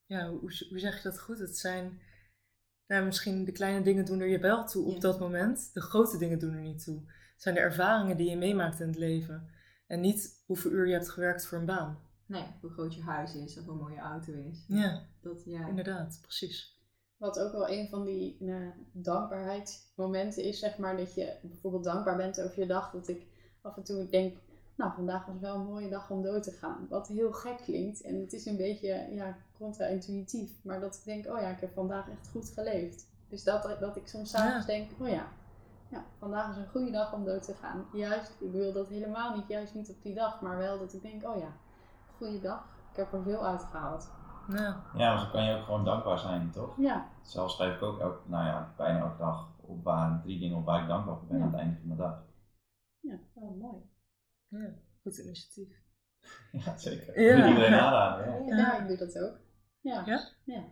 ja, 0.06 0.28
hoe, 0.30 0.40
hoe 0.68 0.78
zeg 0.78 0.96
je 0.96 1.02
dat 1.02 1.20
goed? 1.20 1.38
Het 1.38 1.56
zijn, 1.58 2.00
nou, 2.86 3.04
misschien 3.04 3.44
de 3.44 3.52
kleine 3.52 3.82
dingen 3.84 4.04
doen 4.04 4.20
er 4.20 4.28
je 4.28 4.38
wel 4.38 4.66
toe 4.66 4.84
op 4.86 4.94
Ja. 4.94 5.00
dat 5.00 5.18
moment. 5.20 5.70
De 5.74 5.80
grote 5.80 6.18
dingen 6.18 6.38
doen 6.38 6.54
er 6.54 6.60
niet 6.62 6.84
toe. 6.84 7.00
Het 7.06 7.42
zijn 7.42 7.54
de 7.54 7.60
ervaringen 7.60 8.16
die 8.16 8.30
je 8.30 8.36
meemaakt 8.36 8.80
in 8.80 8.86
het 8.86 8.96
leven. 8.98 9.50
En 9.86 10.00
niet 10.00 10.42
hoeveel 10.46 10.70
uur 10.70 10.86
je 10.86 10.92
hebt 10.92 11.10
gewerkt 11.10 11.46
voor 11.46 11.58
een 11.58 11.66
baan. 11.66 11.98
Nee, 12.26 12.44
hoe 12.60 12.70
groot 12.70 12.94
je 12.94 13.02
huis 13.02 13.34
is 13.34 13.58
of 13.58 13.64
hoe 13.64 13.74
mooi 13.76 13.94
je 13.94 14.00
auto 14.00 14.32
is. 14.32 14.64
Ja, 14.68 15.06
Dat, 15.20 15.42
ja. 15.44 15.66
inderdaad, 15.68 16.18
precies. 16.22 16.77
Wat 17.18 17.38
ook 17.38 17.52
wel 17.52 17.68
een 17.68 17.88
van 17.88 18.04
die 18.04 18.36
nou, 18.40 18.72
dankbaarheidsmomenten 18.92 20.42
is, 20.42 20.58
zeg 20.58 20.78
maar, 20.78 20.96
dat 20.96 21.14
je 21.14 21.36
bijvoorbeeld 21.42 21.84
dankbaar 21.84 22.16
bent 22.16 22.40
over 22.40 22.60
je 22.60 22.66
dag. 22.66 22.90
Dat 22.90 23.08
ik 23.08 23.26
af 23.62 23.76
en 23.76 23.82
toe 23.82 24.08
denk, 24.08 24.36
nou, 24.76 24.92
vandaag 24.94 25.26
was 25.26 25.38
wel 25.40 25.54
een 25.54 25.66
mooie 25.66 25.88
dag 25.88 26.10
om 26.10 26.22
dood 26.22 26.42
te 26.42 26.52
gaan. 26.52 26.86
Wat 26.88 27.08
heel 27.08 27.32
gek 27.32 27.56
klinkt. 27.56 28.02
En 28.02 28.20
het 28.20 28.32
is 28.32 28.46
een 28.46 28.56
beetje, 28.56 29.08
ja, 29.10 29.36
contra-intuïtief. 29.58 30.50
Maar 30.62 30.80
dat 30.80 30.94
ik 30.94 31.04
denk, 31.04 31.26
oh 31.26 31.40
ja, 31.40 31.48
ik 31.48 31.60
heb 31.60 31.72
vandaag 31.74 32.10
echt 32.10 32.28
goed 32.28 32.48
geleefd. 32.48 33.08
Dus 33.28 33.44
dat, 33.44 33.76
dat 33.80 33.96
ik 33.96 34.08
soms 34.08 34.30
s'avonds 34.30 34.66
Ja. 34.66 34.72
denk, 34.72 34.90
oh 35.00 35.08
ja, 35.08 35.28
ja, 35.88 36.04
vandaag 36.18 36.50
is 36.50 36.56
een 36.56 36.68
goede 36.68 36.90
dag 36.90 37.12
om 37.12 37.24
dood 37.24 37.42
te 37.42 37.54
gaan. 37.54 37.86
Juist, 37.92 38.32
ik 38.38 38.52
wil 38.52 38.72
dat 38.72 38.88
helemaal 38.88 39.36
niet, 39.36 39.48
juist 39.48 39.74
niet 39.74 39.90
op 39.90 40.02
die 40.02 40.14
dag. 40.14 40.40
Maar 40.40 40.58
wel 40.58 40.78
dat 40.78 40.92
ik 40.92 41.02
denk, 41.02 41.24
oh 41.28 41.38
ja, 41.38 41.52
goede 42.16 42.40
dag. 42.40 42.76
Ik 42.90 42.96
heb 42.96 43.12
er 43.12 43.22
veel 43.22 43.46
uitgehaald. 43.46 44.08
Ja, 44.48 44.84
Ja, 44.94 45.14
maar 45.14 45.18
zo 45.24 45.30
kan 45.30 45.44
je 45.44 45.54
ook 45.56 45.64
gewoon 45.64 45.84
dankbaar 45.84 46.18
zijn, 46.18 46.50
toch? 46.50 46.76
Ja, 46.80 47.08
Zelf 47.22 47.50
schrijf 47.50 47.74
ik 47.76 47.82
ook 47.82 48.00
elk, 48.00 48.28
nou 48.28 48.46
ja, 48.46 48.74
bijna 48.76 48.98
elke 48.98 49.18
dag 49.18 49.56
op 49.60 49.84
waar, 49.84 50.20
drie 50.22 50.38
dingen 50.38 50.56
op 50.56 50.64
waar 50.64 50.82
ik 50.82 50.88
dankbaar 50.88 51.18
voor 51.18 51.26
ben 51.28 51.38
Ja. 51.38 51.44
aan 51.44 51.50
het 51.52 51.60
einde 51.60 51.78
van 51.80 51.88
de 51.88 51.96
dag. 51.96 52.24
ja, 53.00 53.18
wel 53.34 53.56
mooi. 53.60 53.82
ja. 54.48 54.70
goed 55.02 55.18
initiatief. 55.18 55.76
Ja, 56.64 56.76
zeker. 56.78 57.20
Ja. 57.20 57.30
Ik 57.36 57.42
wil 57.42 57.48
iedereen 57.48 57.78
aanraden. 57.80 58.26
Ja. 58.46 58.56
Ja, 58.56 58.56
ja, 58.56 58.78
ik 58.80 58.88
doe 58.88 58.96
dat 58.96 59.18
ook. 59.18 59.38
Ja. 59.80 60.02
Ja? 60.06 60.20
Ja. 60.44 60.64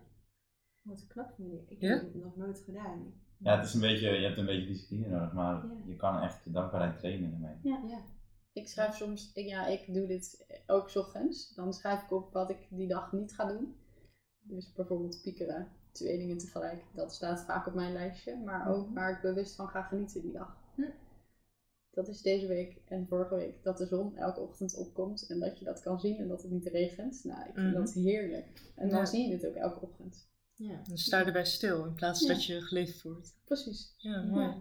Wat 0.82 1.06
knap 1.06 1.32
van. 1.36 1.44
Ik 1.68 1.80
Ja? 1.80 1.88
heb 1.88 2.00
het 2.02 2.14
nog 2.14 2.36
nooit 2.36 2.58
gedaan. 2.64 3.12
ja, 3.38 3.56
het 3.56 3.64
is 3.66 3.74
een 3.74 3.80
beetje, 3.80 4.10
je 4.10 4.26
hebt 4.26 4.38
een 4.38 4.46
beetje 4.46 4.66
discipline 4.66 5.08
nodig, 5.08 5.32
maar 5.32 5.54
Ja. 5.54 5.62
je 5.86 5.96
kan 5.96 6.20
echt 6.20 6.44
je 6.44 6.50
dankbaarheid 6.50 6.98
trainen 6.98 7.32
ermee. 7.32 7.58
Ja. 7.62 7.98
Ik 8.56 8.68
schrijf 8.68 8.94
soms, 8.96 9.30
ja, 9.34 9.66
ik 9.66 9.94
doe 9.94 10.06
dit 10.06 10.46
ook 10.66 10.90
's 10.90 10.96
ochtends. 10.96 11.54
Dan 11.54 11.72
schrijf 11.74 12.02
ik 12.02 12.10
op 12.10 12.32
wat 12.32 12.50
ik 12.50 12.66
die 12.70 12.88
dag 12.88 13.12
niet 13.12 13.34
ga 13.34 13.44
doen. 13.46 13.74
Dus 14.40 14.72
bijvoorbeeld 14.72 15.20
piekeren, 15.22 15.68
twee 15.92 16.18
dingen 16.18 16.38
tegelijk. 16.38 16.84
Dat 16.94 17.14
staat 17.14 17.44
vaak 17.44 17.66
op 17.66 17.74
mijn 17.74 17.92
lijstje. 17.92 18.36
Maar 18.36 18.68
ook 18.74 18.94
waar 18.94 19.10
ik 19.16 19.20
bewust 19.20 19.54
van 19.54 19.68
ga 19.68 19.82
genieten 19.82 20.22
die 20.22 20.32
dag. 20.32 20.56
Hm. 20.74 20.82
Dat 21.90 22.08
is 22.08 22.22
deze 22.22 22.46
week 22.46 22.80
en 22.84 23.06
vorige 23.08 23.34
week. 23.34 23.62
Dat 23.62 23.78
de 23.78 23.86
zon 23.86 24.16
elke 24.16 24.40
ochtend 24.40 24.76
opkomt 24.76 25.26
en 25.28 25.38
dat 25.40 25.58
je 25.58 25.64
dat 25.64 25.80
kan 25.82 26.00
zien 26.00 26.16
en 26.18 26.28
dat 26.28 26.42
het 26.42 26.50
niet 26.50 26.66
regent. 26.66 27.24
Nou, 27.24 27.40
ik 27.48 27.54
vind 27.54 27.66
Mhm. 27.66 27.74
dat 27.74 27.92
heerlijk. 27.92 28.72
En 28.76 28.88
dan 28.88 28.98
Ja. 28.98 29.04
zie 29.04 29.28
je 29.28 29.32
het 29.34 29.46
ook 29.46 29.54
elke 29.54 29.80
ochtend. 29.80 30.28
Ja. 30.54 30.80
Dan 30.88 30.98
sta 30.98 31.18
je 31.18 31.24
erbij 31.24 31.44
stil 31.44 31.84
in 31.84 31.94
plaats 31.94 32.20
Ja. 32.20 32.28
dat 32.28 32.44
je 32.44 32.60
geleefd 32.60 33.02
wordt. 33.02 33.34
Precies. 33.44 33.94
Ja, 33.96 34.22
mooi. 34.22 34.44
Ja, 34.46 34.56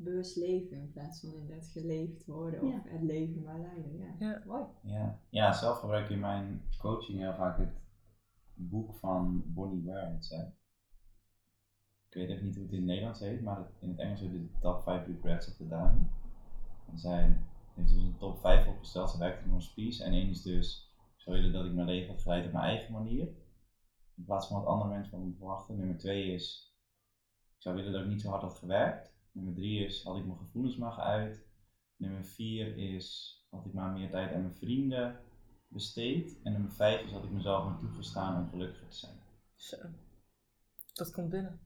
bewust 0.00 0.36
leven 0.36 0.76
in 0.76 0.90
plaats 0.92 1.20
van 1.20 1.32
inderdaad 1.32 1.66
geleefd 1.68 2.24
worden 2.26 2.62
of 2.62 2.72
Ja. 2.72 2.90
het 2.90 3.02
leven 3.02 3.42
maar 3.42 3.58
leiden. 3.60 3.96
Ja. 3.98 4.14
Ja. 4.18 4.42
Mooi. 4.46 4.64
Ja. 4.82 5.20
ja, 5.30 5.52
zelf 5.52 5.78
gebruik 5.78 6.04
ik 6.04 6.10
in 6.10 6.20
mijn 6.20 6.62
coaching 6.78 7.18
heel 7.18 7.34
vaak 7.34 7.58
het 7.58 7.80
boek 8.54 8.94
van 8.94 9.42
Bonnie 9.46 9.84
Ware. 9.84 10.12
Het 10.12 10.24
zei. 10.24 10.42
Ik 12.08 12.14
weet 12.14 12.28
even 12.28 12.44
niet 12.44 12.54
hoe 12.54 12.64
het 12.64 12.72
in 12.72 12.78
het 12.78 12.86
Nederlands 12.88 13.20
heet, 13.20 13.40
maar 13.42 13.70
in 13.80 13.88
het 13.88 13.98
Engels 13.98 14.20
heet 14.20 14.32
het 14.32 14.52
de 14.52 14.58
Top 14.60 14.82
5 14.82 15.06
Regrets 15.06 15.48
of 15.48 15.56
the 15.56 15.68
Dying. 15.68 16.10
En 16.90 16.98
zij 16.98 17.36
heeft 17.74 17.88
dus 17.88 18.02
een 18.02 18.16
top 18.18 18.40
5 18.40 18.66
opgesteld. 18.66 19.10
Ze 19.10 19.18
werkt 19.18 19.38
in 19.42 19.44
een 19.48 19.54
hospice 19.54 20.04
en 20.04 20.12
één 20.12 20.28
is 20.28 20.42
dus, 20.42 20.92
ik 21.16 21.20
zou 21.20 21.36
willen 21.36 21.52
dat 21.52 21.64
ik 21.64 21.72
mijn 21.72 21.86
leven 21.86 22.08
had 22.12 22.22
geleid 22.22 22.46
op 22.46 22.52
mijn 22.52 22.64
eigen 22.64 22.92
manier. 22.92 23.26
In 24.16 24.24
plaats 24.24 24.46
van 24.46 24.56
wat 24.60 24.66
andere 24.68 24.90
mensen 24.90 25.10
van 25.10 25.28
me 25.28 25.34
verwachten. 25.36 25.76
Nummer 25.76 25.96
2 25.98 26.32
is, 26.32 26.76
ik 27.56 27.62
zou 27.62 27.76
willen 27.76 27.92
dat 27.92 28.02
ik 28.02 28.08
niet 28.08 28.20
zo 28.20 28.28
hard 28.30 28.42
had 28.42 28.58
gewerkt. 28.58 29.16
Nummer 29.38 29.54
3 29.54 29.84
is, 29.86 30.02
had 30.02 30.16
ik 30.16 30.26
mijn 30.26 30.38
gevoelens 30.38 30.76
maar 30.76 30.92
geuit. 30.92 31.46
Nummer 31.96 32.24
4 32.24 32.76
is, 32.76 33.38
had 33.50 33.66
ik 33.66 33.72
maar 33.72 33.92
meer 33.92 34.10
tijd 34.10 34.34
aan 34.34 34.40
mijn 34.40 34.56
vrienden 34.56 35.20
besteed. 35.68 36.42
En 36.42 36.52
nummer 36.52 36.72
5 36.72 37.04
is, 37.04 37.12
had 37.12 37.24
ik 37.24 37.30
mezelf 37.30 37.64
maar 37.64 37.78
toegestaan 37.78 38.42
om 38.42 38.48
gelukkiger 38.48 38.88
te 38.88 38.96
zijn. 38.96 39.16
Zo. 39.56 39.76
Dat 40.94 41.10
komt 41.10 41.28
binnen. 41.28 41.60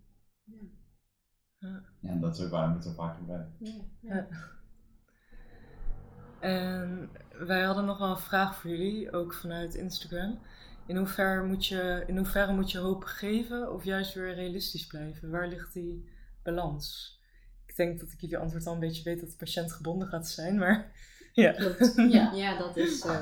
Ja. 1.59 1.83
Ja. 2.01 2.15
Dat 2.15 2.39
is 2.39 2.45
ook 2.45 2.51
waarom 2.51 2.71
ik 2.71 2.77
het 2.77 2.85
zo 2.85 2.93
vaak 2.93 3.17
gebruik. 3.17 3.49
Ja. 3.59 3.81
Ja. 4.01 4.29
En 6.41 7.11
wij 7.47 7.63
hadden 7.63 7.85
nog 7.85 7.99
wel 7.99 8.11
een 8.11 8.19
vraag 8.19 8.57
voor 8.57 8.71
jullie, 8.71 9.13
ook 9.13 9.35
vanuit 9.35 9.75
Instagram. 9.75 10.39
In 10.87 10.97
hoeverre 10.97 11.47
moet 11.47 11.67
je, 11.67 12.05
in 12.07 12.17
hoeverre 12.17 12.53
moet 12.53 12.71
je 12.71 12.79
hoop 12.79 13.05
geven 13.05 13.73
of 13.73 13.85
juist 13.85 14.15
weer 14.15 14.35
realistisch 14.35 14.87
blijven? 14.87 15.31
Waar 15.31 15.49
ligt 15.49 15.73
die 15.73 16.11
balans? 16.43 17.21
Ik 17.73 17.79
denk 17.79 18.01
dat 18.01 18.13
ik 18.13 18.21
jullie 18.21 18.39
antwoord 18.39 18.67
al 18.67 18.75
een 18.75 18.81
beetje 18.81 19.03
weet 19.03 19.21
dat 19.21 19.29
het 19.29 19.39
patiëntgebonden 19.39 20.09
gaat 20.09 20.29
zijn, 20.29 20.59
maar 20.59 20.93
ja. 21.33 21.53
Klopt. 21.53 21.95
Ja. 21.97 22.33
Ja, 22.43 22.59
dat 22.59 22.77
is 22.77 22.99
zo. 22.99 23.19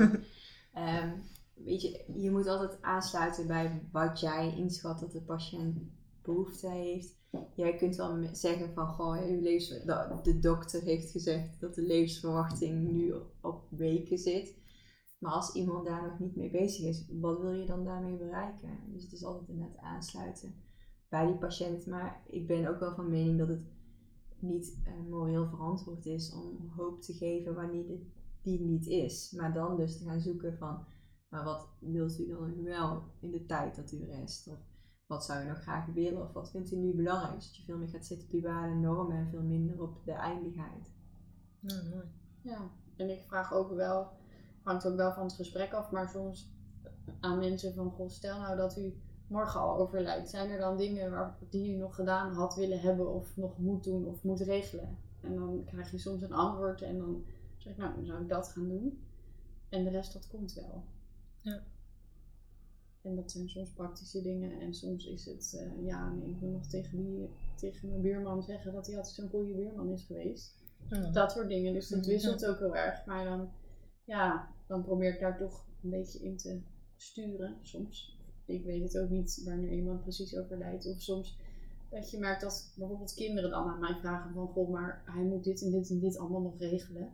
Ehm, 0.75 1.11
weet 1.55 1.83
je, 1.83 2.05
je 2.17 2.31
moet 2.31 2.47
altijd 2.47 2.83
aansluiten 2.83 3.47
bij 3.47 3.83
wat 3.93 4.21
jij 4.21 4.55
inschat 4.57 5.01
dat 5.01 5.13
de 5.13 5.21
patiënt 5.21 5.79
behoefte 6.23 6.69
heeft. 6.69 7.19
Jij 7.55 7.77
kunt 7.77 7.97
wel 7.97 8.29
zeggen 8.33 8.73
van, 8.75 8.87
goh, 8.87 9.29
uw 9.29 9.41
levens, 9.41 9.69
de, 9.69 10.21
de 10.23 10.39
dokter 10.39 10.83
heeft 10.83 11.11
gezegd 11.11 11.61
dat 11.61 11.75
de 11.75 11.83
levensverwachting 11.83 12.91
nu 12.93 13.15
op 13.41 13.65
weken 13.69 14.19
zit. 14.19 14.55
Maar 15.19 15.33
als 15.33 15.55
iemand 15.55 15.87
daar 15.87 16.03
nog 16.03 16.19
niet 16.19 16.37
mee 16.37 16.51
bezig 16.51 16.85
is, 16.85 17.05
wat 17.21 17.41
wil 17.41 17.53
je 17.53 17.67
dan 17.67 17.85
daarmee 17.85 18.17
bereiken? 18.17 18.79
Dus 18.87 19.03
het 19.03 19.13
is 19.13 19.25
altijd 19.25 19.49
inderdaad 19.49 19.83
aansluiten 19.83 20.55
bij 21.09 21.27
die 21.27 21.37
patiënt. 21.37 21.87
Maar 21.87 22.23
ik 22.27 22.47
ben 22.47 22.67
ook 22.67 22.81
wel 22.81 22.95
van 22.95 23.11
mening 23.11 23.39
dat 23.39 23.49
het 23.49 23.63
niet 24.43 24.79
eh, 24.85 24.93
moreel 25.09 25.49
verantwoord 25.49 26.07
is 26.07 26.33
om 26.33 26.73
hoop 26.77 27.03
te 27.03 27.13
geven 27.13 27.55
wanneer 27.55 27.87
dit 27.87 28.03
die 28.43 28.61
niet 28.61 28.87
is. 28.87 29.33
Maar 29.37 29.53
dan 29.53 29.77
dus 29.77 29.99
te 29.99 30.05
gaan 30.05 30.21
zoeken 30.21 30.57
van, 30.59 30.85
maar 31.29 31.45
wat 31.45 31.69
wilt 31.79 32.19
u 32.19 32.27
dan 32.27 32.63
wel 32.63 33.03
in 33.21 33.31
de 33.31 33.47
tijd 33.47 33.77
dat 33.77 33.93
u 33.93 34.05
rest? 34.05 34.49
Of 34.49 34.59
wat 35.07 35.25
zou 35.25 35.45
u 35.45 35.49
nog 35.49 35.63
graag 35.63 35.87
willen? 35.87 36.23
Of 36.23 36.33
wat 36.33 36.51
vindt 36.51 36.73
u 36.73 36.77
nu 36.77 36.95
belangrijk? 36.95 37.35
Dus 37.35 37.47
dat 37.47 37.57
je 37.57 37.63
veel 37.63 37.79
meer 37.79 37.89
gaat 37.89 38.07
zitten 38.07 38.27
op 38.27 38.33
die 38.33 38.47
en 38.49 38.81
normen 38.81 39.17
en 39.17 39.29
veel 39.31 39.43
minder 39.43 39.83
op 39.83 40.05
de 40.05 40.13
eindigheid. 40.13 40.93
Ja, 41.61 41.83
mooi. 41.91 42.05
Ja, 42.43 42.71
en 42.97 43.11
ik 43.11 43.23
vraag 43.27 43.53
ook 43.53 43.71
wel, 43.75 44.11
hangt 44.63 44.87
ook 44.87 44.97
wel 44.97 45.13
van 45.13 45.23
het 45.23 45.33
gesprek 45.33 45.73
af, 45.73 45.91
maar 45.91 46.09
soms 46.09 46.53
aan 47.21 47.39
mensen 47.39 47.75
van, 47.75 47.91
goh, 47.91 48.09
stel 48.09 48.41
nou 48.41 48.57
dat 48.57 48.79
u 48.79 48.95
morgen 49.31 49.61
al 49.61 49.77
overlijdt. 49.79 50.31
Zijn 50.31 50.51
er 50.51 50.59
dan 50.59 50.77
dingen 50.77 51.11
waar, 51.11 51.37
die 51.51 51.75
u 51.75 51.77
nog 51.77 51.95
gedaan 51.95 52.33
had 52.33 52.55
willen 52.55 52.81
hebben 52.81 53.15
of 53.15 53.37
nog 53.37 53.59
moet 53.59 53.85
doen 53.85 54.07
of 54.07 54.23
moet 54.23 54.41
regelen? 54.41 54.99
En 55.21 55.35
dan 55.35 55.65
krijg 55.67 55.91
je 55.91 55.99
soms 55.99 56.23
een 56.23 56.33
antwoord 56.33 56.83
en 56.83 56.99
dan 56.99 57.25
zeg 57.57 57.73
ik, 57.73 57.79
nou, 57.79 57.95
dan 57.95 58.05
zou 58.05 58.23
ik 58.23 58.29
dat 58.29 58.49
gaan 58.49 58.69
doen. 58.69 58.99
En 59.69 59.85
de 59.85 59.91
rest, 59.91 60.13
dat 60.13 60.29
komt 60.29 60.53
wel. 60.55 60.83
Ja. 61.43 61.63
En 63.03 63.17
dat 63.17 63.31
zijn 63.31 63.49
soms 63.49 63.71
praktische 63.71 64.23
dingen 64.23 64.61
en 64.61 64.75
soms 64.75 65.07
is 65.07 65.25
het, 65.25 65.55
eh, 65.59 65.87
ja, 65.87 66.11
nee, 66.11 66.29
ik 66.31 66.41
wil 66.41 66.51
nog 66.51 66.67
tegen, 66.67 66.97
die, 66.99 67.31
tegen 67.57 67.89
mijn 67.89 68.01
buurman 68.01 68.43
zeggen 68.43 68.73
dat 68.73 68.87
hij 68.87 68.97
altijd 68.97 69.15
zo'n 69.15 69.29
goede 69.29 69.55
buurman 69.55 69.89
is 69.91 70.03
geweest 70.03 70.55
Ja. 70.89 71.11
dat 71.11 71.33
soort 71.33 71.49
dingen. 71.49 71.73
Dus 71.73 71.89
dat 71.89 72.07
wisselt 72.07 72.47
ook 72.47 72.59
heel 72.59 72.77
erg. 72.77 73.07
Maar 73.07 73.25
dan, 73.25 73.51
ja, 74.05 74.49
dan 74.67 74.83
probeer 74.83 75.15
ik 75.15 75.21
daar 75.21 75.39
toch 75.39 75.65
een 75.83 75.91
beetje 75.91 76.19
in 76.19 76.37
te 76.37 76.61
sturen 76.97 77.59
soms. 77.63 78.19
Ik 78.51 78.65
weet 78.65 78.83
het 78.83 78.99
ook 78.99 79.11
niet 79.11 79.43
wanneer 79.45 79.73
iemand 79.73 80.03
precies 80.03 80.37
overlijdt. 80.37 80.87
Of 80.87 81.03
soms 81.03 81.39
dat 81.91 82.11
je 82.11 82.19
merkt 82.19 82.41
dat 82.41 82.73
bijvoorbeeld 82.77 83.15
kinderen 83.15 83.51
dan 83.51 83.69
aan 83.69 83.81
mij 83.81 83.97
vragen 84.01 84.33
van, 84.33 84.49
goh, 84.49 84.71
maar 84.71 85.03
hij 85.05 85.23
moet 85.23 85.45
dit 85.45 85.63
en 85.63 85.71
dit 85.71 85.91
en 85.91 86.01
dit 86.01 86.19
allemaal 86.19 86.41
nog 86.41 86.59
regelen. 86.59 87.13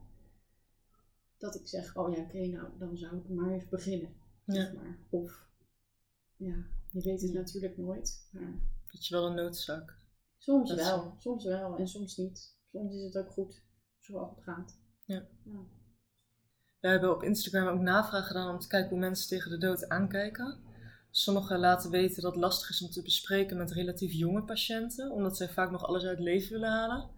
Dat 1.38 1.54
ik 1.54 1.68
zeg, 1.68 1.96
oh 1.96 2.14
ja, 2.14 2.22
oké, 2.22 2.46
nou, 2.46 2.78
dan 2.78 2.96
zou 2.96 3.16
ik 3.16 3.28
maar 3.28 3.50
eens 3.50 3.68
beginnen. 3.68 4.14
Zeg 4.46 4.74
maar. 4.74 4.98
Of, 5.10 5.48
ja, 6.36 6.66
je 6.90 7.02
weet 7.02 7.22
het 7.22 7.32
natuurlijk 7.32 7.76
nooit. 7.76 8.28
Maar 8.32 8.60
Dat 8.92 9.06
je 9.06 9.14
wel 9.14 9.26
een 9.26 9.34
noodzak. 9.34 9.98
soms 10.36 10.68
Dat 10.68 10.78
wel, 10.78 11.14
soms 11.18 11.44
wel 11.44 11.76
en 11.76 11.88
soms 11.88 12.16
niet. 12.16 12.54
Soms 12.66 12.94
is 12.94 13.02
het 13.02 13.16
ook 13.16 13.30
goed 13.30 13.62
zoals 14.00 14.30
het 14.34 14.44
gaat. 14.44 14.78
Ja. 15.04 15.26
Ja. 15.44 15.64
We 16.80 16.88
hebben 16.88 17.14
op 17.14 17.22
Instagram 17.22 17.66
ook 17.66 17.80
navraag 17.80 18.26
gedaan 18.26 18.54
om 18.54 18.60
te 18.60 18.68
kijken 18.68 18.90
hoe 18.90 18.98
mensen 18.98 19.28
tegen 19.28 19.50
de 19.50 19.58
dood 19.58 19.88
aankijken. 19.88 20.65
Sommigen 21.16 21.58
laten 21.58 21.90
weten 21.90 22.22
dat 22.22 22.32
het 22.32 22.40
lastig 22.40 22.70
is 22.70 22.82
om 22.82 22.90
te 22.90 23.02
bespreken 23.02 23.56
met 23.56 23.72
relatief 23.72 24.12
jonge 24.12 24.44
patiënten, 24.44 25.10
omdat 25.10 25.36
zij 25.36 25.48
vaak 25.48 25.70
nog 25.70 25.84
alles 25.84 26.04
uit 26.04 26.18
leven 26.18 26.52
willen 26.52 26.70
halen. 26.70 27.10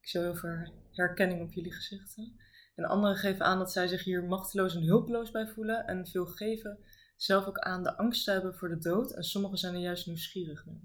Ik 0.00 0.08
zie 0.08 0.20
heel 0.20 0.34
veel 0.34 0.72
herkenning 0.90 1.42
op 1.42 1.52
jullie 1.52 1.72
gezichten. 1.72 2.36
En 2.74 2.84
anderen 2.84 3.16
geven 3.16 3.44
aan 3.44 3.58
dat 3.58 3.72
zij 3.72 3.86
zich 3.88 4.04
hier 4.04 4.24
machteloos 4.24 4.74
en 4.74 4.82
hulpeloos 4.82 5.30
bij 5.30 5.48
voelen 5.48 5.86
en 5.86 6.06
veel 6.06 6.26
geven 6.26 6.78
zelf 7.16 7.46
ook 7.46 7.58
aan 7.58 7.82
de 7.82 7.96
angst 7.96 8.24
te 8.24 8.30
hebben 8.30 8.54
voor 8.54 8.68
de 8.68 8.78
dood 8.78 9.12
en 9.12 9.22
sommigen 9.22 9.58
zijn 9.58 9.74
er 9.74 9.80
juist 9.80 10.06
nieuwsgierig 10.06 10.66
naar. 10.66 10.80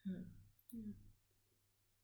Ja. 0.00 0.24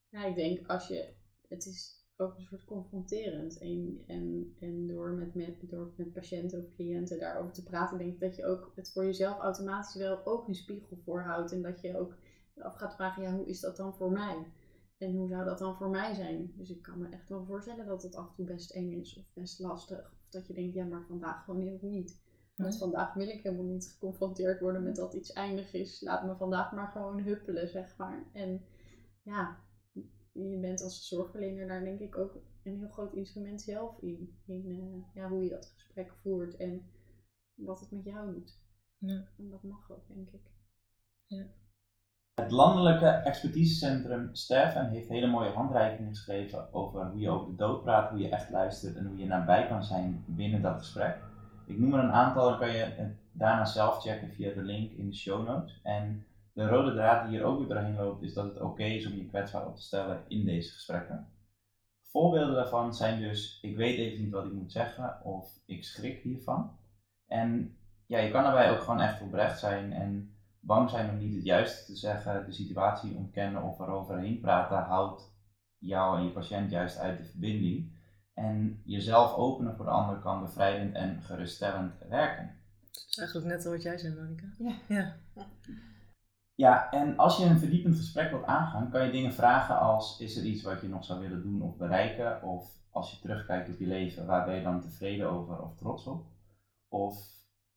Ja, 0.09 0.25
ik 0.25 0.35
denk 0.35 0.67
als 0.67 0.89
je, 0.89 1.15
het 1.49 1.67
is 1.67 1.98
ook 2.21 2.37
een 2.37 2.43
soort 2.43 2.65
confronterend. 2.65 3.59
En, 3.59 4.03
en, 4.07 4.55
en 4.61 4.87
door, 4.87 5.11
met, 5.11 5.35
met, 5.35 5.55
door 5.61 5.93
met 5.97 6.13
patiënten 6.13 6.59
of 6.59 6.75
cliënten 6.75 7.19
daarover 7.19 7.53
te 7.53 7.63
praten, 7.63 7.99
denk 7.99 8.13
ik 8.13 8.21
dat 8.21 8.37
je 8.37 8.45
ook 8.45 8.73
het 8.75 8.93
voor 8.93 9.05
jezelf 9.05 9.39
automatisch 9.39 9.95
wel 9.95 10.27
ook 10.27 10.49
een 10.49 10.55
spiegel 10.55 10.97
voorhoudt. 11.05 11.53
En 11.53 11.63
dat 11.63 11.81
je 11.81 11.99
ook 11.99 12.17
af 12.59 12.75
gaat 12.75 12.95
vragen, 12.95 13.23
ja, 13.23 13.35
hoe 13.35 13.47
is 13.47 13.61
dat 13.61 13.77
dan 13.77 13.95
voor 13.95 14.11
mij? 14.11 14.47
En 14.99 15.15
hoe 15.17 15.29
zou 15.29 15.45
dat 15.45 15.59
dan 15.59 15.77
voor 15.77 15.91
mij 15.91 16.15
zijn? 16.15 16.53
Dus 16.57 16.71
ik 16.71 16.83
kan 16.83 16.99
me 16.99 17.09
echt 17.09 17.29
wel 17.29 17.45
voorstellen 17.45 17.87
dat 17.87 18.03
het 18.03 18.17
af 18.17 18.29
en 18.29 18.35
toe 18.35 18.45
best 18.45 18.71
eng 18.71 18.93
is 18.93 19.17
of 19.19 19.25
best 19.35 19.59
lastig. 19.59 20.13
Of 20.13 20.29
dat 20.29 20.47
je 20.47 20.55
denkt, 20.55 20.75
ja, 20.75 20.85
maar 20.85 21.05
vandaag 21.09 21.45
gewoon 21.45 21.79
niet. 21.81 22.21
Want 22.57 22.71
Nee. 22.71 22.79
vandaag 22.79 23.15
wil 23.15 23.29
ik 23.29 23.43
helemaal 23.43 23.65
niet 23.65 23.87
geconfronteerd 23.93 24.61
worden 24.61 24.83
met 24.83 24.97
dat 24.97 25.15
iets 25.15 25.33
eindig 25.33 25.73
is. 25.73 26.01
Laat 26.01 26.25
me 26.25 26.37
vandaag 26.37 26.73
maar 26.73 26.89
gewoon 26.89 27.21
huppelen, 27.21 27.69
zeg 27.69 27.97
maar. 27.97 28.25
En 28.33 28.65
ja, 29.23 29.59
je 30.47 30.59
bent 30.61 30.83
als 30.83 31.09
zorgverlener 31.09 31.67
daar 31.67 31.85
denk 31.85 32.01
ik 32.01 32.19
ook 32.19 32.41
een 32.63 32.79
heel 32.79 32.89
groot 32.89 33.13
instrument 33.13 33.63
zelf 33.63 33.99
in. 34.01 34.39
In 34.47 34.65
eh, 34.67 35.15
ja, 35.15 35.29
hoe 35.29 35.43
je 35.43 35.51
dat 35.51 35.73
gesprek 35.75 36.13
voert 36.23 36.57
en 36.57 36.83
wat 37.55 37.81
het 37.81 37.91
met 37.91 38.05
jou 38.05 38.33
doet. 38.33 38.59
Ja. 38.99 39.25
En 39.39 39.51
dat 39.51 39.63
mag 39.63 39.91
ook, 39.91 40.09
denk 40.09 40.31
ik. 40.31 40.57
Het 42.35 42.51
landelijke 42.51 43.07
expertisecentrum 43.07 44.35
Sterven 44.35 44.89
heeft 44.89 45.09
hele 45.09 45.27
mooie 45.27 45.51
handreikingen 45.51 46.15
geschreven 46.15 46.73
over 46.73 47.07
hoe 47.07 47.21
je 47.21 47.31
over 47.31 47.51
de 47.51 47.57
dood 47.57 47.83
praat, 47.83 48.11
hoe 48.11 48.19
je 48.19 48.29
echt 48.29 48.51
luistert 48.51 48.97
en 48.97 49.07
hoe 49.07 49.19
je 49.19 49.27
nabij 49.27 49.67
kan 49.67 49.85
zijn 49.85 50.25
binnen 50.27 50.63
dat 50.63 50.79
gesprek. 50.79 51.17
Ik 51.67 51.79
noem 51.79 51.95
er 51.95 52.05
een 52.05 52.13
aantal, 52.13 52.49
dan 52.49 52.59
kan 52.59 52.71
je 52.71 52.83
het 52.83 53.17
daarna 53.33 53.65
zelf 53.65 54.03
checken 54.03 54.31
via 54.31 54.55
de 54.55 54.63
link 54.63 54.93
in 54.93 55.09
de 55.09 55.17
show 55.17 55.47
notes. 55.47 55.81
En 55.83 56.27
de 56.59 56.69
rode 56.69 56.95
draad 56.95 57.23
die 57.23 57.37
hier 57.37 57.47
ook 57.47 57.59
weer 57.59 57.69
doorheen 57.69 57.97
loopt, 57.97 58.23
is 58.23 58.35
dat 58.35 58.45
het 58.45 58.61
oké 58.61 58.85
is 58.85 59.07
om 59.07 59.13
je 59.13 59.27
kwetsbaar 59.27 59.67
op 59.67 59.77
te 59.77 59.83
stellen 59.83 60.25
in 60.29 60.45
deze 60.45 60.73
gesprekken. 60.73 61.29
Voorbeelden 62.03 62.55
daarvan 62.55 62.95
zijn 62.95 63.21
dus, 63.21 63.59
ik 63.63 63.77
weet 63.77 63.99
even 63.99 64.25
niet 64.25 64.33
wat 64.33 64.45
ik 64.45 64.53
moet 64.53 64.73
zeggen 64.73 65.25
of 65.25 65.61
ik 65.67 65.85
schrik 65.85 66.23
hiervan. 66.23 66.79
En 67.27 67.77
ja, 68.07 68.19
je 68.19 68.31
kan 68.31 68.43
daarbij 68.43 68.71
ook 68.71 68.81
gewoon 68.81 69.01
echt 69.01 69.23
oprecht 69.23 69.59
zijn 69.59 69.93
en 69.93 70.37
bang 70.61 70.91
zijn 70.91 71.11
om 71.11 71.19
niet 71.19 71.35
het 71.35 71.45
juiste 71.45 71.93
te 71.93 71.97
zeggen, 71.97 72.47
de 72.47 72.53
situatie 72.53 73.17
ontkennen 73.17 73.63
of 73.63 73.79
eroverheen 73.79 74.41
praten, 74.41 74.79
houdt 74.79 75.33
jou 75.79 76.19
en 76.19 76.25
je 76.25 76.31
patiënt 76.31 76.71
juist 76.71 76.99
uit 76.99 77.19
de 77.19 77.25
verbinding. 77.25 77.97
En 78.35 78.83
jezelf 78.85 79.35
openen 79.35 79.77
voor 79.77 79.85
de 79.85 79.91
ander 79.91 80.17
kan 80.17 80.41
bevrijdend 80.41 80.95
en 80.95 81.23
geruststellend 81.23 81.95
werken. 82.09 82.57
Dat 82.91 83.07
is 83.09 83.19
eigenlijk 83.19 83.49
net 83.49 83.65
wat 83.65 83.83
jij 83.83 83.99
zei, 83.99 84.15
Monika. 84.15 84.47
Ja. 84.59 84.75
ja. 84.89 85.17
Ja, 86.59 86.91
en 86.91 87.17
als 87.17 87.37
je 87.37 87.45
een 87.45 87.59
verdiepend 87.59 87.97
gesprek 87.97 88.31
wilt 88.31 88.45
aangaan, 88.45 88.91
kan 88.91 89.05
je 89.05 89.11
dingen 89.11 89.33
vragen 89.33 89.79
als: 89.79 90.21
is 90.21 90.37
er 90.37 90.45
iets 90.45 90.63
wat 90.63 90.81
je 90.81 90.89
nog 90.89 91.05
zou 91.05 91.21
willen 91.21 91.43
doen 91.43 91.63
of 91.63 91.77
bereiken? 91.77 92.43
Of 92.43 92.67
als 92.91 93.11
je 93.11 93.19
terugkijkt 93.19 93.69
op 93.69 93.79
je 93.79 93.87
leven, 93.87 94.27
waar 94.27 94.45
ben 94.45 94.55
je 94.55 94.63
dan 94.63 94.81
tevreden 94.81 95.31
over 95.31 95.63
of 95.63 95.77
trots 95.77 96.07
op? 96.07 96.27
Of 96.89 97.17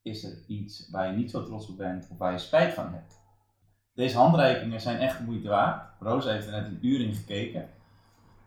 is 0.01 0.23
er 0.23 0.45
iets 0.47 0.89
waar 0.89 1.11
je 1.11 1.17
niet 1.17 1.32
zo 1.32 1.43
trots 1.43 1.69
op 1.69 1.77
bent 1.77 2.07
of 2.11 2.17
waar 2.17 2.32
je 2.32 2.38
spijt 2.38 2.73
van 2.73 2.93
hebt? 2.93 3.19
Deze 3.93 4.17
handreikingen 4.17 4.82
zijn 4.82 4.99
echt 4.99 5.17
de 5.17 5.23
moeite 5.23 5.49
waard. 5.49 5.89
Rosa 5.99 6.32
heeft 6.32 6.45
er 6.45 6.51
net 6.51 6.65
een 6.65 6.86
uur 6.86 7.01
in 7.01 7.13
gekeken. 7.13 7.69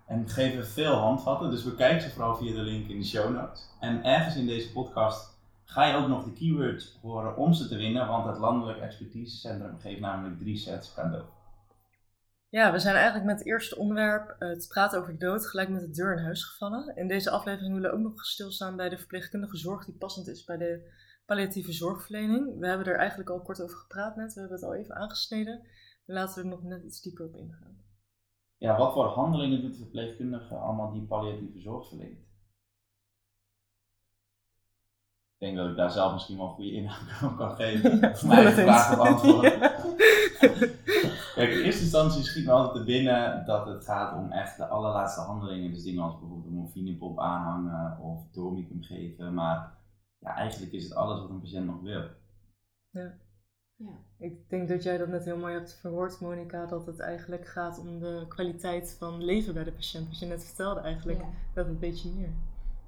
En 0.06 0.28
geven 0.28 0.66
veel 0.66 0.94
handvatten, 0.94 1.50
dus 1.50 1.64
bekijk 1.64 2.00
ze 2.00 2.10
vooral 2.10 2.36
via 2.36 2.52
de 2.52 2.62
link 2.62 2.88
in 2.88 2.98
de 2.98 3.04
show 3.04 3.34
notes. 3.34 3.68
En 3.80 4.04
ergens 4.04 4.36
in 4.36 4.46
deze 4.46 4.72
podcast 4.72 5.33
ga 5.64 5.86
je 5.86 5.96
ook 5.96 6.08
nog 6.08 6.24
de 6.24 6.32
keywords 6.32 6.98
horen 7.02 7.36
om 7.36 7.52
ze 7.52 7.68
te 7.68 7.76
winnen, 7.76 8.06
want 8.06 8.26
het 8.26 8.38
Landelijk 8.38 8.78
Expertisecentrum 8.78 9.78
geeft 9.78 10.00
namelijk 10.00 10.38
drie 10.38 10.56
sets 10.56 10.94
cadeau. 10.94 11.24
Ja, 12.48 12.72
we 12.72 12.78
zijn 12.78 12.94
eigenlijk 12.94 13.24
met 13.24 13.38
het 13.38 13.46
eerste 13.46 13.76
onderwerp, 13.76 14.36
eh, 14.38 14.48
het 14.48 14.68
praten 14.68 14.98
over 14.98 15.12
de 15.12 15.18
dood, 15.18 15.46
gelijk 15.46 15.68
met 15.68 15.80
de 15.80 15.90
deur 15.90 16.16
in 16.16 16.24
huis 16.24 16.44
gevallen. 16.44 16.96
In 16.96 17.08
deze 17.08 17.30
aflevering 17.30 17.74
willen 17.74 17.90
we 17.90 17.96
ook 17.96 18.02
nog 18.02 18.24
stilstaan 18.24 18.76
bij 18.76 18.88
de 18.88 18.98
verpleegkundige 18.98 19.56
zorg 19.56 19.84
die 19.84 19.94
passend 19.94 20.28
is 20.28 20.44
bij 20.44 20.56
de 20.56 20.92
palliatieve 21.26 21.72
zorgverlening. 21.72 22.58
We 22.58 22.66
hebben 22.66 22.86
er 22.86 22.98
eigenlijk 22.98 23.30
al 23.30 23.42
kort 23.42 23.62
over 23.62 23.76
gepraat 23.76 24.16
net, 24.16 24.34
we 24.34 24.40
hebben 24.40 24.58
het 24.58 24.66
al 24.66 24.74
even 24.74 24.94
aangesneden. 24.94 25.66
Laten 26.06 26.34
we 26.34 26.40
er 26.40 26.54
nog 26.56 26.62
net 26.62 26.84
iets 26.84 27.02
dieper 27.02 27.26
op 27.26 27.36
ingaan. 27.36 27.82
Ja, 28.56 28.78
wat 28.78 28.92
voor 28.92 29.06
handelingen 29.06 29.60
doet 29.60 29.72
de 29.72 29.78
verpleegkundige 29.78 30.54
allemaal 30.54 30.92
die 30.92 31.06
palliatieve 31.06 31.60
zorg 31.60 31.88
verleent? 31.88 32.18
Ik 35.33 35.33
denk 35.44 35.56
dat 35.56 35.68
ik 35.68 35.76
daar 35.76 35.90
zelf 35.90 36.12
misschien 36.12 36.36
wel 36.36 36.46
een 36.46 36.52
goede 36.52 36.72
inhoud 36.72 37.32
op 37.32 37.36
kan 37.36 37.54
geven. 37.60 38.16
Voor 38.16 38.28
mij 38.28 38.44
de 38.44 38.50
vraag 38.50 38.96
beantwoorden. 38.96 39.52
Ja. 40.40 40.50
Kijk, 41.34 41.50
in 41.50 41.62
eerste 41.64 41.82
instantie 41.82 42.22
schiet 42.22 42.44
me 42.46 42.52
altijd 42.52 42.74
te 42.74 42.84
binnen 42.84 43.44
dat 43.46 43.66
het 43.66 43.84
gaat 43.84 44.16
om 44.16 44.30
echt 44.32 44.56
de 44.56 44.66
allerlaatste 44.66 45.20
handelingen. 45.20 45.72
Dus 45.72 45.82
dingen 45.82 46.02
als 46.02 46.18
bijvoorbeeld 46.18 46.46
een 46.46 46.52
morfinepop 46.52 47.20
aanhangen 47.20 47.98
of 48.00 48.30
dormicum 48.32 48.82
geven. 48.82 49.34
Maar 49.34 49.72
ja, 50.18 50.34
eigenlijk 50.36 50.72
is 50.72 50.84
het 50.84 50.94
alles 50.94 51.20
wat 51.20 51.30
een 51.30 51.40
patiënt 51.40 51.66
nog 51.66 51.80
wil. 51.82 52.02
Ja. 52.90 53.12
Ik 54.18 54.48
denk 54.50 54.68
dat 54.68 54.82
jij 54.82 54.98
dat 54.98 55.08
net 55.08 55.24
heel 55.24 55.36
mooi 55.36 55.54
hebt 55.54 55.78
verwoord, 55.80 56.20
Monika, 56.20 56.66
dat 56.66 56.86
het 56.86 57.00
eigenlijk 57.00 57.46
gaat 57.46 57.78
om 57.78 57.98
de 57.98 58.24
kwaliteit 58.28 58.96
van 58.98 59.24
leven 59.24 59.54
bij 59.54 59.64
de 59.64 59.72
patiënt. 59.72 60.08
Wat 60.08 60.18
je 60.18 60.26
net 60.26 60.44
vertelde 60.44 60.80
eigenlijk, 60.80 61.20
Ja. 61.20 61.26
dat 61.54 61.66
een 61.66 61.78
beetje 61.78 62.10
meer. 62.10 62.32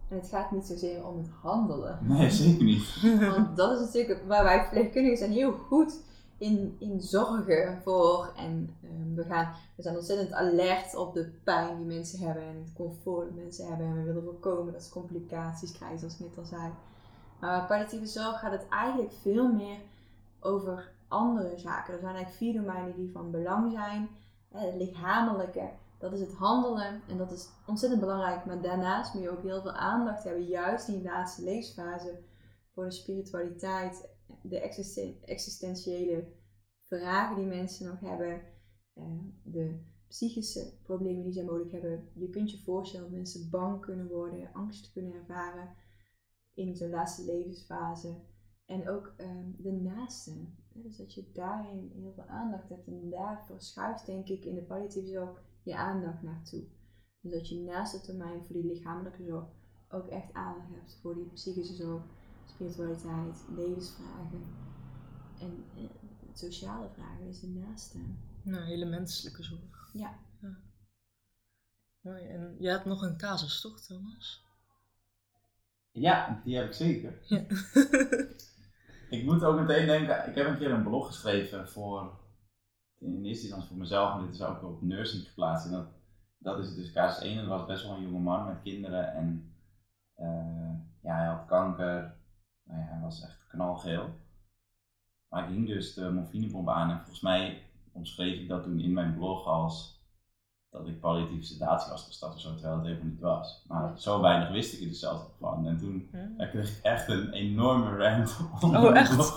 En 0.08 0.16
het 0.16 0.28
gaat 0.28 0.50
niet 0.50 0.66
zozeer 0.66 1.06
om 1.06 1.16
het 1.16 1.28
handelen. 1.42 1.98
Nee, 2.02 2.30
zeker 2.30 2.64
niet. 2.64 3.00
Want 3.20 3.56
dat 3.56 3.80
is 3.80 3.86
natuurlijk 3.86 4.20
waar 4.26 4.44
wij 4.44 4.60
verpleegkundigen 4.60 5.18
zijn 5.18 5.32
heel 5.32 5.52
goed 5.52 6.00
in, 6.38 6.76
in 6.78 7.00
zorgen 7.00 7.80
voor. 7.84 8.32
En 8.36 8.76
ehm, 8.82 9.14
we, 9.14 9.24
gaan, 9.24 9.52
we 9.76 9.82
zijn 9.82 9.96
ontzettend 9.96 10.32
alert 10.32 10.96
op 10.96 11.14
de 11.14 11.32
pijn 11.44 11.76
die 11.76 11.86
mensen 11.86 12.18
hebben 12.18 12.42
en 12.42 12.56
het 12.64 12.72
comfort 12.74 13.26
dat 13.26 13.36
mensen 13.36 13.66
hebben. 13.66 13.86
En 13.86 13.94
we 13.94 14.02
willen 14.02 14.24
voorkomen 14.24 14.72
dat 14.72 14.82
ze 14.82 14.90
complicaties 14.90 15.72
krijgen, 15.72 15.98
zoals 15.98 16.14
ik 16.14 16.20
net 16.20 16.38
al 16.38 16.44
zei. 16.44 16.72
Maar 17.40 17.58
bij 17.58 17.66
palliatieve 17.66 18.06
zorg 18.06 18.38
gaat 18.38 18.52
het 18.52 18.68
eigenlijk 18.68 19.12
veel 19.22 19.52
meer 19.52 19.78
over 20.40 20.92
andere 21.08 21.58
zaken. 21.58 21.94
Er 21.94 22.00
zijn 22.00 22.14
eigenlijk 22.14 22.36
vier 22.36 22.52
domeinen 22.52 22.96
die 22.96 23.10
van 23.12 23.30
belang 23.30 23.72
zijn. 23.72 24.08
Het 24.52 24.74
lichamelijke, 24.74 25.68
dat 26.10 26.20
is 26.20 26.26
het 26.26 26.36
handelen 26.36 27.02
en 27.08 27.16
dat 27.16 27.32
is 27.32 27.48
ontzettend 27.66 28.00
belangrijk. 28.00 28.44
Maar 28.44 28.62
daarnaast 28.62 29.14
moet 29.14 29.22
je 29.22 29.30
ook 29.30 29.42
heel 29.42 29.62
veel 29.62 29.72
aandacht 29.72 30.24
hebben, 30.24 30.44
juist 30.44 30.86
die 30.86 31.02
laatste 31.02 31.42
levensfase, 31.42 32.18
voor 32.72 32.84
de 32.84 32.90
spiritualiteit, 32.90 34.08
de 34.42 34.60
existen- 34.60 35.22
existentiële 35.24 36.32
vragen 36.82 37.36
die 37.36 37.46
mensen 37.46 37.86
nog 37.86 38.00
hebben, 38.00 38.42
eh, 38.94 39.04
de 39.42 39.80
psychische 40.08 40.78
problemen 40.82 41.22
die 41.22 41.32
zij 41.32 41.44
mogelijk 41.44 41.72
hebben. 41.72 42.08
Je 42.14 42.30
kunt 42.30 42.50
je 42.50 42.62
voorstellen 42.62 43.06
dat 43.06 43.16
mensen 43.16 43.50
bang 43.50 43.80
kunnen 43.80 44.08
worden, 44.08 44.52
angst 44.52 44.92
kunnen 44.92 45.14
ervaren 45.14 45.74
in 46.54 46.76
zo'n 46.76 46.90
laatste 46.90 47.24
levensfase. 47.24 48.14
En 48.66 48.88
ook 48.88 49.14
ehm, 49.16 49.50
de 49.56 49.72
naaste. 49.72 50.32
Dus 50.72 50.96
dat 50.96 51.14
je 51.14 51.30
daarin 51.32 51.92
heel 51.94 52.12
veel 52.12 52.26
aandacht 52.26 52.68
hebt. 52.68 52.86
En 52.86 53.10
daar 53.10 53.44
verschuift 53.46 54.06
denk 54.06 54.28
ik 54.28 54.44
in 54.44 54.54
de 54.54 54.62
palliatieve 54.62 55.08
zorg 55.08 55.44
je 55.66 55.76
aandacht 55.76 56.22
naartoe. 56.22 56.64
Dus 57.20 57.32
dat 57.32 57.48
je 57.48 57.60
naast 57.60 57.92
het 57.92 58.04
domein 58.06 58.44
voor 58.44 58.54
die 58.54 58.66
lichamelijke 58.66 59.24
zorg 59.24 59.44
ook 59.88 60.06
echt 60.06 60.32
aandacht 60.32 60.70
hebt 60.70 60.98
voor 61.02 61.14
die 61.14 61.30
psychische 61.32 61.74
zorg, 61.74 62.02
spiritualiteit, 62.46 63.44
levensvragen 63.56 64.42
en 65.40 65.64
eh, 65.76 65.84
sociale 66.32 66.88
vragen, 66.94 67.26
dus 67.26 67.40
de 67.40 67.48
naaste. 67.48 67.98
Nou, 68.42 68.64
hele 68.64 68.84
menselijke 68.84 69.42
zorg. 69.42 69.90
Ja. 69.92 70.18
Mooi. 72.00 72.22
En 72.22 72.56
je 72.58 72.68
hebt 72.68 72.84
nog 72.84 73.02
een 73.02 73.16
casus, 73.16 73.60
toch, 73.60 73.80
Thomas? 73.80 74.44
Ja, 75.92 76.40
die 76.44 76.56
heb 76.56 76.66
ik 76.66 76.72
zeker. 76.72 77.18
Ja. 77.22 77.46
Ik 79.10 79.24
moet 79.24 79.44
ook 79.44 79.60
meteen 79.60 79.86
denken, 79.86 80.28
ik 80.28 80.34
heb 80.34 80.46
een 80.46 80.58
keer 80.58 80.70
een 80.70 80.82
blog 80.82 81.06
geschreven 81.06 81.68
voor, 81.68 82.18
in 83.14 83.24
eerste 83.24 83.42
instantie 83.44 83.68
voor 83.68 83.76
mezelf, 83.76 84.12
maar 84.12 84.20
dit 84.20 84.34
is 84.34 84.42
ook 84.42 84.62
op 84.62 84.82
nursing 84.82 85.24
geplaatst. 85.24 85.64
En 85.64 85.70
dat, 85.70 85.86
dat 86.38 86.58
is 86.58 86.74
dus 86.74 86.90
KS1 86.90 87.22
en 87.22 87.36
dat 87.36 87.46
was 87.46 87.64
best 87.64 87.82
wel 87.82 87.92
een 87.92 88.02
jonge 88.02 88.18
man 88.18 88.44
met 88.44 88.62
kinderen 88.62 89.12
en 89.12 89.54
eh, 90.14 90.72
ja, 91.00 91.14
hij 91.14 91.26
had 91.26 91.44
kanker. 91.44 92.16
Nou 92.62 92.80
ja, 92.80 92.86
hij 92.86 93.00
was 93.00 93.22
echt 93.22 93.46
knalgeel. 93.46 94.14
Maar 95.28 95.42
ik 95.42 95.54
hing 95.54 95.66
dus 95.66 95.94
de 95.94 96.10
morfinepomp 96.10 96.68
aan 96.68 96.90
en 96.90 96.96
volgens 96.96 97.20
mij 97.20 97.62
omschreef 97.92 98.40
ik 98.40 98.48
dat 98.48 98.62
toen 98.62 98.80
in 98.80 98.92
mijn 98.92 99.14
blog 99.14 99.46
als 99.46 99.95
dat 100.70 100.86
ik 100.86 101.00
palliatieve 101.00 101.44
sedatie 101.44 101.90
was 101.90 102.04
gestart 102.04 102.34
of 102.34 102.40
zo, 102.40 102.52
terwijl 102.54 102.74
het 102.76 102.84
helemaal 102.86 103.06
niet 103.06 103.20
was. 103.20 103.64
Maar 103.68 103.92
zo 104.00 104.20
weinig 104.20 104.48
wist 104.48 104.72
ik 104.74 104.80
er 104.80 104.86
dus 104.88 104.98
zelf 105.00 105.18
nog 105.22 105.32
van. 105.38 105.66
En 105.66 105.78
toen 105.78 106.08
Ja. 106.38 106.46
kreeg 106.46 106.76
ik 106.78 106.84
echt 106.84 107.08
een 107.08 107.32
enorme 107.32 107.96
rant 107.96 108.36
Oh, 108.60 108.82
mijn 108.82 108.96
echt? 108.96 109.32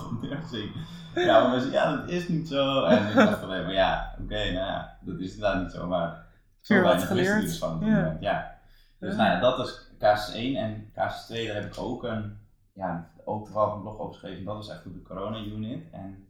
Ja, 1.16 1.42
maar 1.42 1.50
mensen, 1.50 1.72
ja, 1.72 1.96
dat 1.96 2.10
is 2.10 2.28
niet 2.28 2.48
zo. 2.48 2.84
En 2.84 3.08
ik 3.08 3.16
dacht 3.16 3.44
alleen 3.44 3.64
maar, 3.64 3.74
ja, 3.74 4.16
oké, 4.22 4.36
nou 4.36 4.54
ja, 4.54 4.98
dat 5.02 5.20
is 5.20 5.34
inderdaad 5.34 5.62
niet 5.62 5.72
zo, 5.72 5.88
maar 5.88 6.26
zo 6.62 6.74
Weer 6.74 6.84
weinig 6.84 7.10
wist 7.10 7.32
ik 7.36 7.42
dus 7.42 7.58
van. 7.58 7.86
Ja. 7.86 8.18
ja. 8.20 8.58
Dus 9.00 9.16
nou 9.16 9.30
ja, 9.30 9.40
dat 9.40 9.60
is 9.60 9.92
casus 10.00 10.36
1 10.36 10.56
en 10.56 10.92
casus 10.94 11.26
2, 11.26 11.46
daar 11.48 11.56
heb 11.56 11.66
ik 11.74 11.80
ook 11.80 12.04
een, 12.04 12.38
ja, 12.74 13.12
ook 13.26 13.46
toevallig 13.46 13.74
een 13.74 13.82
blog 13.82 13.98
over 14.00 14.14
geschreven. 14.14 14.46
Dat 14.46 14.56
was 14.56 14.70
echt 14.70 14.86
op 14.86 14.94
de 14.94 15.02
corona-unit. 15.02 15.90
En 15.92 16.28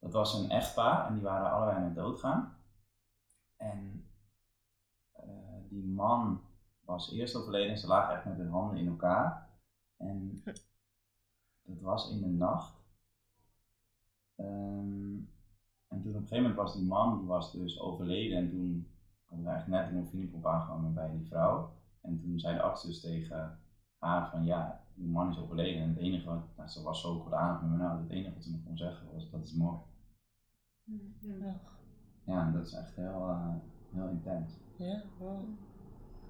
dat 0.00 0.12
was 0.12 0.34
een 0.34 0.50
echtpaar 0.50 1.06
en 1.06 1.14
die 1.14 1.22
waren 1.22 1.50
allebei 1.52 1.76
aan 1.76 1.82
het 1.84 1.94
doodgaan. 1.94 2.56
En 3.56 4.06
eh, 5.22 5.28
die 5.68 5.84
man 5.84 6.40
was 6.80 7.10
eerst 7.10 7.34
overleden 7.34 7.70
en 7.70 7.78
ze 7.78 7.86
lagen 7.86 8.14
echt 8.14 8.24
met 8.24 8.36
hun 8.36 8.48
handen 8.48 8.78
in 8.78 8.86
elkaar. 8.86 9.48
En 9.96 10.42
dat 11.62 11.80
was 11.80 12.10
in 12.10 12.20
de 12.20 12.26
nacht. 12.26 12.80
Ehm, 14.34 15.16
en 15.88 16.00
toen 16.00 16.10
op 16.10 16.20
een 16.20 16.22
gegeven 16.22 16.36
moment 16.36 16.54
was 16.54 16.72
die 16.72 16.82
man, 16.82 17.18
die 17.18 17.26
was 17.26 17.52
dus 17.52 17.80
overleden 17.80 18.38
en 18.38 18.50
toen 18.50 18.86
hadden 19.24 19.46
we 19.46 19.52
eigenlijk 19.52 19.82
net 19.82 19.92
een 19.92 19.98
morfinepomp 19.98 20.46
aangehangen 20.46 20.94
bij 20.94 21.10
die 21.10 21.26
vrouw. 21.26 21.72
En 22.00 22.20
toen 22.20 22.38
zei 22.38 22.54
de 22.54 22.62
arts 22.62 22.82
dus 22.82 23.00
tegen 23.00 23.58
haar 23.98 24.30
van 24.30 24.44
ja, 24.44 24.84
die 24.94 25.08
man 25.08 25.30
is 25.30 25.38
overleden 25.38 25.82
en 25.82 25.88
het 25.88 25.98
enige 25.98 26.26
wat, 26.26 26.56
nou, 26.56 26.68
ze 26.68 26.82
was 26.82 27.00
zo 27.00 27.18
kordanig 27.18 27.60
met 27.60 27.70
me, 27.70 27.76
nou 27.76 28.00
het 28.00 28.10
enige 28.10 28.34
wat 28.34 28.42
ze 28.42 28.50
me 28.50 28.62
kon 28.64 28.76
zeggen 28.76 29.12
was 29.12 29.30
dat 29.30 29.42
is 29.42 29.52
mooi. 29.52 29.78
Ja. 31.20 31.60
Ja, 32.24 32.46
en 32.46 32.52
dat 32.52 32.66
is 32.66 32.72
echt 32.72 32.96
heel, 32.96 33.28
eh, 33.28 33.54
heel 33.90 34.08
intens. 34.08 34.52
Ja, 34.86 35.02
wow. 35.18 35.48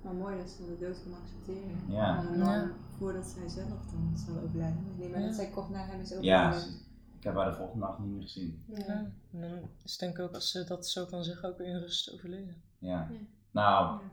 Maar 0.03 0.15
mooi 0.15 0.37
dat 0.37 0.51
ze 0.51 0.67
de 0.67 0.79
dood 0.79 1.03
kon 1.03 1.15
accepteren. 1.15 1.79
Ja. 1.89 2.19
Een 2.25 2.39
man 2.39 2.49
Ja. 2.61 2.71
voordat 2.99 3.27
zij 3.27 3.49
zelf 3.49 3.91
dan 3.91 4.17
zal 4.17 4.39
overlijden. 4.41 4.87
Ik 4.91 4.99
neem 4.99 5.15
aan 5.15 5.21
Ja. 5.21 5.27
dat 5.27 5.37
zij 5.37 5.51
kort 5.51 5.71
na 5.71 5.87
hem 5.87 6.01
is 6.01 6.09
Ja, 6.21 6.47
overleden. 6.49 6.71
ze- 6.79 6.85
ik 7.17 7.25
heb 7.25 7.35
haar 7.35 7.51
de 7.51 7.57
volgende 7.57 7.87
nacht 7.87 7.99
niet 7.99 8.09
meer 8.13 8.23
gezien. 8.23 8.65
Ja. 8.69 8.79
Ja. 8.79 9.13
En 9.33 9.41
dan 9.41 9.69
is 9.85 9.97
denk 9.99 10.19
ik 10.19 10.25
ook 10.25 10.35
als 10.35 10.51
ze 10.51 10.65
dat 10.65 10.89
zo 10.89 11.05
kan 11.07 11.25
zeggen 11.25 11.49
ook 11.49 11.59
weer 11.59 11.67
in 11.67 11.79
rust 11.79 12.13
overleden. 12.13 12.63
Ja. 12.79 13.09
Ja. 13.11 13.19
Nou, 13.51 14.03
Ja. 14.03 14.11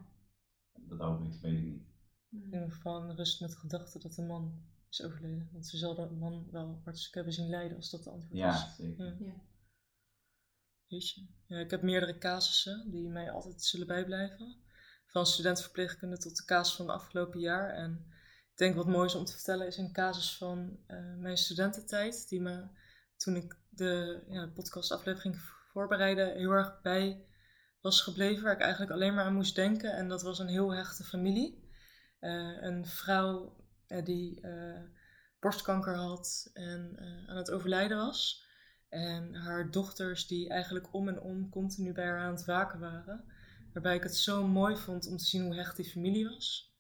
dat 0.87 0.99
hoop 0.99 1.23
ik, 1.23 1.41
weet 1.41 1.57
ik 1.57 1.63
niet. 1.65 1.87
In 2.31 2.43
ieder 2.43 2.71
geval 2.71 3.09
in 3.09 3.15
rust 3.15 3.41
met 3.41 3.49
de 3.49 3.55
gedachte 3.57 3.99
dat 3.99 4.13
de 4.13 4.21
man 4.21 4.53
is 4.89 5.03
overleden. 5.03 5.49
Want 5.51 5.67
ze 5.67 5.77
zal 5.77 5.95
de 5.95 6.09
man 6.19 6.47
wel 6.51 6.79
hartstikke 6.83 7.17
hebben 7.17 7.33
zien 7.35 7.49
lijden 7.49 7.77
als 7.77 7.89
dat 7.89 8.03
de 8.03 8.09
antwoord 8.09 8.37
Ja, 8.37 8.53
is. 8.53 8.75
zeker. 8.75 9.15
Ja. 9.23 9.33
Ja. 10.89 11.59
Ik 11.59 11.71
heb 11.71 11.81
meerdere 11.81 12.17
casussen 12.17 12.91
die 12.91 13.09
mij 13.09 13.31
altijd 13.31 13.63
zullen 13.63 13.87
bijblijven. 13.87 14.55
Van 15.05 15.25
studentverpleegkunde 15.25 16.17
tot 16.17 16.37
de 16.37 16.45
casus 16.45 16.75
van 16.75 16.85
het 16.85 16.95
afgelopen 16.95 17.39
jaar. 17.39 17.69
En 17.69 18.05
ik 18.51 18.57
denk 18.57 18.75
wat 18.75 18.87
mooi 18.87 19.05
is 19.05 19.15
om 19.15 19.25
te 19.25 19.31
vertellen 19.31 19.67
is 19.67 19.77
een 19.77 19.93
casus 19.93 20.37
van 20.37 20.79
eh, 20.87 21.15
mijn 21.15 21.37
studententijd. 21.37 22.29
Die 22.29 22.41
me 22.41 22.67
toen 23.17 23.35
ik 23.35 23.57
de 23.69 24.23
ja, 24.29 24.47
podcastaflevering 24.47 25.41
voorbereidde 25.71 26.33
heel 26.35 26.51
erg 26.51 26.81
bij 26.81 27.25
was 27.81 28.01
gebleven. 28.01 28.43
Waar 28.43 28.53
ik 28.53 28.61
eigenlijk 28.61 28.91
alleen 28.91 29.13
maar 29.13 29.25
aan 29.25 29.33
moest 29.33 29.55
denken. 29.55 29.93
En 29.93 30.07
dat 30.07 30.21
was 30.21 30.39
een 30.39 30.47
heel 30.47 30.73
hechte 30.73 31.03
familie. 31.03 31.69
Eh, 32.19 32.61
een 32.61 32.85
vrouw 32.85 33.57
eh, 33.87 34.05
die 34.05 34.41
borstkanker 35.39 35.95
had 35.95 36.49
en 36.53 36.95
aan 37.27 37.37
het 37.37 37.51
overlijden 37.51 37.97
was. 37.97 38.47
En 38.89 39.35
haar 39.35 39.71
dochters 39.71 40.27
die 40.27 40.49
eigenlijk 40.49 40.93
om 40.93 41.07
en 41.07 41.21
om 41.21 41.49
continu 41.49 41.91
bij 41.91 42.05
haar 42.05 42.19
aan 42.19 42.35
het 42.35 42.45
waken 42.45 42.79
waren. 42.79 43.23
Waarbij 43.73 43.95
ik 43.95 44.03
het 44.03 44.15
zo 44.15 44.47
mooi 44.47 44.77
vond 44.77 45.07
om 45.07 45.17
te 45.17 45.25
zien 45.25 45.43
hoe 45.43 45.55
hecht 45.55 45.75
die 45.75 45.91
familie 45.91 46.29
was. 46.29 46.73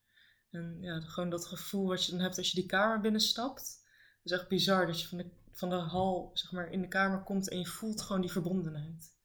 En 0.49 0.77
ja, 0.81 0.99
gewoon 0.99 1.29
dat 1.29 1.45
gevoel 1.45 1.87
wat 1.87 2.05
je 2.05 2.11
dan 2.11 2.21
hebt 2.21 2.37
als 2.37 2.51
je 2.51 2.59
die 2.59 2.69
kamer 2.69 3.01
binnenstapt. 3.01 3.83
Het 4.23 4.31
is 4.31 4.31
echt 4.31 4.47
bizar 4.47 4.85
dat 4.85 5.01
je 5.01 5.07
van 5.07 5.17
de, 5.17 5.29
van 5.51 5.69
de 5.69 5.75
hal 5.75 6.31
zeg 6.33 6.51
maar, 6.51 6.71
in 6.71 6.81
de 6.81 6.87
kamer 6.87 7.23
komt 7.23 7.49
en 7.49 7.59
je 7.59 7.65
voelt 7.65 8.01
gewoon 8.01 8.21
die 8.21 8.31
verbondenheid. 8.31 9.15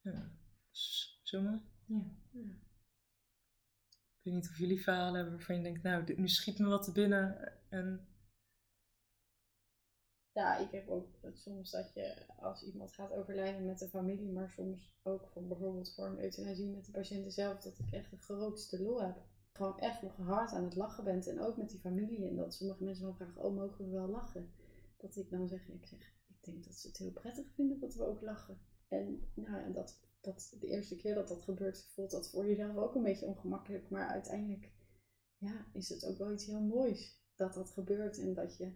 Ja, 0.00 0.30
dus 0.70 1.20
zo 1.22 1.40
mooi. 1.40 1.60
Ja. 1.86 2.56
Ik 4.18 4.24
weet 4.24 4.34
niet 4.34 4.48
of 4.48 4.58
jullie 4.58 4.82
verhalen 4.82 5.14
hebben 5.14 5.34
waarvan 5.34 5.56
je 5.56 5.62
denkt, 5.62 5.82
nou, 5.82 6.04
dit, 6.04 6.18
nu 6.18 6.28
schiet 6.28 6.58
me 6.58 6.66
wat 6.66 6.84
te 6.84 6.92
binnen. 6.92 7.52
En 7.68 8.07
Ja, 10.32 10.58
ik 10.58 10.70
heb 10.70 10.88
ook 10.88 11.06
soms 11.32 11.70
dat 11.70 11.92
je 11.92 12.26
als 12.38 12.62
iemand 12.62 12.92
gaat 12.92 13.12
overlijden 13.12 13.64
met 13.64 13.78
de 13.78 13.88
familie, 13.88 14.32
maar 14.32 14.50
soms 14.50 14.92
ook 15.02 15.28
van 15.28 15.48
bijvoorbeeld 15.48 15.94
voor 15.94 16.06
een 16.06 16.22
euthanasie 16.22 16.68
met 16.68 16.84
de 16.84 16.90
patiënten 16.90 17.32
zelf, 17.32 17.60
dat 17.60 17.78
ik 17.78 17.92
echt 17.92 18.10
de 18.10 18.16
grootste 18.16 18.82
lol 18.82 19.02
heb. 19.02 19.16
Gewoon 19.52 19.78
echt 19.78 20.02
nog 20.02 20.16
hard 20.16 20.52
aan 20.52 20.64
het 20.64 20.76
lachen 20.76 21.04
bent 21.04 21.26
en 21.26 21.40
ook 21.40 21.56
met 21.56 21.70
die 21.70 21.80
familie. 21.80 22.28
En 22.28 22.36
dat 22.36 22.54
sommige 22.54 22.84
mensen 22.84 23.04
dan 23.04 23.16
vragen, 23.16 23.42
oh 23.42 23.54
mogen 23.54 23.84
we 23.84 23.90
wel 23.90 24.08
lachen? 24.08 24.52
Dat 24.96 25.16
ik 25.16 25.30
dan 25.30 25.48
zeg, 25.48 25.68
ik 25.68 25.86
zeg, 25.86 26.00
ik 26.28 26.44
denk 26.44 26.64
dat 26.64 26.74
ze 26.74 26.88
het 26.88 26.96
heel 26.96 27.12
prettig 27.12 27.46
vinden 27.54 27.80
dat 27.80 27.94
we 27.94 28.04
ook 28.04 28.20
lachen. 28.20 28.58
En 28.88 29.30
nou 29.34 29.56
ja, 29.56 29.68
dat, 29.68 30.00
dat 30.20 30.56
de 30.60 30.66
eerste 30.66 30.96
keer 30.96 31.14
dat 31.14 31.28
dat 31.28 31.42
gebeurt, 31.42 31.88
voelt 31.94 32.10
dat 32.10 32.30
voor 32.30 32.46
jezelf 32.46 32.76
ook 32.76 32.94
een 32.94 33.02
beetje 33.02 33.26
ongemakkelijk. 33.26 33.90
Maar 33.90 34.08
uiteindelijk 34.08 34.72
ja, 35.38 35.66
is 35.72 35.88
het 35.88 36.06
ook 36.06 36.18
wel 36.18 36.32
iets 36.32 36.46
heel 36.46 36.60
moois 36.60 37.22
dat 37.34 37.54
dat 37.54 37.70
gebeurt 37.70 38.18
en 38.18 38.34
dat 38.34 38.56
je 38.56 38.72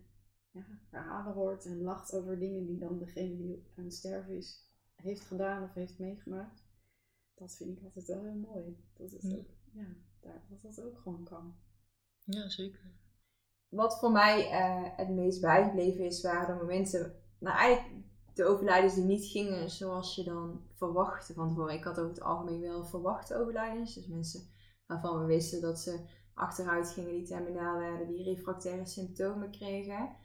ja, 0.52 0.64
verhalen 0.88 1.32
hoort 1.32 1.64
en 1.64 1.82
lacht 1.82 2.14
over 2.14 2.38
dingen 2.38 2.66
die 2.66 2.78
dan 2.78 2.98
degene 2.98 3.36
die 3.36 3.66
aan 3.76 3.84
het 3.84 3.94
sterven 3.94 4.36
is, 4.36 4.66
heeft 4.94 5.24
gedaan 5.24 5.62
of 5.62 5.74
heeft 5.74 5.98
meegemaakt. 5.98 6.64
Dat 7.34 7.56
vind 7.56 7.78
ik 7.78 7.84
altijd 7.84 8.06
wel 8.06 8.22
heel 8.22 8.34
mooi. 8.34 8.76
Dat 8.92 9.10
het 9.10 9.22
Ja. 9.22 9.36
ook, 9.36 9.48
ja, 9.72 9.86
daar, 10.20 10.42
dat 10.48 10.62
dat 10.62 10.84
ook 10.84 10.98
gewoon 10.98 11.24
kan. 11.24 11.54
ja, 12.24 12.48
zeker. 12.48 12.90
Wat 13.68 13.98
voor 13.98 14.12
mij 14.12 14.50
eh, 14.50 14.96
het 14.96 15.08
meest 15.08 15.40
bijgebleven 15.40 16.04
is, 16.04 16.22
waren 16.22 16.54
de 16.56 16.62
momenten, 16.62 17.14
nou 17.38 17.56
eigenlijk 17.56 18.04
de 18.34 18.44
overlijdens 18.44 18.94
die 18.94 19.04
niet 19.04 19.24
gingen 19.24 19.70
zoals 19.70 20.14
je 20.14 20.24
dan 20.24 20.66
verwachtte 20.72 21.32
van 21.34 21.48
tevoren. 21.48 21.74
Ik 21.74 21.84
had 21.84 21.98
over 21.98 22.10
het 22.10 22.20
algemeen 22.22 22.60
wel 22.60 22.84
verwachte 22.84 23.36
overlijdens. 23.36 23.94
Dus 23.94 24.06
mensen 24.06 24.48
waarvan 24.86 25.20
we 25.20 25.26
wisten 25.26 25.60
dat 25.60 25.80
ze 25.80 26.00
achteruit 26.34 26.88
gingen, 26.90 27.12
die 27.12 27.26
terminaal 27.26 27.78
werden, 27.78 28.06
die 28.08 28.22
refractaire 28.24 28.86
symptomen 28.86 29.50
kregen. 29.50 30.16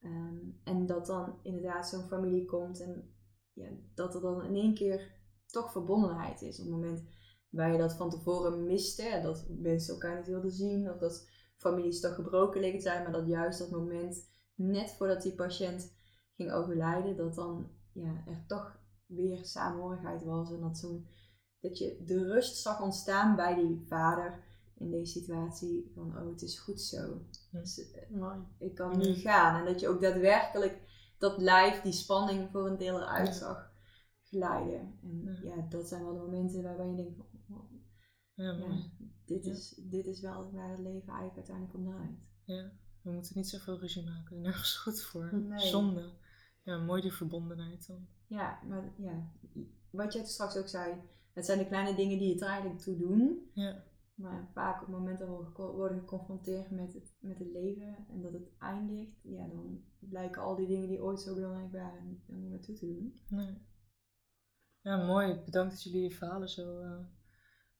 Ehm, 0.00 0.36
en 0.64 0.86
dat 0.86 1.06
dan 1.06 1.38
inderdaad 1.42 1.88
zo'n 1.88 2.08
familie 2.08 2.44
komt 2.44 2.80
en 2.80 3.14
ja, 3.52 3.68
dat 3.94 4.14
er 4.14 4.20
dan 4.20 4.44
in 4.44 4.54
één 4.54 4.74
keer 4.74 5.18
toch 5.46 5.72
verbondenheid 5.72 6.42
is. 6.42 6.58
Op 6.58 6.64
het 6.64 6.74
moment 6.74 7.04
waar 7.48 7.72
je 7.72 7.78
dat 7.78 7.96
van 7.96 8.10
tevoren 8.10 8.66
miste, 8.66 9.20
dat 9.22 9.46
mensen 9.48 9.94
elkaar 9.94 10.16
niet 10.16 10.26
wilden 10.26 10.50
zien 10.50 10.90
of 10.90 10.98
dat 10.98 11.28
families 11.56 12.00
toch 12.00 12.14
gebroken 12.14 12.72
te 12.72 12.80
zijn, 12.80 13.02
maar 13.02 13.12
dat 13.12 13.26
juist 13.26 13.58
dat 13.58 13.70
moment, 13.70 14.28
net 14.54 14.90
voordat 14.90 15.22
die 15.22 15.34
patiënt 15.34 15.92
ging 16.34 16.52
overlijden, 16.52 17.16
dat 17.16 17.34
dan 17.34 17.70
ja, 17.92 18.22
er 18.26 18.44
toch 18.46 18.78
weer 19.06 19.44
samenhorigheid 19.44 20.24
was 20.24 20.52
en 20.52 20.60
dat, 20.60 20.86
dat 21.60 21.78
je 21.78 22.02
de 22.04 22.24
rust 22.24 22.56
zag 22.56 22.82
ontstaan 22.82 23.36
bij 23.36 23.54
die 23.54 23.84
vader 23.88 24.44
in 24.80 24.90
deze 24.90 25.18
situatie 25.20 25.90
van 25.94 26.16
oh 26.18 26.28
het 26.28 26.42
is 26.42 26.58
goed 26.58 26.80
zo. 26.80 27.22
Dus, 27.50 27.90
eh, 27.90 28.10
Mooi. 28.10 28.38
ik 28.58 28.74
kan 28.74 28.98
nu 28.98 29.14
gaan. 29.14 29.60
En 29.60 29.72
dat 29.72 29.80
je 29.80 29.88
ook 29.88 30.00
daadwerkelijk 30.00 30.80
dat 31.18 31.38
lijf, 31.38 31.80
die 31.82 31.92
spanning 31.92 32.50
voor 32.50 32.66
een 32.66 32.78
deel 32.78 33.00
eruit 33.00 33.34
zag 33.34 33.72
glijden. 34.24 34.98
En 35.02 35.38
Ja. 35.42 35.54
ja, 35.56 35.66
dat 35.68 35.88
zijn 35.88 36.04
wel 36.04 36.12
de 36.12 36.18
momenten 36.18 36.62
waarbij 36.62 36.86
je 36.88 36.96
denkt, 36.96 37.16
van, 37.16 37.56
oh, 37.56 37.70
Ja, 38.34 38.88
dit, 39.24 39.46
is, 39.46 39.80
dit 39.84 40.06
is 40.06 40.20
wel 40.20 40.52
waar 40.52 40.70
het 40.70 40.78
leven 40.78 41.08
eigenlijk 41.08 41.36
uiteindelijk 41.36 41.76
om 41.76 41.84
draait. 41.84 42.18
Ja, 42.44 42.72
we 43.02 43.10
moeten 43.10 43.32
niet 43.34 43.48
zoveel 43.48 43.78
ruzie 43.78 44.04
maken. 44.04 44.40
Nergens 44.40 44.76
goed 44.76 45.02
voor. 45.02 45.34
Nee. 45.34 45.66
Zonde. 45.66 46.12
Ja, 46.62 46.78
mooi 46.78 47.02
die 47.02 47.12
verbondenheid 47.12 47.86
dan. 47.86 48.06
Ja, 48.26 48.58
maar 48.68 48.92
ja, 48.96 49.30
wat 49.90 50.12
jij 50.12 50.24
straks 50.24 50.56
ook 50.56 50.68
zei, 50.68 50.94
het 51.32 51.46
zijn 51.46 51.58
de 51.58 51.66
kleine 51.66 51.96
dingen 51.96 52.18
die 52.18 52.32
het 52.32 52.40
er 52.42 52.48
eigenlijk 52.48 52.80
toe 52.80 52.96
doen. 52.96 53.50
Ja, 53.54 53.84
Maar 54.20 54.48
vaak 54.52 54.80
op 54.80 54.86
het 54.86 54.96
moment 54.96 55.18
dat 55.18 55.28
we 55.28 55.62
worden 55.62 55.98
geconfronteerd 55.98 56.70
met 56.70 56.94
het, 56.94 57.16
met 57.20 57.38
het 57.38 57.48
leven 57.48 58.06
en 58.08 58.22
dat 58.22 58.32
het 58.32 58.56
eindigt, 58.58 59.20
ja, 59.22 59.46
dan 59.46 59.84
blijken 59.98 60.42
al 60.42 60.56
die 60.56 60.66
dingen 60.66 60.88
die 60.88 61.02
ooit 61.02 61.20
zo 61.20 61.34
belangrijk 61.34 61.72
waren, 61.72 62.22
er 62.28 62.36
niet 62.36 62.50
meer 62.50 62.60
toe 62.60 62.74
te 62.74 62.86
doen. 62.86 63.20
nee. 63.28 63.68
Ja, 64.82 65.06
mooi. 65.06 65.40
Bedankt 65.44 65.70
dat 65.72 65.82
jullie 65.82 66.02
je 66.02 66.10
verhalen 66.10 66.48
zo 66.48 66.80
eh, 66.80 66.98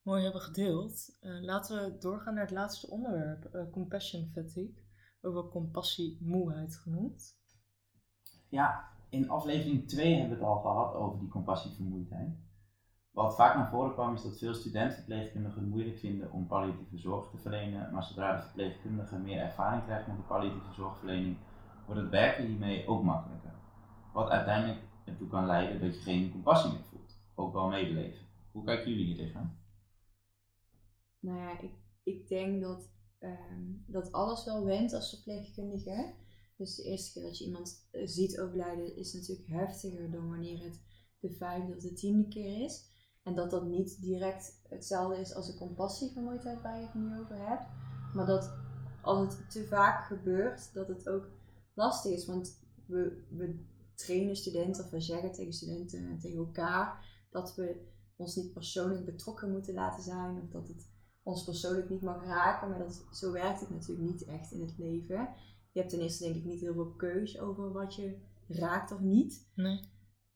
mooi 0.02 0.22
hebben 0.22 0.40
gedeeld. 0.40 1.16
Eh, 1.20 1.42
laten 1.42 1.84
we 1.84 1.98
doorgaan 1.98 2.34
naar 2.34 2.42
het 2.42 2.52
laatste 2.52 2.90
onderwerp. 2.90 3.44
eh, 3.44 3.70
compassion 3.70 4.30
fatigue. 4.32 4.74
Ook 5.20 5.32
wel 5.32 5.48
compassie 5.48 6.18
moeheid 6.20 6.76
genoemd. 6.76 7.38
Ja, 8.48 8.88
in 9.08 9.30
aflevering 9.30 9.88
2 9.88 10.14
hebben 10.14 10.38
we 10.38 10.44
het 10.44 10.52
al 10.54 10.60
gehad 10.60 10.94
over 10.94 11.18
die 11.18 11.28
compassievermoeidheid. 11.28 12.49
Wat 13.10 13.34
vaak 13.34 13.54
naar 13.54 13.70
voren 13.70 13.92
kwam 13.92 14.14
is 14.14 14.22
dat 14.22 14.38
veel 14.38 14.54
studentverpleegkundigen 14.54 15.60
het 15.60 15.70
moeilijk 15.70 15.98
vinden 15.98 16.32
om 16.32 16.46
palliatieve 16.46 16.98
zorg 16.98 17.30
te 17.30 17.38
verlenen, 17.38 17.92
maar 17.92 18.02
zodra 18.02 18.36
de 18.36 18.42
verpleegkundige 18.42 19.18
meer 19.18 19.38
ervaring 19.38 19.84
krijgt 19.84 20.06
met 20.06 20.16
de 20.16 20.22
palliatieve 20.22 20.72
zorgverlening, 20.72 21.36
wordt 21.86 22.00
het 22.00 22.10
werken 22.10 22.46
hiermee 22.46 22.86
ook 22.86 23.02
makkelijker. 23.02 23.54
Wat 24.12 24.28
uiteindelijk 24.28 24.80
ertoe 25.04 25.28
kan 25.28 25.46
leiden 25.46 25.80
dat 25.80 25.94
je 25.94 26.00
geen 26.00 26.32
compassie 26.32 26.72
meer 26.72 26.84
voelt, 26.84 27.18
ook 27.34 27.52
wel 27.52 27.68
medeleven. 27.68 28.26
Hoe 28.52 28.64
kijken 28.64 28.90
jullie 28.90 29.06
hier 29.06 29.16
tegenaan? 29.16 29.58
Nou 31.20 31.38
ja, 31.38 31.60
ik, 31.60 31.72
ik 32.02 32.28
denk 32.28 32.62
dat, 32.62 32.90
ehm, 33.18 33.62
dat 33.86 34.12
alles 34.12 34.44
wel 34.44 34.64
went 34.64 34.92
als 34.92 35.10
verpleegkundige. 35.10 36.14
Dus 36.56 36.74
de 36.74 36.82
eerste 36.82 37.12
keer 37.12 37.22
dat 37.22 37.38
je 37.38 37.44
iemand 37.44 37.88
eh, 37.90 38.06
ziet 38.06 38.40
overlijden 38.40 38.96
is 38.96 39.12
natuurlijk 39.12 39.48
heftiger 39.48 40.10
dan 40.10 40.28
wanneer 40.28 40.62
het 40.62 40.80
de 41.20 41.30
vijfde 41.30 41.74
of 41.74 41.80
de 41.82 41.92
tiende 41.92 42.28
keer 42.28 42.64
is. 42.64 42.89
En 43.30 43.36
dat 43.36 43.50
dat 43.50 43.64
niet 43.64 44.02
direct 44.02 44.60
hetzelfde 44.68 45.20
is 45.20 45.34
als 45.34 45.46
de 45.46 45.58
compassievermoeidheid 45.58 46.62
waar 46.62 46.76
je 46.76 46.84
het 46.84 46.94
nu 46.94 47.20
over 47.20 47.48
hebt. 47.48 47.64
Maar 48.14 48.26
dat 48.26 48.52
als 49.02 49.18
het 49.18 49.50
te 49.50 49.66
vaak 49.66 50.04
gebeurt, 50.04 50.74
dat 50.74 50.88
het 50.88 51.08
ook 51.08 51.28
lastig 51.74 52.12
is. 52.12 52.26
Want 52.26 52.60
we, 52.86 53.24
we 53.28 53.64
trainen 53.94 54.36
studenten 54.36 54.84
of 54.84 54.90
we 54.90 55.00
zeggen 55.00 55.32
tegen 55.32 55.52
studenten 55.52 56.08
en 56.08 56.18
tegen 56.18 56.38
elkaar 56.38 57.04
dat 57.30 57.54
we 57.54 57.86
ons 58.16 58.36
niet 58.36 58.52
persoonlijk 58.52 59.04
betrokken 59.04 59.50
moeten 59.50 59.74
laten 59.74 60.02
zijn. 60.02 60.42
Of 60.42 60.48
dat 60.48 60.68
het 60.68 60.90
ons 61.22 61.44
persoonlijk 61.44 61.90
niet 61.90 62.02
mag 62.02 62.24
raken. 62.24 62.68
Maar 62.68 62.78
dat, 62.78 63.04
zo 63.12 63.32
werkt 63.32 63.60
het 63.60 63.70
natuurlijk 63.70 64.08
niet 64.08 64.24
echt 64.24 64.52
in 64.52 64.60
het 64.60 64.78
leven. 64.78 65.28
Je 65.72 65.78
hebt 65.78 65.90
ten 65.90 66.00
eerste 66.00 66.24
denk 66.24 66.36
ik 66.36 66.44
niet 66.44 66.60
heel 66.60 66.74
veel 66.74 66.92
keus 66.92 67.40
over 67.40 67.72
wat 67.72 67.94
je 67.94 68.18
raakt 68.48 68.92
of 68.92 69.00
niet. 69.00 69.50
Nee. 69.54 69.80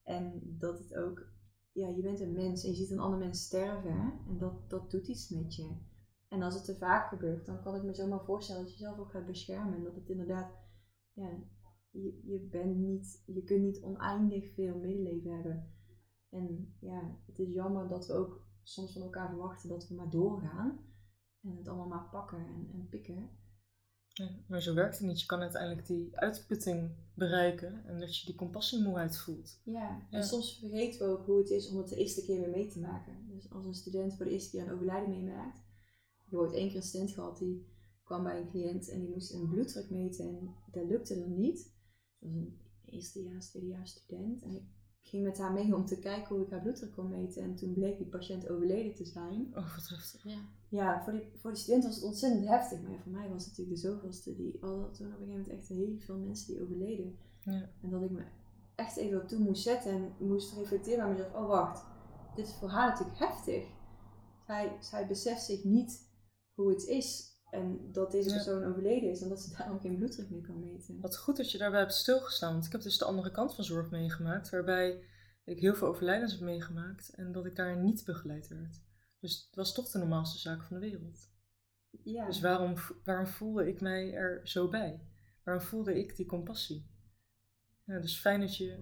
En 0.03 0.57
dat 0.59 0.78
het 0.78 0.95
ook, 0.97 1.32
ja, 1.75 1.89
je 1.89 2.03
bent 2.03 2.20
een 2.20 2.33
mens 2.33 2.64
en 2.64 2.70
je 2.70 2.77
ziet 2.77 2.91
een 2.91 2.99
ander 2.99 3.18
mens 3.18 3.45
sterven. 3.45 3.93
hè, 3.93 4.11
En 4.29 4.39
dat, 4.39 4.70
dat 4.70 4.91
doet 4.91 5.09
iets 5.09 5.29
met 5.29 5.55
je. 5.55 5.77
En 6.29 6.43
als 6.43 6.55
het 6.55 6.64
te 6.64 6.77
vaak 6.77 7.09
gebeurt, 7.09 7.47
dan 7.47 7.62
kan 7.62 7.75
ik 7.75 7.83
me 7.83 7.95
zomaar 7.95 8.25
voorstellen 8.25 8.62
dat 8.62 8.70
je 8.72 8.79
jezelf 8.79 8.99
ook 8.99 9.11
gaat 9.11 9.27
beschermen. 9.27 9.75
En 9.75 9.83
dat 9.83 9.95
het 9.95 10.09
inderdaad, 10.09 10.53
ja, 11.12 11.31
je, 11.91 12.20
je 12.25 12.49
bent 12.51 12.77
niet, 12.77 13.22
je 13.27 13.43
kunt 13.43 13.62
niet 13.62 13.83
oneindig 13.83 14.55
veel 14.55 14.79
medeleven 14.79 15.31
hebben. 15.31 15.72
En 16.29 16.75
ja, 16.81 17.18
het 17.27 17.39
is 17.39 17.53
jammer 17.53 17.89
dat 17.89 18.07
we 18.07 18.12
ook 18.12 18.47
soms 18.62 18.93
van 18.93 19.03
elkaar 19.03 19.29
verwachten 19.29 19.68
dat 19.68 19.89
we 19.89 19.95
maar 19.95 20.11
doorgaan. 20.11 20.79
En 21.43 21.57
het 21.57 21.68
allemaal 21.68 21.89
maar 21.89 22.09
pakken 22.11 22.39
en, 22.39 22.70
en 22.72 22.89
pikken. 22.89 23.31
Ja, 24.15 24.29
maar 24.47 24.62
zo 24.62 24.75
werkt 24.75 24.99
het 24.99 25.07
niet. 25.07 25.21
Je 25.21 25.27
kan 25.27 25.41
uiteindelijk 25.41 25.87
die 25.87 26.19
uitputting 26.19 26.91
bereiken 27.15 27.85
en 27.87 28.01
dat 28.01 28.17
je 28.19 28.27
die 28.27 28.35
compassiemoeheid 28.35 29.17
voelt. 29.19 29.61
Ja, 29.65 30.07
en 30.11 30.19
Ja. 30.19 30.23
soms 30.25 30.59
vergeten 30.59 31.07
we 31.07 31.12
ook 31.19 31.27
hoe 31.27 31.39
het 31.39 31.51
is 31.51 31.69
om 31.69 31.77
het 31.79 31.89
de 31.89 31.97
eerste 31.97 32.25
keer 32.25 32.41
weer 32.41 32.51
mee 32.51 32.67
te 32.69 32.81
maken. 32.81 33.27
Dus 33.29 33.51
als 33.51 33.65
een 33.65 33.75
student 33.75 34.17
voor 34.17 34.25
de 34.25 34.31
eerste 34.33 34.51
keer 34.51 34.67
een 34.67 34.73
overlijden 34.75 35.11
meemaakt. 35.11 35.59
Ik 36.25 36.31
heb 36.31 36.39
ooit 36.41 36.53
één 36.53 36.69
keer 36.69 36.77
een 36.77 36.83
student 36.83 37.11
gehad 37.11 37.39
die 37.39 37.67
kwam 38.05 38.23
bij 38.23 38.41
een 38.41 38.49
cliënt 38.49 38.89
en 38.89 39.01
die 39.01 39.09
moest 39.09 39.33
een 39.33 39.49
bloeddruk 39.49 39.91
meten 39.91 40.25
en 40.29 40.55
dat 40.71 40.85
lukte 40.89 41.19
dan 41.19 41.39
niet. 41.39 41.73
Dat 42.19 42.31
was 42.31 42.39
een 42.41 42.59
eerstejaars, 42.85 43.49
tweedejaars 43.51 43.91
student. 43.91 44.43
En 44.43 44.69
ging 45.05 45.25
met 45.25 45.39
haar 45.39 45.53
mee 45.53 45.75
om 45.75 45.87
te 45.87 45.99
kijken 45.99 46.35
hoe 46.35 46.45
ik 46.45 46.51
haar 46.51 46.61
bloeddruk 46.61 46.93
kon 46.93 47.09
meten. 47.09 47.43
En 47.43 47.55
toen 47.55 47.73
bleek 47.73 47.99
die 47.99 48.07
patiënt 48.07 48.49
overleden 48.49 48.95
te 48.95 49.05
zijn. 49.05 49.53
Oh, 49.57 49.75
wat 49.75 49.89
heftig. 49.89 50.25
Ja. 50.25 50.39
Ja, 50.69 51.03
voor 51.03 51.13
die, 51.13 51.29
voor 51.35 51.51
die 51.51 51.61
student 51.61 51.85
was 51.85 51.95
het 51.95 52.05
ontzettend 52.05 52.49
heftig. 52.49 52.83
Maar 52.83 52.91
ja, 52.91 52.99
voor 52.99 53.13
mij 53.13 53.29
was 53.29 53.45
het 53.45 53.57
natuurlijk 53.57 53.77
de 53.83 53.89
zoveelste. 53.89 54.35
Die 54.35 54.59
al 54.63 54.91
toen 54.91 55.07
op 55.07 55.13
een 55.13 55.27
gegeven 55.27 55.29
moment 55.29 55.49
echt 55.49 55.69
heel 55.69 55.95
veel 55.99 56.17
mensen 56.17 56.47
die 56.47 56.63
overleden. 56.63 57.19
Ja. 57.45 57.71
En 57.83 57.91
dat 57.91 58.03
ik 58.03 58.11
me 58.11 58.23
echt 58.75 58.97
even 58.97 59.23
op 59.23 59.29
toe 59.29 59.39
moest 59.39 59.63
zetten 59.63 59.93
en 59.93 60.13
moest 60.19 60.55
reflecteren 60.55 61.05
bij 61.05 61.13
mezelf. 61.13 61.35
Oh 61.35 61.47
wacht, 61.47 61.85
dit 62.37 62.47
is 62.47 62.55
voor 62.55 62.69
haar 62.69 62.89
natuurlijk 62.89 63.19
heftig. 63.19 63.65
Zij, 64.47 64.77
zij 64.81 65.07
beseft 65.07 65.43
zich 65.43 65.65
niet 65.65 66.09
hoe 66.55 66.71
het 66.71 66.87
is. 66.87 67.34
En 67.55 67.93
dat 67.93 68.11
deze 68.11 68.31
persoon 68.31 68.65
overleden 68.65 69.11
is. 69.11 69.23
En 69.23 69.29
dat 69.29 69.41
ze 69.41 69.57
daarom 69.57 69.81
geen 69.81 69.97
bloeddruk 69.97 70.31
meer 70.31 70.43
kan 70.43 70.61
meten. 70.61 71.01
Wat 71.01 71.17
goed 71.17 71.37
dat 71.37 71.51
je 71.51 71.59
daarbij 71.59 71.81
hebt 71.81 71.95
stilgestaan. 71.95 72.53
Want 72.53 72.67
ik 72.67 72.73
heb 72.73 72.83
dus 72.83 72.99
de 72.99 73.05
andere 73.05 73.31
kant 73.31 73.55
van 73.55 73.65
zorg 73.65 73.91
meegemaakt. 73.91 74.51
Waarbij 74.51 75.03
ik 75.45 75.61
heel 75.61 75.75
veel 75.75 75.89
overlijdens 75.89 76.33
heb 76.33 76.41
meegemaakt. 76.41 77.15
En 77.15 77.33
dat 77.33 77.47
ik 77.47 77.57
daar 77.57 77.77
niet 77.77 78.05
begeleid 78.05 78.49
werd. 78.49 78.83
Dus 79.21 79.45
het 79.47 79.55
was 79.55 79.75
toch 79.75 79.91
de 79.91 79.99
normaalste 79.99 80.39
zaak 80.39 80.63
van 80.63 80.81
de 80.81 80.89
wereld. 80.91 81.33
Ja, 82.03 82.27
Dus 82.27 82.41
waarom, 82.41 82.75
waarom 83.05 83.27
voelde 83.27 83.69
ik 83.69 83.81
mij 83.81 84.13
er 84.13 84.49
zo 84.49 84.69
bij? 84.69 85.01
Waarom 85.43 85.65
voelde 85.65 85.99
ik 85.99 86.17
die 86.17 86.27
compassie? 86.27 86.87
Ja, 87.85 87.99
dus 87.99 88.21
fijn 88.21 88.41
dat 88.41 88.57
je 88.57 88.79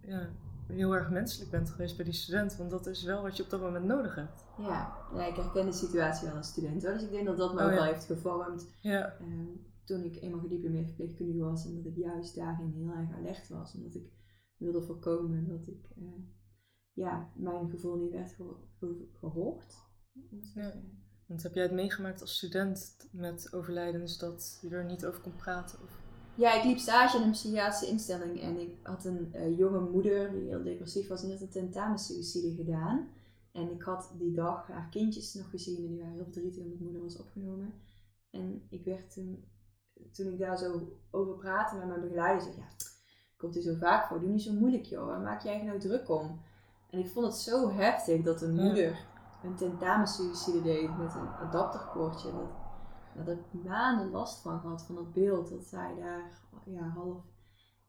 ja, 0.00 0.32
heel 0.66 0.94
erg 0.94 1.10
menselijk 1.10 1.50
bent 1.50 1.70
geweest 1.70 1.96
bij 1.96 2.04
die 2.04 2.14
student. 2.14 2.56
Want 2.56 2.70
dat 2.70 2.86
is 2.86 3.02
wel 3.02 3.22
wat 3.22 3.36
je 3.36 3.42
op 3.42 3.50
dat 3.50 3.60
moment 3.60 3.84
nodig 3.84 4.14
hebt. 4.14 4.44
ja. 4.58 4.96
ja, 5.14 5.26
ik 5.26 5.36
herken 5.36 5.66
de 5.66 5.72
situatie 5.72 6.26
wel 6.28 6.36
als 6.36 6.48
student 6.48 6.82
hoor. 6.84 6.92
Dus 6.92 7.02
ik 7.02 7.10
denk 7.10 7.26
dat 7.26 7.36
dat 7.36 7.54
me 7.54 7.58
Oh, 7.60 7.64
ook 7.64 7.70
ja. 7.70 7.76
wel 7.76 7.84
heeft 7.84 8.04
gevormd. 8.04 8.74
Ja, 8.80 9.16
Ehm, 9.20 9.46
toen 9.84 10.02
ik 10.04 10.16
eenmaal 10.22 10.40
gediplomeerd 10.40 10.86
verpleegkundige 10.86 11.38
was 11.44 11.66
en 11.66 11.74
dat 11.74 11.84
ik 11.84 11.96
juist 11.96 12.34
daarin 12.36 12.70
heel 12.72 12.90
erg 12.90 13.16
alert 13.16 13.48
was. 13.48 13.74
Omdat 13.74 13.94
ik 13.94 14.12
wilde 14.56 14.82
voorkomen 14.82 15.48
dat 15.48 15.66
ik 15.66 15.90
eh, 15.96 16.04
ja, 16.92 17.32
mijn 17.36 17.70
gevoel 17.70 17.96
niet 17.96 18.12
werd 18.12 18.32
geho- 18.32 18.68
ge- 18.78 19.08
gehoord. 19.12 19.74
Ja. 20.54 20.72
want 21.26 21.42
heb 21.42 21.54
jij 21.54 21.62
het 21.62 21.72
meegemaakt 21.72 22.20
als 22.20 22.36
student 22.36 23.08
met 23.12 23.52
overlijdens 23.52 24.18
dat 24.18 24.58
je 24.62 24.68
er 24.68 24.84
niet 24.84 25.06
over 25.06 25.20
kon 25.20 25.34
praten? 25.36 25.78
Of... 25.82 26.02
Ja, 26.36 26.54
ik 26.54 26.64
liep 26.64 26.78
stage 26.78 27.16
in 27.16 27.22
een 27.22 27.30
psychiatrische 27.30 27.86
instelling 27.86 28.40
en 28.40 28.60
ik 28.60 28.76
had 28.82 29.04
een 29.04 29.28
eh, 29.32 29.58
jonge 29.58 29.80
moeder 29.80 30.32
die 30.32 30.48
heel 30.48 30.62
depressief 30.62 31.08
was 31.08 31.22
en 31.22 31.28
die 31.28 31.36
had 31.36 31.46
een 31.46 31.52
tentamensuïcide 31.52 32.54
gedaan. 32.54 33.08
En 33.52 33.70
ik 33.70 33.82
had 33.82 34.10
die 34.18 34.32
dag 34.32 34.66
haar 34.66 34.88
kindjes 34.90 35.34
nog 35.34 35.50
gezien 35.50 35.76
en 35.76 35.88
die 35.88 35.98
waren 35.98 36.14
heel 36.14 36.24
verdrietig 36.24 36.62
omdat 36.62 36.80
moeder 36.80 37.02
was 37.02 37.18
opgenomen. 37.18 37.74
En 38.30 38.66
ik 38.70 38.84
werd 38.84 39.12
toen, 39.12 39.44
toen 40.12 40.26
ik 40.26 40.38
daar 40.38 40.58
zo 40.58 40.98
over 41.10 41.34
praatte 41.34 41.76
met 41.76 41.86
mijn 41.86 42.00
begeleider, 42.00 42.42
zei 42.42 42.56
ja, 42.56 42.66
komt 43.36 43.56
er 43.56 43.62
zo 43.62 43.74
vaak 43.74 44.06
voor, 44.06 44.20
doe 44.20 44.28
niet 44.28 44.42
zo 44.42 44.52
moeilijk 44.52 44.84
joh, 44.84 45.06
waar 45.06 45.20
maak 45.20 45.42
jij 45.42 45.56
je 45.56 45.64
nou 45.64 45.78
druk 45.78 46.08
om? 46.08 46.40
En 46.90 46.98
ik 46.98 47.08
vond 47.08 47.26
het 47.26 47.36
zo 47.36 47.70
heftig 47.70 48.22
dat 48.22 48.42
een 48.42 48.54
moeder 48.54 49.06
een 49.44 49.54
tentamensuïcide 49.54 50.62
deed 50.62 50.98
met 50.98 51.14
een 51.14 51.28
adapterkoordje. 51.28 52.32
Dat, 52.32 52.63
daar 53.16 53.26
heb 53.26 53.38
ik 53.38 53.62
maanden 53.64 54.10
last 54.10 54.42
van 54.42 54.60
gehad, 54.60 54.82
van 54.82 54.94
dat 54.94 55.12
beeld 55.12 55.48
dat 55.48 55.64
zij 55.64 55.94
daar 55.98 56.40
ja, 56.66 56.88
half 56.88 57.24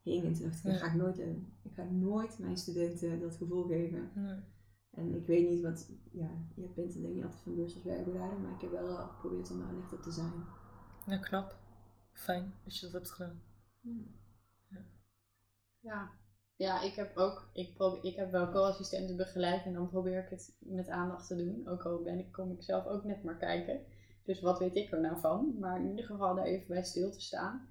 hing. 0.02 0.24
En 0.24 0.32
toen 0.32 0.42
dacht 0.42 0.56
ik, 0.56 0.62
dat 0.62 0.72
Ja. 0.72 0.78
ga 0.78 0.86
ik 0.86 0.94
nooit 1.00 1.16
doen. 1.16 1.52
Ik 1.62 1.74
ga 1.74 1.82
nooit 1.84 2.38
mijn 2.38 2.56
studenten 2.56 3.20
dat 3.20 3.36
gevoel 3.36 3.64
geven. 3.66 4.10
Nee. 4.14 4.38
En 4.90 5.14
ik 5.14 5.26
weet 5.26 5.48
niet, 5.48 5.62
want 5.62 5.90
ja, 6.12 6.30
je 6.54 6.68
bent 6.74 6.92
denk 6.92 7.04
ik 7.06 7.14
niet 7.14 7.24
altijd 7.24 7.42
van 7.42 7.54
beurs 7.54 7.74
als 7.74 7.82
werkbegeleider, 7.84 8.38
maar 8.38 8.52
ik 8.54 8.60
heb 8.60 8.70
wel 8.70 8.96
geprobeerd 8.96 9.50
om 9.50 9.58
daar 9.58 9.68
alert 9.68 9.92
op 9.92 10.02
te 10.02 10.10
zijn. 10.10 10.32
Ja, 11.06 11.16
knap. 11.16 11.56
Fijn 12.12 12.54
dat 12.64 12.76
je 12.76 12.84
dat 12.84 12.92
hebt 12.92 13.10
gedaan. 13.10 13.40
Ja. 15.80 16.10
Ja, 16.56 16.80
ik 16.82 16.94
heb 16.94 17.16
ook, 17.16 17.48
ik, 17.52 17.74
probeer, 17.74 18.04
ik 18.04 18.16
heb 18.16 18.30
wel 18.30 18.50
co-assistenten 18.50 19.16
begeleid 19.16 19.64
en 19.64 19.72
dan 19.72 19.88
probeer 19.88 20.24
ik 20.24 20.30
het 20.30 20.56
met 20.58 20.88
aandacht 20.88 21.26
te 21.26 21.36
doen. 21.36 21.68
Ook 21.68 21.82
al 21.82 22.02
ben 22.02 22.18
ik, 22.18 22.32
kom 22.32 22.52
ik 22.52 22.62
zelf 22.62 22.86
ook 22.86 23.04
net 23.04 23.22
maar 23.24 23.36
kijken. 23.36 23.80
Dus 24.26 24.40
wat 24.40 24.58
weet 24.58 24.76
ik 24.76 24.92
er 24.92 25.00
nou 25.00 25.20
van? 25.20 25.56
Maar 25.58 25.80
in 25.80 25.88
ieder 25.88 26.04
geval 26.04 26.34
daar 26.34 26.44
even 26.44 26.68
bij 26.68 26.84
stil 26.84 27.10
te 27.10 27.20
staan. 27.20 27.68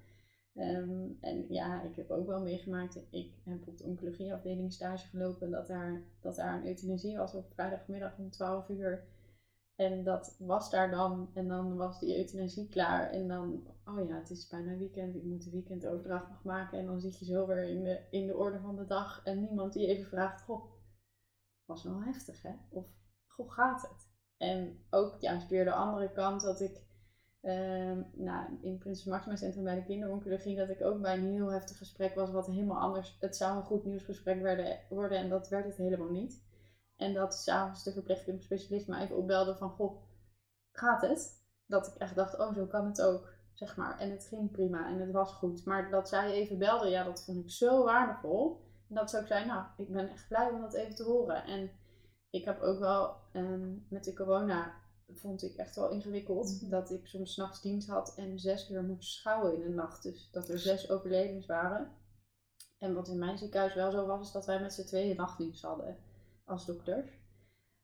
Ehm, 0.54 1.08
en 1.20 1.46
ja, 1.48 1.82
ik 1.82 1.96
heb 1.96 2.10
ook 2.10 2.26
wel 2.26 2.42
meegemaakt, 2.42 2.98
ik 3.10 3.32
heb 3.44 3.68
op 3.68 3.78
de 3.78 3.84
oncologieafdeling 3.84 4.72
stage 4.72 5.08
gelopen, 5.08 5.50
dat 5.50 5.66
daar, 5.66 6.02
dat 6.20 6.36
daar 6.36 6.54
een 6.54 6.66
euthanasie 6.66 7.16
was 7.16 7.34
op 7.34 7.52
vrijdagmiddag 7.52 8.18
om 8.18 8.30
12 8.30 8.68
uur. 8.68 9.04
En 9.74 10.04
dat 10.04 10.36
was 10.38 10.70
daar 10.70 10.90
dan, 10.90 11.30
en 11.34 11.48
dan 11.48 11.76
was 11.76 12.00
die 12.00 12.18
euthanasie 12.18 12.68
klaar. 12.68 13.10
En 13.10 13.28
dan, 13.28 13.66
oh 13.84 14.08
ja, 14.08 14.16
het 14.16 14.30
is 14.30 14.48
bijna 14.48 14.76
weekend, 14.76 15.14
ik 15.14 15.24
moet 15.24 15.44
de 15.44 15.50
weekendoverdracht 15.50 16.28
nog 16.28 16.44
maken. 16.44 16.78
En 16.78 16.86
dan 16.86 17.00
zit 17.00 17.18
je 17.18 17.24
zo 17.24 17.46
weer 17.46 17.68
in 17.68 17.84
de, 17.84 18.06
in 18.10 18.26
de 18.26 18.36
orde 18.36 18.60
van 18.60 18.76
de 18.76 18.86
dag. 18.86 19.24
En 19.24 19.40
niemand 19.40 19.72
die 19.72 19.86
even 19.86 20.06
vraagt, 20.06 20.42
goh, 20.42 20.64
was 21.64 21.84
wel 21.84 22.02
heftig 22.02 22.42
hè? 22.42 22.54
Of, 22.68 22.86
goh, 23.26 23.50
gaat 23.50 23.82
het? 23.82 24.15
En 24.36 24.84
ook 24.90 25.16
juist 25.20 25.48
weer 25.48 25.64
de 25.64 25.72
andere 25.72 26.12
kant, 26.12 26.42
dat 26.42 26.60
ik 26.60 26.84
ehm, 27.40 28.02
nou, 28.12 28.58
in 28.62 28.70
het 28.70 28.78
Prinses 28.78 29.04
Maxima 29.04 29.36
Centrum 29.36 29.64
bij 29.64 29.74
de 29.74 29.84
kinderoncologie, 29.84 30.56
dat 30.56 30.68
ik 30.68 30.84
ook 30.84 31.00
bij 31.00 31.14
een 31.14 31.32
heel 31.32 31.52
heftig 31.52 31.78
gesprek 31.78 32.14
was, 32.14 32.30
wat 32.30 32.46
helemaal 32.46 32.80
anders, 32.80 33.16
het 33.20 33.36
zou 33.36 33.56
een 33.56 33.64
goed 33.64 33.84
nieuwsgesprek 33.84 34.42
werden, 34.42 34.78
worden 34.88 35.18
en 35.18 35.28
dat 35.28 35.48
werd 35.48 35.64
het 35.64 35.76
helemaal 35.76 36.10
niet. 36.10 36.44
En 36.96 37.14
dat 37.14 37.34
s'avonds 37.34 37.84
de 37.84 37.92
verpleegkundige 37.92 38.84
me 38.86 38.98
even 38.98 39.16
opbelde 39.16 39.56
van, 39.56 39.70
goh, 39.70 40.02
gaat 40.72 41.02
het? 41.02 41.44
Dat 41.66 41.86
ik 41.86 41.94
echt 41.94 42.14
dacht, 42.14 42.38
oh, 42.38 42.54
zo 42.54 42.66
kan 42.66 42.86
het 42.86 43.02
ook, 43.02 43.32
zeg 43.54 43.76
maar. 43.76 43.98
En 43.98 44.10
het 44.10 44.26
ging 44.26 44.50
prima 44.50 44.88
en 44.88 45.00
het 45.00 45.10
was 45.10 45.32
goed. 45.32 45.64
Maar 45.64 45.90
dat 45.90 46.08
zij 46.08 46.30
even 46.30 46.58
belde, 46.58 46.88
ja, 46.88 47.04
dat 47.04 47.24
vond 47.24 47.38
ik 47.38 47.50
zo 47.50 47.84
waardevol. 47.84 48.64
En 48.88 48.94
dat 48.94 49.10
ze 49.10 49.18
ook 49.18 49.26
zei, 49.26 49.46
nou, 49.46 49.64
ik 49.76 49.92
ben 49.92 50.08
echt 50.08 50.28
blij 50.28 50.50
om 50.50 50.60
dat 50.60 50.74
even 50.74 50.94
te 50.94 51.02
horen. 51.02 51.44
En 51.44 51.70
ik 52.30 52.44
heb 52.44 52.60
ook 52.60 52.78
wel 52.78 53.16
ehm, 53.36 53.74
met 53.88 54.04
de 54.04 54.14
corona, 54.14 54.74
vond 55.12 55.42
ik 55.42 55.54
echt 55.56 55.76
wel 55.76 55.90
ingewikkeld, 55.90 56.70
dat 56.70 56.90
ik 56.90 57.06
soms 57.06 57.36
nachts 57.36 57.60
dienst 57.60 57.88
had 57.88 58.14
en 58.16 58.38
zes 58.38 58.66
keer 58.66 58.82
moest 58.82 59.12
schouwen 59.12 59.54
in 59.54 59.60
de 59.60 59.68
nacht. 59.68 60.02
Dus 60.02 60.30
dat 60.30 60.48
er 60.48 60.58
zes 60.58 60.90
overlevens 60.90 61.46
waren. 61.46 61.90
En 62.78 62.94
wat 62.94 63.08
in 63.08 63.18
mijn 63.18 63.38
ziekenhuis 63.38 63.74
wel 63.74 63.90
zo 63.90 64.06
was, 64.06 64.26
is 64.26 64.32
dat 64.32 64.46
wij 64.46 64.60
met 64.60 64.72
z'n 64.72 64.84
tweeën 64.86 65.16
nachtdienst 65.16 65.62
hadden 65.62 65.96
als 66.44 66.66
dokters. 66.66 67.10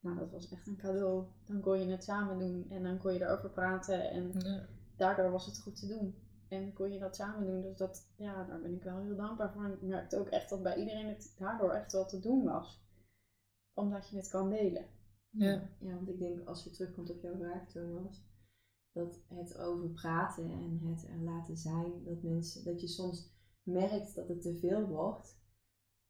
Nou, 0.01 0.19
dat 0.19 0.31
was 0.31 0.49
echt 0.49 0.67
een 0.67 0.77
cadeau. 0.77 1.25
Dan 1.47 1.61
kon 1.61 1.79
je 1.79 1.91
het 1.91 2.05
samen 2.05 2.39
doen 2.39 2.67
en 2.71 2.83
dan 2.83 2.99
kon 2.99 3.13
je 3.13 3.21
erover 3.25 3.51
praten. 3.51 4.11
En 4.11 4.33
Ja. 4.39 4.67
daardoor 4.97 5.31
was 5.31 5.47
het 5.47 5.61
goed 5.61 5.77
te 5.77 5.87
doen. 5.87 6.15
En 6.49 6.73
kon 6.73 6.93
je 6.93 6.99
dat 6.99 7.17
samen 7.17 7.47
doen. 7.47 7.63
Dus 7.63 7.77
dat, 7.77 8.13
ja, 8.17 8.45
daar 8.45 8.61
ben 8.61 8.75
ik 8.75 8.83
wel 8.83 8.99
heel 8.99 9.17
dankbaar 9.17 9.53
voor. 9.53 9.65
En 9.65 9.73
ik 9.73 9.83
merkte 9.83 10.19
ook 10.19 10.29
echt 10.29 10.51
dat 10.51 10.63
bij 10.63 10.77
iedereen 10.77 11.09
het 11.09 11.35
daardoor 11.39 11.71
echt 11.73 11.93
wel 11.93 12.07
te 12.07 12.21
doen 12.21 12.45
was. 12.45 12.81
Omdat 13.75 14.09
je 14.09 14.17
het 14.17 14.29
kan 14.29 14.51
delen. 14.51 14.87
Ja. 15.33 15.63
Ja, 15.79 15.95
want 15.95 16.09
ik 16.09 16.19
denk 16.19 16.47
als 16.49 16.65
je 16.65 16.71
terugkomt 16.71 17.11
op 17.11 17.23
jouw 17.23 17.37
vraag, 17.37 17.69
Thomas, 17.69 18.23
dat 18.93 19.21
het 19.29 19.59
over 19.59 19.89
praten 19.89 20.51
en 20.51 20.81
het 20.83 21.09
er 21.09 21.23
laten 21.23 21.57
zijn, 21.57 22.05
dat 22.05 22.23
mensen, 22.23 22.65
dat 22.65 22.81
je 22.81 22.89
soms 22.89 23.31
merkt 23.63 24.15
dat 24.15 24.29
het 24.29 24.43
te 24.43 24.59
veel 24.61 24.87
wordt, 24.87 25.41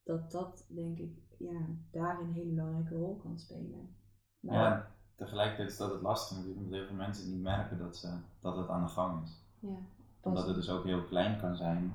dat 0.03 0.31
dat 0.31 0.67
denk 0.69 0.99
ik, 0.99 1.19
ja, 1.39 1.67
daar 1.91 2.21
een 2.21 2.33
hele 2.33 2.53
belangrijke 2.53 2.95
rol 2.95 3.17
kan 3.17 3.39
spelen. 3.39 3.97
Maar, 4.41 4.55
Ja, 4.55 4.95
tegelijkertijd 5.15 5.71
is 5.71 5.77
dat 5.77 5.93
het 5.93 6.03
lastig 6.03 6.37
natuurlijk, 6.37 6.65
omdat 6.65 6.79
heel 6.79 6.89
veel 6.89 6.97
mensen 6.97 7.31
niet 7.31 7.43
merken 7.43 7.79
dat, 7.79 7.97
ze, 7.97 8.19
dat 8.41 8.57
het 8.57 8.69
aan 8.69 8.83
de 8.83 8.89
gang 8.89 9.23
is. 9.25 9.45
ja, 9.61 9.77
Omdat 10.21 10.47
het 10.47 10.57
dus 10.57 10.71
ook 10.71 10.85
heel 10.85 11.05
klein 11.05 11.41
kan 11.41 11.57
zijn, 11.57 11.93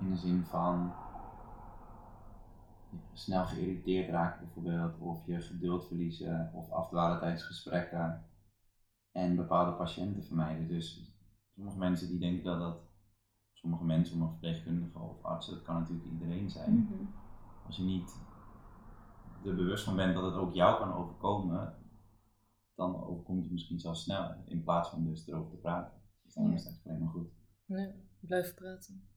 in 0.00 0.10
de 0.10 0.16
zin 0.16 0.44
van 0.44 0.92
snel 3.12 3.44
geïrriteerd 3.46 4.10
raken 4.10 4.44
bijvoorbeeld, 4.44 4.98
of 4.98 5.26
je 5.26 5.40
geduld 5.40 5.86
verliezen, 5.86 6.50
of 6.54 6.70
afdwalen 6.70 7.18
tijdens 7.20 7.42
gesprekken. 7.42 8.26
En 9.12 9.36
bepaalde 9.36 9.72
patiënten 9.72 10.24
vermijden. 10.24 10.68
Dus 10.68 11.16
sommige 11.54 11.78
mensen 11.78 12.08
die 12.08 12.18
denken 12.18 12.44
dat 12.44 12.58
dat, 12.58 12.80
sommige 13.52 13.84
mensen, 13.84 14.06
sommige 14.06 14.30
verpleegkundigen 14.30 15.00
of 15.00 15.22
artsen, 15.22 15.54
dat 15.54 15.62
kan 15.62 15.74
natuurlijk 15.80 16.08
iedereen 16.08 16.50
zijn. 16.50 16.74
Mhm. 16.74 17.04
Als 17.66 17.76
je 17.76 17.82
niet 17.82 18.26
er 19.44 19.54
bewust 19.54 19.84
van 19.84 19.96
bent 19.96 20.14
dat 20.14 20.24
het 20.24 20.34
ook 20.34 20.54
jou 20.54 20.78
kan 20.78 20.92
overkomen, 20.92 21.74
dan 22.74 23.04
overkomt 23.04 23.42
het 23.42 23.52
misschien 23.52 23.80
zelfs 23.80 24.02
sneller, 24.02 24.42
in 24.44 24.62
plaats 24.62 24.88
van 24.88 25.04
dus 25.04 25.26
erover 25.26 25.50
te 25.50 25.56
praten. 25.56 26.00
Dus 26.22 26.34
dan 26.34 26.48
Ja. 26.48 26.54
is 26.54 26.64
het 26.64 26.80
alleen 26.86 26.98
maar 26.98 27.12
goed. 27.12 27.30
Ja, 27.64 27.92
blijven 28.20 28.54
praten. 28.54 29.08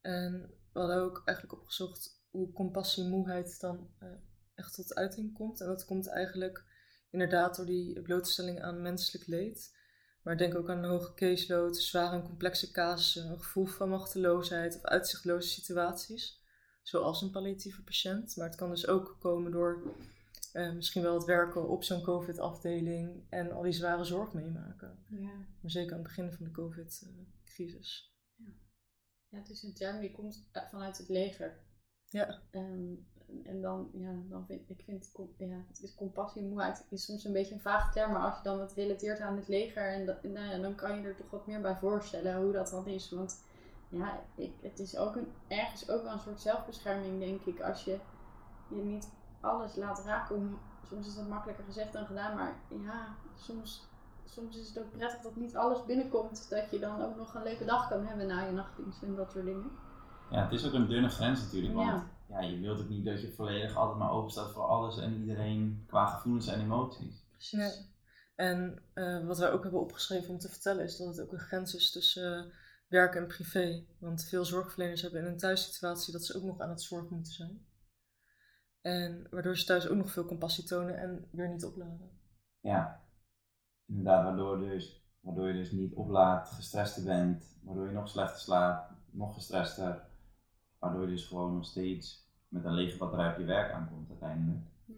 En 0.00 0.32
we 0.72 0.78
hadden 0.78 1.02
ook 1.02 1.22
eigenlijk 1.24 1.60
opgezocht 1.60 2.19
hoe 2.30 2.52
compassiemoeheid 2.52 3.60
dan 3.60 3.90
eh, 3.98 4.08
echt 4.54 4.74
tot 4.74 4.94
uiting 4.94 5.34
komt. 5.34 5.60
En 5.60 5.66
dat 5.66 5.84
komt 5.84 6.08
eigenlijk 6.08 6.64
inderdaad 7.10 7.56
door 7.56 7.66
die 7.66 8.00
blootstelling 8.02 8.62
aan 8.62 8.82
menselijk 8.82 9.26
leed. 9.26 9.78
Maar 10.22 10.36
denk 10.36 10.54
ook 10.54 10.70
aan 10.70 10.78
een 10.78 10.90
hoge 10.90 11.14
caseload, 11.14 11.76
zware 11.76 12.16
en 12.16 12.22
complexe 12.22 12.70
casussen, 12.70 13.30
een 13.30 13.42
gevoel 13.42 13.66
van 13.66 13.88
machteloosheid 13.88 14.76
of 14.76 14.82
uitzichtloze 14.82 15.48
situaties. 15.48 16.38
Zoals 16.82 17.22
een 17.22 17.30
palliatieve 17.30 17.82
patiënt. 17.82 18.36
Maar 18.36 18.46
het 18.46 18.56
kan 18.56 18.70
dus 18.70 18.86
ook 18.86 19.16
komen 19.20 19.52
door 19.52 19.94
eh, 20.52 20.72
misschien 20.72 21.02
wel 21.02 21.14
het 21.14 21.24
werken 21.24 21.68
op 21.68 21.84
zo'n 21.84 22.02
COVID-afdeling 22.02 23.26
en 23.28 23.52
al 23.52 23.62
die 23.62 23.72
zware 23.72 24.04
zorg 24.04 24.32
meemaken. 24.32 25.04
ja. 25.08 25.32
Maar 25.60 25.70
zeker 25.70 25.92
aan 25.92 25.98
het 25.98 26.08
begin 26.08 26.32
van 26.32 26.44
de 26.44 26.50
COVID-crisis. 26.50 28.14
Ja, 29.28 29.38
het 29.38 29.50
is 29.50 29.62
een 29.62 29.74
term 29.74 30.00
die 30.00 30.12
komt 30.12 30.48
eh, 30.52 30.62
vanuit 30.70 30.98
het 30.98 31.08
leger. 31.08 31.58
Ja, 32.10 32.38
Ehm, 32.50 32.94
en 33.44 33.60
dan, 33.60 33.90
ja, 33.92 34.12
dan 34.28 34.46
vind 34.46 34.70
ik 34.70 34.82
vind 34.84 35.10
ja, 35.36 35.64
het 35.68 35.82
is 35.82 35.94
compassie, 35.94 36.42
moeheid 36.42 36.86
is 36.88 37.04
soms 37.04 37.24
een 37.24 37.32
beetje 37.32 37.54
een 37.54 37.60
vage 37.60 37.92
term, 37.92 38.12
maar 38.12 38.22
als 38.22 38.36
je 38.36 38.42
dan 38.42 38.60
het 38.60 38.72
relateert 38.72 39.20
aan 39.20 39.36
het 39.36 39.48
leger, 39.48 39.88
en 39.88 40.04
nou 40.32 40.60
dan 40.60 40.74
kan 40.74 40.96
je 40.96 41.06
er 41.06 41.16
toch 41.16 41.30
wat 41.30 41.46
meer 41.46 41.60
bij 41.60 41.76
voorstellen 41.76 42.42
hoe 42.42 42.52
dat 42.52 42.70
dan 42.70 42.86
is. 42.86 43.10
Want 43.10 43.44
ja, 43.88 44.20
ik, 44.34 44.52
het 44.62 44.78
is 44.78 44.96
ook 44.96 45.16
een, 45.16 45.32
ergens 45.48 45.90
ook 45.90 46.02
wel 46.02 46.12
een 46.12 46.18
soort 46.18 46.40
zelfbescherming, 46.40 47.18
denk 47.18 47.44
ik, 47.44 47.60
als 47.60 47.84
je 47.84 47.98
je 48.68 48.82
niet 48.82 49.08
alles 49.40 49.76
laat 49.76 50.04
raken. 50.04 50.36
Om, 50.36 50.58
soms 50.88 51.06
is 51.06 51.14
dat 51.14 51.28
makkelijker 51.28 51.64
gezegd 51.64 51.92
dan 51.92 52.06
gedaan, 52.06 52.36
maar 52.36 52.54
ja, 52.84 53.16
soms, 53.36 53.88
soms 54.24 54.56
is 54.56 54.68
het 54.68 54.78
ook 54.78 54.90
prettig 54.90 55.20
dat 55.20 55.36
niet 55.36 55.56
alles 55.56 55.84
binnenkomt, 55.84 56.50
dat 56.50 56.70
je 56.70 56.78
dan 56.78 57.02
ook 57.02 57.16
nog 57.16 57.34
een 57.34 57.42
leuke 57.42 57.64
dag 57.64 57.88
kan 57.88 58.06
hebben 58.06 58.26
na 58.26 58.44
je 58.44 58.52
nachtdienst 58.52 59.02
en 59.02 59.14
dat 59.14 59.32
soort 59.32 59.44
dingen. 59.44 59.70
Ja, 60.30 60.42
het 60.42 60.52
is 60.52 60.66
ook 60.66 60.72
een 60.72 60.88
dunne 60.88 61.08
grens 61.08 61.40
natuurlijk, 61.42 61.74
want 61.74 61.88
Ja. 62.28 62.40
ja. 62.40 62.40
je 62.40 62.60
wilt 62.60 62.80
ook 62.80 62.88
niet 62.88 63.04
dat 63.04 63.20
je 63.20 63.32
volledig 63.32 63.76
altijd 63.76 63.98
maar 63.98 64.10
open 64.10 64.30
staat 64.30 64.52
voor 64.52 64.64
alles 64.64 64.98
en 64.98 65.20
iedereen 65.20 65.84
qua 65.86 66.06
gevoelens 66.06 66.46
en 66.46 66.60
emoties. 66.60 67.24
Precies. 67.30 67.58
Ja. 67.58 67.70
En 68.34 68.82
eh, 68.92 69.26
wat 69.26 69.38
wij 69.38 69.52
ook 69.52 69.62
hebben 69.62 69.80
opgeschreven 69.80 70.30
om 70.30 70.38
te 70.38 70.48
vertellen 70.48 70.84
is 70.84 70.96
dat 70.96 71.06
het 71.06 71.20
ook 71.20 71.32
een 71.32 71.38
grens 71.38 71.74
is 71.74 71.92
tussen 71.92 72.44
eh, 72.44 72.52
werk 72.88 73.14
en 73.14 73.26
privé. 73.26 73.86
Want 73.98 74.24
veel 74.24 74.44
zorgverleners 74.44 75.02
hebben 75.02 75.20
in 75.20 75.26
een 75.26 75.38
thuissituatie 75.38 76.12
dat 76.12 76.24
ze 76.24 76.36
ook 76.36 76.42
nog 76.42 76.60
aan 76.60 76.70
het 76.70 76.82
zorgen 76.82 77.14
moeten 77.14 77.32
zijn. 77.32 77.66
En 78.80 79.26
waardoor 79.30 79.56
ze 79.56 79.64
thuis 79.64 79.88
ook 79.88 79.96
nog 79.96 80.10
veel 80.10 80.24
compassie 80.24 80.64
tonen 80.64 80.98
en 80.98 81.28
weer 81.30 81.48
niet 81.48 81.64
opladen. 81.64 82.10
Ja, 82.60 83.04
inderdaad, 83.86 84.24
waardoor, 84.24 84.58
dus, 84.58 85.04
waardoor 85.20 85.48
je 85.48 85.54
dus 85.54 85.70
niet 85.70 85.94
oplaadt, 85.94 86.48
gestrester 86.48 87.04
bent, 87.04 87.58
waardoor 87.62 87.86
je 87.86 87.92
nog 87.92 88.08
slechter 88.08 88.40
slaapt, 88.40 88.92
nog 89.10 89.34
gestrester, 89.34 90.08
waardoor 90.80 91.02
je 91.02 91.08
dus 91.08 91.26
gewoon 91.26 91.54
nog 91.54 91.64
steeds 91.64 92.28
met 92.48 92.64
een 92.64 92.74
lege 92.74 92.98
batterij 92.98 93.32
op 93.32 93.38
je 93.38 93.44
werk 93.44 93.72
aankomt 93.72 94.08
uiteindelijk. 94.08 94.64
Ja. 94.84 94.94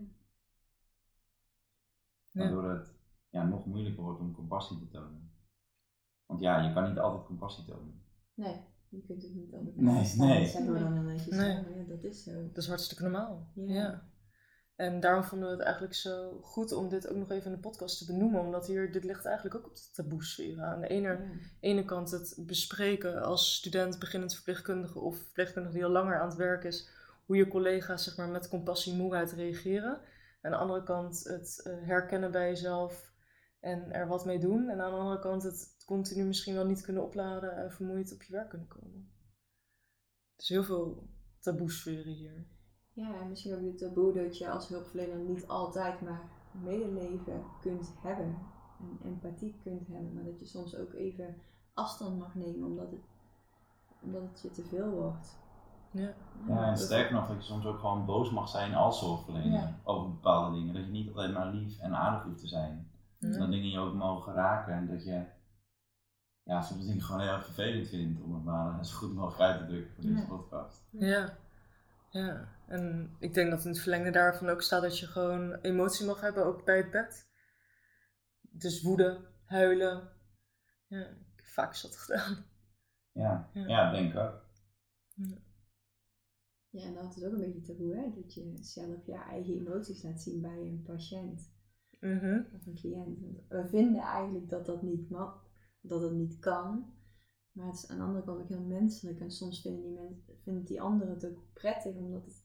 Ja. 2.31 2.41
Waardoor 2.41 2.71
het 2.71 2.95
ja, 3.31 3.45
nog 3.45 3.67
moeilijker 3.67 4.03
wordt 4.03 4.21
om 4.21 4.35
compassie 4.35 4.79
te 4.79 4.89
tonen. 4.89 5.31
Want 6.27 6.41
ja, 6.41 6.67
je 6.67 6.73
kan 6.73 6.89
niet 6.89 6.99
altijd 6.99 7.27
compassie 7.27 7.65
tonen. 7.65 8.03
Nee, 8.35 8.61
je 8.89 9.03
kunt 9.03 9.23
het 9.23 9.35
niet 9.35 9.53
altijd 9.55 9.77
Nee, 9.77 9.95
nee. 9.95 10.41
netjes. 11.03 11.35
Nee. 11.37 11.77
Ja, 11.77 11.85
dat 11.89 12.05
is 12.05 12.23
zo. 12.23 12.47
Dat 12.49 12.57
is 12.57 12.69
hartstikke 12.69 13.03
normaal. 13.03 13.51
Ja. 13.55 13.75
Ja. 13.75 14.12
En 14.83 15.01
daarom 15.01 15.25
vonden 15.25 15.49
we 15.49 15.55
het 15.55 15.65
eigenlijk 15.65 15.95
zo 15.95 16.41
goed 16.43 16.73
om 16.73 16.89
dit 16.89 17.09
ook 17.09 17.17
nog 17.17 17.31
even 17.31 17.47
in 17.51 17.57
de 17.57 17.69
podcast 17.69 17.99
te 17.99 18.13
benoemen. 18.13 18.41
Omdat 18.41 18.67
hier, 18.67 18.93
dit 18.93 19.05
ligt 19.05 19.25
eigenlijk 19.25 19.57
ook 19.57 19.67
op 19.67 19.77
de 19.77 19.91
taboesfeer. 19.93 20.63
Aan 20.63 20.81
de 20.81 20.87
ene, 20.87 21.09
Ja. 21.09 21.19
ene 21.61 21.85
kant 21.85 22.11
het 22.11 22.35
bespreken 22.47 23.23
als 23.23 23.55
student, 23.55 23.99
beginnend 23.99 24.35
verpleegkundige 24.35 24.99
of 24.99 25.17
verpleegkundige 25.17 25.75
die 25.75 25.85
al 25.85 25.91
langer 25.91 26.21
aan 26.21 26.29
het 26.29 26.37
werk 26.37 26.65
is, 26.65 26.89
hoe 27.27 27.37
je 27.37 27.49
collega's 27.49 28.05
zeg 28.05 28.17
maar, 28.17 28.29
met 28.29 28.49
compassie 28.49 28.95
moeheid 28.95 29.33
reageren. 29.33 30.01
Aan 30.41 30.51
de 30.51 30.57
andere 30.57 30.83
kant 30.83 31.25
het 31.25 31.61
eh, 31.65 31.73
herkennen 31.87 32.31
bij 32.31 32.49
jezelf 32.49 33.13
en 33.61 33.93
er 33.93 34.07
wat 34.09 34.25
mee 34.25 34.39
doen. 34.39 34.69
En 34.69 34.81
aan 34.81 34.91
de 34.91 34.99
andere 34.99 35.19
kant 35.19 35.43
het 35.43 35.83
continu 35.87 36.25
misschien 36.25 36.55
wel 36.55 36.67
niet 36.67 36.81
kunnen 36.83 37.03
opladen 37.03 37.57
en 37.57 37.73
vermoeid 37.73 38.13
op 38.13 38.23
je 38.23 38.33
werk 38.33 38.49
kunnen 38.49 38.69
komen. 38.69 39.13
Dus 40.37 40.49
heel 40.49 40.65
veel 40.65 41.09
taboesferen 41.41 42.13
hier. 42.13 42.47
Ja, 42.95 43.15
en 43.21 43.29
misschien 43.29 43.55
ook 43.55 43.61
het 43.65 43.79
taboe 43.79 44.13
dat 44.13 44.39
je 44.39 44.51
als 44.51 44.69
hulpverlener 44.69 45.19
niet 45.19 45.49
altijd 45.49 46.01
maar 46.01 46.21
medeleven 46.51 47.45
kunt 47.61 47.93
hebben 48.03 48.39
en 48.81 48.99
empathie 49.05 49.57
kunt 49.63 49.87
hebben, 49.89 50.15
maar 50.15 50.25
dat 50.25 50.39
je 50.39 50.47
soms 50.47 50.77
ook 50.77 50.93
even 50.93 51.35
afstand 51.75 52.19
mag 52.19 52.35
nemen 52.35 52.69
omdat 52.69 52.91
het, 52.91 53.01
omdat 54.01 54.23
het 54.23 54.41
je 54.43 54.51
te 54.51 54.63
veel 54.65 54.91
wordt. 54.91 55.41
Ja. 55.91 56.15
Ja, 56.49 56.65
en 56.67 56.77
sterker 56.79 57.15
nog, 57.15 57.27
dat 57.29 57.37
je 57.37 57.43
soms 57.53 57.65
ook 57.67 57.79
gewoon 57.79 58.05
boos 58.07 58.31
mag 58.31 58.49
zijn 58.49 58.75
als 58.75 58.99
zorgverlener 58.99 59.53
Ja. 59.61 59.79
over 59.85 60.11
bepaalde 60.11 60.57
dingen. 60.57 60.75
Dat 60.75 60.85
je 60.85 60.91
niet 60.91 61.09
altijd 61.09 61.33
maar 61.33 61.47
lief 61.53 61.79
en 61.79 61.95
aardig 61.95 62.23
hoeft 62.23 62.41
te 62.41 62.47
zijn. 62.47 62.91
Ja. 63.19 63.39
Dat 63.39 63.51
dingen 63.51 63.71
je 63.71 63.79
ook 63.79 63.95
mogen 63.95 64.35
raken 64.35 64.75
en 64.75 64.87
dat 64.87 65.05
je 65.05 65.23
ja, 66.43 66.63
soms 66.63 66.87
dingen 66.87 67.03
gewoon 67.03 67.21
heel 67.21 67.31
erg 67.33 67.45
vervelend 67.45 67.89
vindt 67.89 68.21
om 68.23 68.35
het 68.35 68.45
maar 68.45 68.85
zo 68.87 68.97
goed 68.97 69.15
mogelijk 69.15 69.41
uit 69.41 69.59
te 69.61 69.67
drukken 69.67 69.95
voor 69.95 70.03
deze 70.03 70.17
Ja. 70.21 70.27
podcast. 70.27 70.85
Ja. 70.91 71.35
Ja, 72.13 72.49
en 72.67 73.17
ik 73.19 73.35
denk 73.35 73.51
dat 73.51 73.65
in 73.65 73.71
het 73.71 73.81
verlengde 73.81 74.11
daarvan 74.11 74.49
ook 74.49 74.63
staat 74.63 74.83
dat 74.83 74.99
je 74.99 75.07
gewoon 75.07 75.55
emotie 75.55 76.07
mag 76.07 76.21
hebben, 76.21 76.45
ook 76.47 76.65
bij 76.65 76.77
het 76.77 76.91
bed. 76.91 77.31
Dus 78.41 78.83
woede, 78.83 79.27
huilen. 79.45 80.11
Ja, 80.87 81.07
ik 81.07 81.37
heb 81.37 81.47
vaak 81.47 81.75
zat 81.75 81.97
gedaan. 81.97 82.45
Ja, 83.13 83.51
Ja. 83.53 83.67
ja. 83.67 83.91
denk 83.91 84.13
ik 84.13 84.19
ook. 84.19 84.41
Ja, 86.71 86.83
en 86.87 86.95
dat 86.95 87.17
is 87.17 87.25
ook 87.25 87.33
een 87.33 87.39
beetje 87.41 87.61
taboe, 87.61 87.97
hè? 87.97 88.11
Dat 88.15 88.35
je 88.35 88.57
zelf 88.61 89.07
je 89.07 89.15
eigen 89.15 89.55
emoties 89.55 90.03
laat 90.03 90.21
zien 90.23 90.41
bij 90.41 90.57
een 90.59 90.83
patiënt 90.87 91.51
Mhm. 92.01 92.43
of 92.55 92.67
een 92.67 92.75
cliënt. 92.75 93.21
Want 93.21 93.39
we 93.49 93.69
vinden 93.69 94.03
eigenlijk 94.03 94.49
dat 94.49 94.67
dat 94.67 94.83
niet 94.83 95.11
mag, 95.11 95.47
dat 95.81 96.03
het 96.03 96.13
niet 96.13 96.39
kan. 96.39 96.95
Maar 97.53 97.67
het 97.67 97.75
is 97.77 97.89
aan 97.89 97.97
de 97.99 98.03
andere 98.05 98.25
kant 98.25 98.41
ook 98.41 98.49
heel 98.49 98.61
menselijk. 98.65 99.21
En 99.21 99.31
soms 99.31 99.61
vinden 99.61 99.83
die, 99.83 99.93
men, 99.93 100.25
vinden 100.43 100.65
die 100.65 100.81
anderen 100.81 101.15
het 101.15 101.27
ook 101.27 101.39
prettig, 101.53 101.95
omdat 101.97 102.25
het 102.25 102.45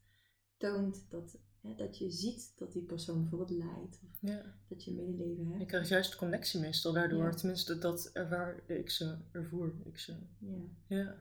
toont 0.58 1.10
dat, 1.10 1.40
hè, 1.62 1.76
dat 1.76 1.98
je 1.98 2.10
ziet 2.12 2.54
dat 2.58 2.72
die 2.72 2.84
persoon 2.84 3.20
bijvoorbeeld 3.22 3.50
lijdt. 3.60 4.02
Of 4.04 4.18
Ja. 4.22 4.56
dat 4.70 4.84
je 4.84 4.94
medeleven 4.94 5.48
Je 5.50 5.54
hebt. 5.54 5.66
krijgt 5.66 5.90
juist 5.90 6.16
connectie 6.16 6.60
meestal 6.60 6.94
daardoor. 6.94 7.24
Ja. 7.24 7.30
Tenminste, 7.32 7.78
dat 7.78 8.10
ervaarde 8.14 8.78
ik 8.80 8.90
ze, 8.90 9.18
ervoer 9.32 9.74
ik 9.84 9.98
ze. 10.00 10.16
Ja, 10.40 10.58
Ja. 10.88 11.16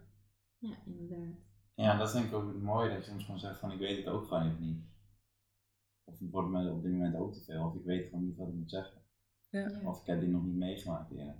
ja 0.58 0.76
inderdaad. 0.86 1.36
Ja, 1.74 1.98
dat 1.98 2.06
is 2.06 2.12
denk 2.12 2.26
ik 2.26 2.32
ook 2.32 2.46
het 2.52 2.62
mooie 2.62 2.88
dat 2.94 3.04
je 3.04 3.10
soms 3.10 3.24
gewoon 3.24 3.40
zegt 3.40 3.58
van 3.58 3.72
ik 3.72 3.78
weet 3.78 3.96
het 3.96 4.06
ook 4.14 4.26
gewoon 4.26 4.46
even 4.50 4.64
niet. 4.66 4.84
Of 6.04 6.18
het 6.18 6.30
wordt 6.30 6.48
me 6.50 6.70
op 6.72 6.82
dit 6.82 6.92
moment 6.92 7.16
ook 7.16 7.32
te 7.34 7.40
veel, 7.44 7.64
of 7.66 7.74
ik 7.74 7.84
weet 7.84 8.08
gewoon 8.08 8.24
niet 8.24 8.36
wat 8.36 8.48
ik 8.48 8.54
moet 8.54 8.70
zeggen. 8.70 9.02
Ja. 9.48 9.80
Of 9.84 10.00
ik 10.00 10.06
heb 10.06 10.20
dit 10.20 10.28
nog 10.28 10.44
niet 10.44 10.56
meegemaakt 10.56 11.10
eerder. 11.10 11.36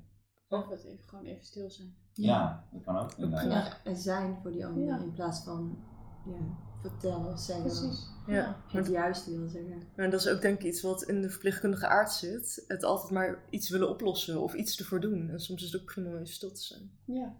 Of 0.49 0.69
het 0.69 0.85
even, 0.85 1.05
gewoon 1.09 1.25
even 1.25 1.45
stil 1.45 1.71
zijn. 1.71 1.97
Ja, 2.17 2.65
dat 2.73 2.83
kan 2.85 2.97
ook 2.97 3.03
Ook 3.05 3.17
inderdaad. 3.19 3.81
er 3.85 3.97
zijn 3.97 4.39
voor 4.43 4.53
die 4.53 4.67
ander 4.67 4.85
Ja. 4.85 4.99
in 4.99 5.13
plaats 5.13 5.41
van 5.45 5.79
ja, 6.27 6.39
vertellen, 6.81 7.39
zeggen. 7.39 7.65
Precies. 7.65 8.07
Ja, 8.27 8.57
Het 8.69 8.87
juiste 8.87 9.39
wil 9.39 9.49
zeggen. 9.49 9.83
Maar 9.97 10.11
dat 10.11 10.21
is 10.21 10.29
ook 10.29 10.41
denk 10.41 10.59
ik 10.59 10.65
iets 10.65 10.83
wat 10.83 11.03
in 11.03 11.23
de 11.23 11.31
verpleegkundige 11.31 11.87
aard 11.87 12.13
zit. 12.13 12.65
Het 12.69 12.85
altijd 12.85 13.11
maar 13.13 13.39
iets 13.51 13.69
willen 13.71 13.89
oplossen 13.91 14.43
of 14.43 14.55
iets 14.55 14.79
ervoor 14.79 15.01
doen. 15.01 15.31
En 15.31 15.41
soms 15.41 15.63
is 15.63 15.73
het 15.73 15.81
ook 15.81 15.87
prima 15.87 16.09
om 16.09 16.15
even 16.15 16.27
stil 16.27 16.53
te 16.53 16.63
zijn. 16.63 16.91
Ja. 17.05 17.35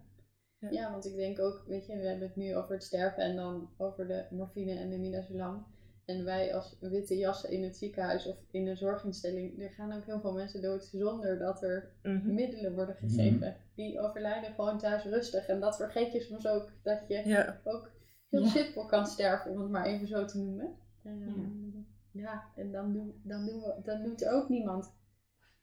Ja. 0.59 0.69
ja, 0.69 0.91
want 0.91 1.05
ik 1.05 1.15
denk 1.15 1.39
ook, 1.39 1.63
weet 1.67 1.85
je, 1.85 1.97
we 1.97 2.07
hebben 2.07 2.27
het 2.27 2.35
nu 2.35 2.55
over 2.55 2.73
het 2.73 2.83
sterven 2.83 3.23
en 3.23 3.35
dan 3.35 3.69
over 3.77 4.07
de 4.07 4.25
morfine 4.31 4.73
en 4.73 4.89
de 4.89 4.97
midazolam. 4.97 5.65
En 6.07 6.23
wij 6.23 6.55
als 6.55 6.77
witte 6.79 7.17
jassen 7.17 7.49
in 7.51 7.63
het 7.63 7.77
ziekenhuis 7.77 8.25
of 8.27 8.37
in 8.51 8.67
een 8.67 8.77
zorginstelling, 8.77 9.61
er 9.63 9.69
gaan 9.69 9.91
ook 9.93 10.05
heel 10.05 10.19
veel 10.19 10.33
mensen 10.33 10.61
dood 10.61 10.83
zonder 10.85 11.39
dat 11.39 11.63
er 11.63 11.91
Mhm. 12.03 12.33
middelen 12.33 12.73
worden 12.75 12.95
gegeven. 12.95 13.55
Die 13.75 13.99
overlijden 13.99 14.53
gewoon 14.53 14.77
thuis 14.79 15.03
rustig. 15.03 15.47
En 15.47 15.59
dat 15.59 15.75
vergeet 15.75 16.11
je 16.13 16.19
soms 16.21 16.47
ook, 16.47 16.71
dat 16.83 16.99
je 17.07 17.21
Ja, 17.25 17.61
ook 17.63 17.91
heel 18.29 18.41
Ja. 18.43 18.47
simpel 18.49 18.85
kan 18.85 19.05
sterven, 19.05 19.51
om 19.51 19.59
het 19.61 19.69
maar 19.69 19.85
even 19.85 20.07
zo 20.07 20.25
te 20.25 20.37
noemen. 20.37 20.75
Ehm, 21.03 21.39
Ja. 21.73 21.83
ja, 22.11 22.43
en 22.55 22.71
dan, 22.71 22.93
doen, 22.93 23.21
dan, 23.23 23.45
doen 23.45 23.61
we, 23.61 23.75
dan 23.83 24.03
doet 24.03 24.23
er 24.23 24.31
ook 24.33 24.49
niemand 24.49 24.93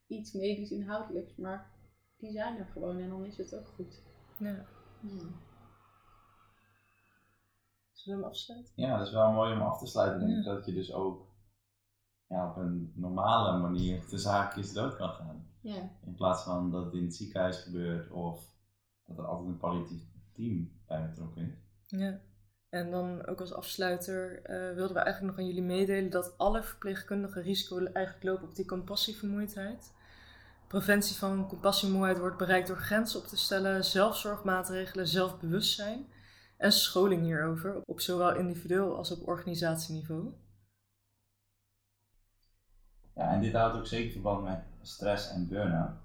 iets 0.07 0.33
medisch 0.33 0.71
inhoudelijks, 0.71 1.37
maar 1.37 1.71
die 2.17 2.33
zijn 2.33 2.59
er 2.59 2.67
gewoon 2.73 2.99
en 2.99 3.09
dan 3.09 3.25
is 3.25 3.37
het 3.37 3.55
ook 3.55 3.67
goed. 3.67 4.03
ja. 4.39 4.67
Zullen 8.05 8.19
we 8.19 8.25
hem 8.25 8.33
afsluiten? 8.35 8.73
Ja, 8.77 8.97
dat 8.99 9.07
is 9.07 9.13
wel 9.13 9.33
mooi 9.33 9.53
om 9.53 9.61
af 9.61 9.79
te 9.79 9.87
sluiten. 9.87 10.21
Denk 10.21 10.39
ik 10.39 10.45
Ja. 10.45 10.55
dat 10.55 10.67
je 10.67 10.73
dus 10.73 10.93
ook 10.93 11.27
ja, 12.27 12.49
op 12.51 12.57
een 12.57 12.93
normale 12.95 13.59
manier 13.59 14.05
de 14.11 14.19
zaakjes 14.19 14.73
dood 14.73 14.97
kan 14.97 15.09
gaan. 15.09 15.47
Ja. 15.61 15.91
In 16.05 16.15
plaats 16.15 16.43
van 16.43 16.71
dat 16.71 16.85
het 16.85 16.95
in 16.95 17.05
het 17.05 17.15
ziekenhuis 17.15 17.63
gebeurt 17.63 18.11
of 18.11 18.47
dat 19.05 19.19
er 19.19 19.27
altijd 19.27 19.49
een 19.49 19.59
palliatief 19.59 20.03
team 20.33 20.71
bij 20.87 21.09
betrokken 21.09 21.43
is. 21.47 21.55
Ja. 21.87 22.21
En 22.69 22.91
dan 22.91 23.27
ook 23.27 23.41
als 23.41 23.53
afsluiter 23.53 24.43
eh, 24.43 24.75
wilden 24.75 24.97
we 24.97 25.03
eigenlijk 25.03 25.37
nog 25.37 25.39
aan 25.39 25.51
jullie 25.51 25.69
meedelen 25.69 26.11
dat 26.11 26.39
alle 26.39 26.63
verpleegkundigen 26.63 27.43
risico 27.43 27.79
eigenlijk 27.85 28.25
lopen 28.25 28.49
op 28.49 28.55
die 28.55 28.67
compassievermoeidheid. 28.67 29.93
Preventie 30.69 31.17
van 31.17 31.49
compassievermoeidheid 31.49 32.23
wordt 32.23 32.39
bereikt 32.39 32.69
door 32.69 32.77
grenzen 32.77 33.21
op 33.21 33.27
te 33.27 33.37
stellen, 33.37 33.85
zelfzorgmaatregelen, 33.85 35.09
zelfbewustzijn 35.09 36.07
en 36.57 36.73
scholing 36.73 37.23
hierover 37.23 37.83
op 37.85 38.01
zowel 38.01 38.37
individueel 38.37 38.97
als 38.97 39.11
op 39.11 39.29
organisatieniveau. 39.29 40.33
Ja, 43.15 43.33
en 43.33 43.41
dit 43.41 43.53
houdt 43.53 43.77
ook 43.77 43.87
zeker 43.87 44.13
verband 44.13 44.45
met 44.45 44.65
stress 44.83 45.31
en 45.31 45.49
burn-out. 45.49 45.97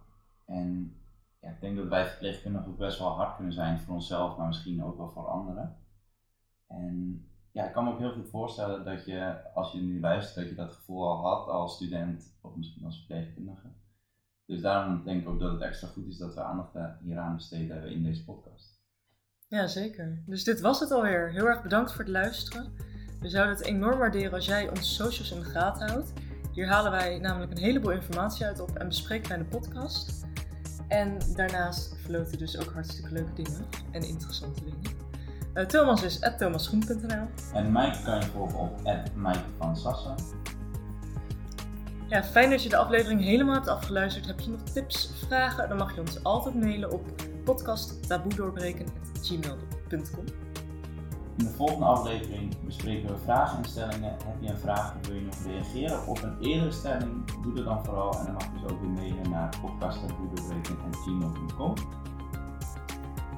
En 0.46 0.96
ja, 1.42 1.50
ik 1.50 1.62
denk 1.62 1.78
dat 1.78 1.88
wij 1.88 2.08
verpleegkundigen 2.08 2.68
ook 2.68 2.78
best 2.78 3.00
wel 3.00 3.10
hard 3.10 3.36
kunnen 3.36 3.54
zijn 3.54 3.80
voor 3.80 3.94
onszelf, 3.94 4.38
maar 4.38 4.48
misschien 4.48 4.84
ook 4.84 4.98
wel 4.98 5.10
voor 5.10 5.28
anderen. 5.28 5.78
En 6.68 7.24
ja, 7.52 7.66
ik 7.66 7.74
kan 7.74 7.84
me 7.84 7.92
ook 7.92 8.00
heel 8.00 8.14
goed 8.14 8.30
voorstellen 8.30 8.86
dat 8.86 9.06
je, 9.06 9.52
als 9.54 9.72
je 9.72 9.82
nu 9.82 10.00
luistert, 10.00 10.36
dat 10.36 10.50
je 10.50 10.56
dat 10.56 10.74
gevoel 10.74 11.08
al 11.08 11.22
had 11.22 11.48
als 11.48 11.76
student 11.76 12.38
of 12.42 12.56
misschien 12.56 12.86
als 12.86 12.98
verpleegkundige. 12.98 13.68
Dus 14.46 14.62
daarom 14.62 15.04
denk 15.04 15.22
ik 15.22 15.28
ook 15.28 15.40
dat 15.40 15.52
het 15.52 15.62
extra 15.62 15.88
goed 15.88 16.08
is 16.08 16.18
dat 16.18 16.34
we 16.34 16.42
aandacht 16.42 17.00
hieraan 17.02 17.36
besteed 17.36 17.70
hebben 17.70 17.92
in 17.92 18.04
deze 18.04 18.26
podcast. 18.26 18.79
Ja, 19.50 19.68
zeker. 19.68 20.22
Dus 20.26 20.44
dit 20.44 20.62
was 20.62 20.80
het 20.80 20.92
alweer. 20.92 21.32
Heel 21.32 21.46
erg 21.46 21.62
bedankt 21.62 21.92
voor 21.92 22.00
het 22.00 22.10
luisteren. 22.10 22.74
We 23.20 23.30
zouden 23.30 23.56
het 23.56 23.66
enorm 23.66 23.98
waarderen 23.98 24.34
als 24.34 24.46
jij 24.46 24.70
onze 24.70 24.84
socials 24.84 25.32
in 25.32 25.40
de 25.40 25.46
gaten 25.46 25.90
houdt. 25.90 26.14
Hier 26.54 26.68
halen 26.68 26.92
wij 26.92 27.20
namelijk 27.20 27.52
een 27.52 27.58
heleboel 27.58 27.92
informatie 27.92 28.46
uit 28.46 28.60
op 28.60 28.76
en 28.76 28.88
bespreken 28.88 29.30
wij 29.30 29.38
de 29.38 29.44
podcast. 29.44 30.26
En 30.88 31.18
daarnaast 31.36 31.96
verloten 32.02 32.38
dus 32.38 32.58
ook 32.60 32.74
hartstikke 32.74 33.12
leuke 33.12 33.34
dingen 33.34 33.66
en 33.92 34.04
interessante 34.04 34.64
dingen. 34.64 34.98
Eh, 35.54 35.66
Thomas 35.66 36.04
is 36.04 36.20
thomasgroen.nl. 36.38 37.28
En 37.54 37.72
Mike 37.72 38.04
kan 38.04 38.20
je 38.20 38.26
volgen 38.26 38.60
op 38.60 38.82
Mike 39.16 39.44
van 39.58 39.78
Sassa. 39.78 40.16
Ja, 42.08 42.24
fijn 42.24 42.50
dat 42.50 42.64
je 42.64 42.70
de 42.70 42.78
aflevering 42.78 43.22
helemaal 43.22 43.54
hebt 43.54 43.68
afgeluisterd. 43.68 44.26
Heb 44.26 44.40
je 44.40 44.50
nog 44.50 44.64
tips, 44.64 45.14
vragen? 45.28 45.70
Dan 45.70 45.78
mag 45.78 45.96
je 45.96 46.02
ons 46.02 46.24
altijd 46.24 46.56
mailen 46.56 46.92
op 46.92 47.06
podcasttaboedoorbreken.gmail.com 47.50 50.26
In 51.38 51.46
de 51.46 51.52
volgende 51.56 51.86
aflevering 51.86 52.56
bespreken 52.66 53.10
we 53.10 53.16
vrageninstellingen. 53.24 54.10
Heb 54.10 54.36
je 54.40 54.50
een 54.50 54.58
vraag 54.58 54.96
of 54.96 55.08
wil 55.08 55.16
je 55.16 55.22
nog 55.22 55.36
reageren 55.46 56.08
op 56.08 56.24
een 56.24 56.38
eerdere 56.40 56.72
stelling? 56.72 57.32
Doe 57.42 57.54
dat 57.54 57.66
dan 57.66 57.86
vooral 57.86 58.20
en 58.20 58.26
dan 58.26 58.34
mag 58.34 58.44
je 58.44 58.50
dus 58.62 58.72
ook 58.72 58.82
weer 58.82 58.90
mailen 58.90 59.30
naar 59.30 59.50
podcast.boerdoorbreken.gmail.com 59.62 61.74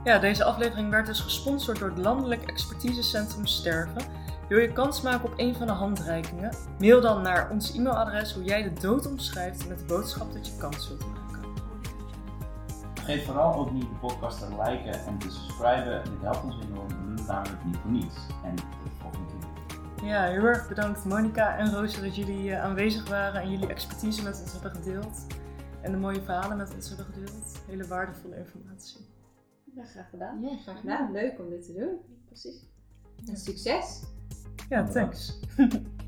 Ja, 0.03 0.19
deze 0.19 0.43
aflevering 0.43 0.89
werd 0.89 1.05
dus 1.05 1.19
gesponsord 1.19 1.79
door 1.79 1.89
het 1.89 1.97
Landelijk 1.97 2.43
Expertisecentrum 2.43 3.45
Sterven. 3.45 4.01
Wil 4.49 4.59
je 4.59 4.73
kans 4.73 5.01
maken 5.01 5.31
op 5.31 5.33
een 5.37 5.55
van 5.55 5.67
de 5.67 5.73
handreikingen? 5.73 6.55
Mail 6.79 7.01
dan 7.01 7.21
naar 7.21 7.51
ons 7.51 7.75
e-mailadres 7.75 8.33
hoe 8.33 8.43
jij 8.43 8.63
de 8.63 8.73
dood 8.73 9.07
omschrijft 9.07 9.67
met 9.67 9.79
de 9.79 9.85
boodschap 9.85 10.33
dat 10.33 10.47
je 10.47 10.53
kans 10.57 10.87
zult 10.87 11.05
maken. 11.05 11.20
Vergeet 13.11 13.29
vooral 13.29 13.55
ook 13.55 13.71
niet 13.71 13.81
de 13.81 13.95
podcast 13.95 14.39
te 14.39 14.45
liken 14.45 15.05
en 15.05 15.17
te 15.17 15.29
subscriben. 15.29 16.03
Dit 16.03 16.21
helpt 16.21 16.43
ons 16.43 16.65
enorm. 16.65 16.87
We 16.87 16.93
doen 16.93 17.15
het 17.15 17.27
namelijk 17.27 17.65
niet 17.65 17.77
voor 17.77 17.91
niets. 17.91 18.15
En 18.43 18.55
tot 18.55 18.65
de 18.83 18.89
volgende 19.01 19.25
keer. 19.97 20.07
Ja, 20.07 20.25
heel 20.25 20.43
erg 20.43 20.67
bedankt 20.67 21.05
Monika 21.05 21.57
en 21.57 21.73
Roos 21.73 22.01
dat 22.01 22.15
jullie 22.15 22.51
eh, 22.51 22.63
aanwezig 22.63 23.09
waren 23.09 23.41
en 23.41 23.51
jullie 23.51 23.67
expertise 23.67 24.23
met 24.23 24.41
ons 24.41 24.51
hebben 24.51 24.71
gedeeld. 24.71 25.27
En 25.81 25.91
de 25.91 25.97
mooie 25.97 26.21
verhalen 26.21 26.57
met 26.57 26.73
ons 26.73 26.87
hebben 26.87 27.05
gedeeld. 27.05 27.61
Hele 27.67 27.87
waardevolle 27.87 28.37
informatie. 28.37 29.07
Ja, 29.75 29.83
graag 29.83 30.09
gedaan. 30.09 30.41
Ja, 30.41 30.57
graag 30.63 30.79
gedaan. 30.79 31.11
Leuk 31.11 31.39
om 31.39 31.49
dit 31.49 31.65
te 31.65 31.73
doen. 31.73 31.97
Precies. 32.25 32.69
En 33.27 33.37
succes! 33.37 34.03
Ja, 34.69 34.83
thanks. 34.83 35.39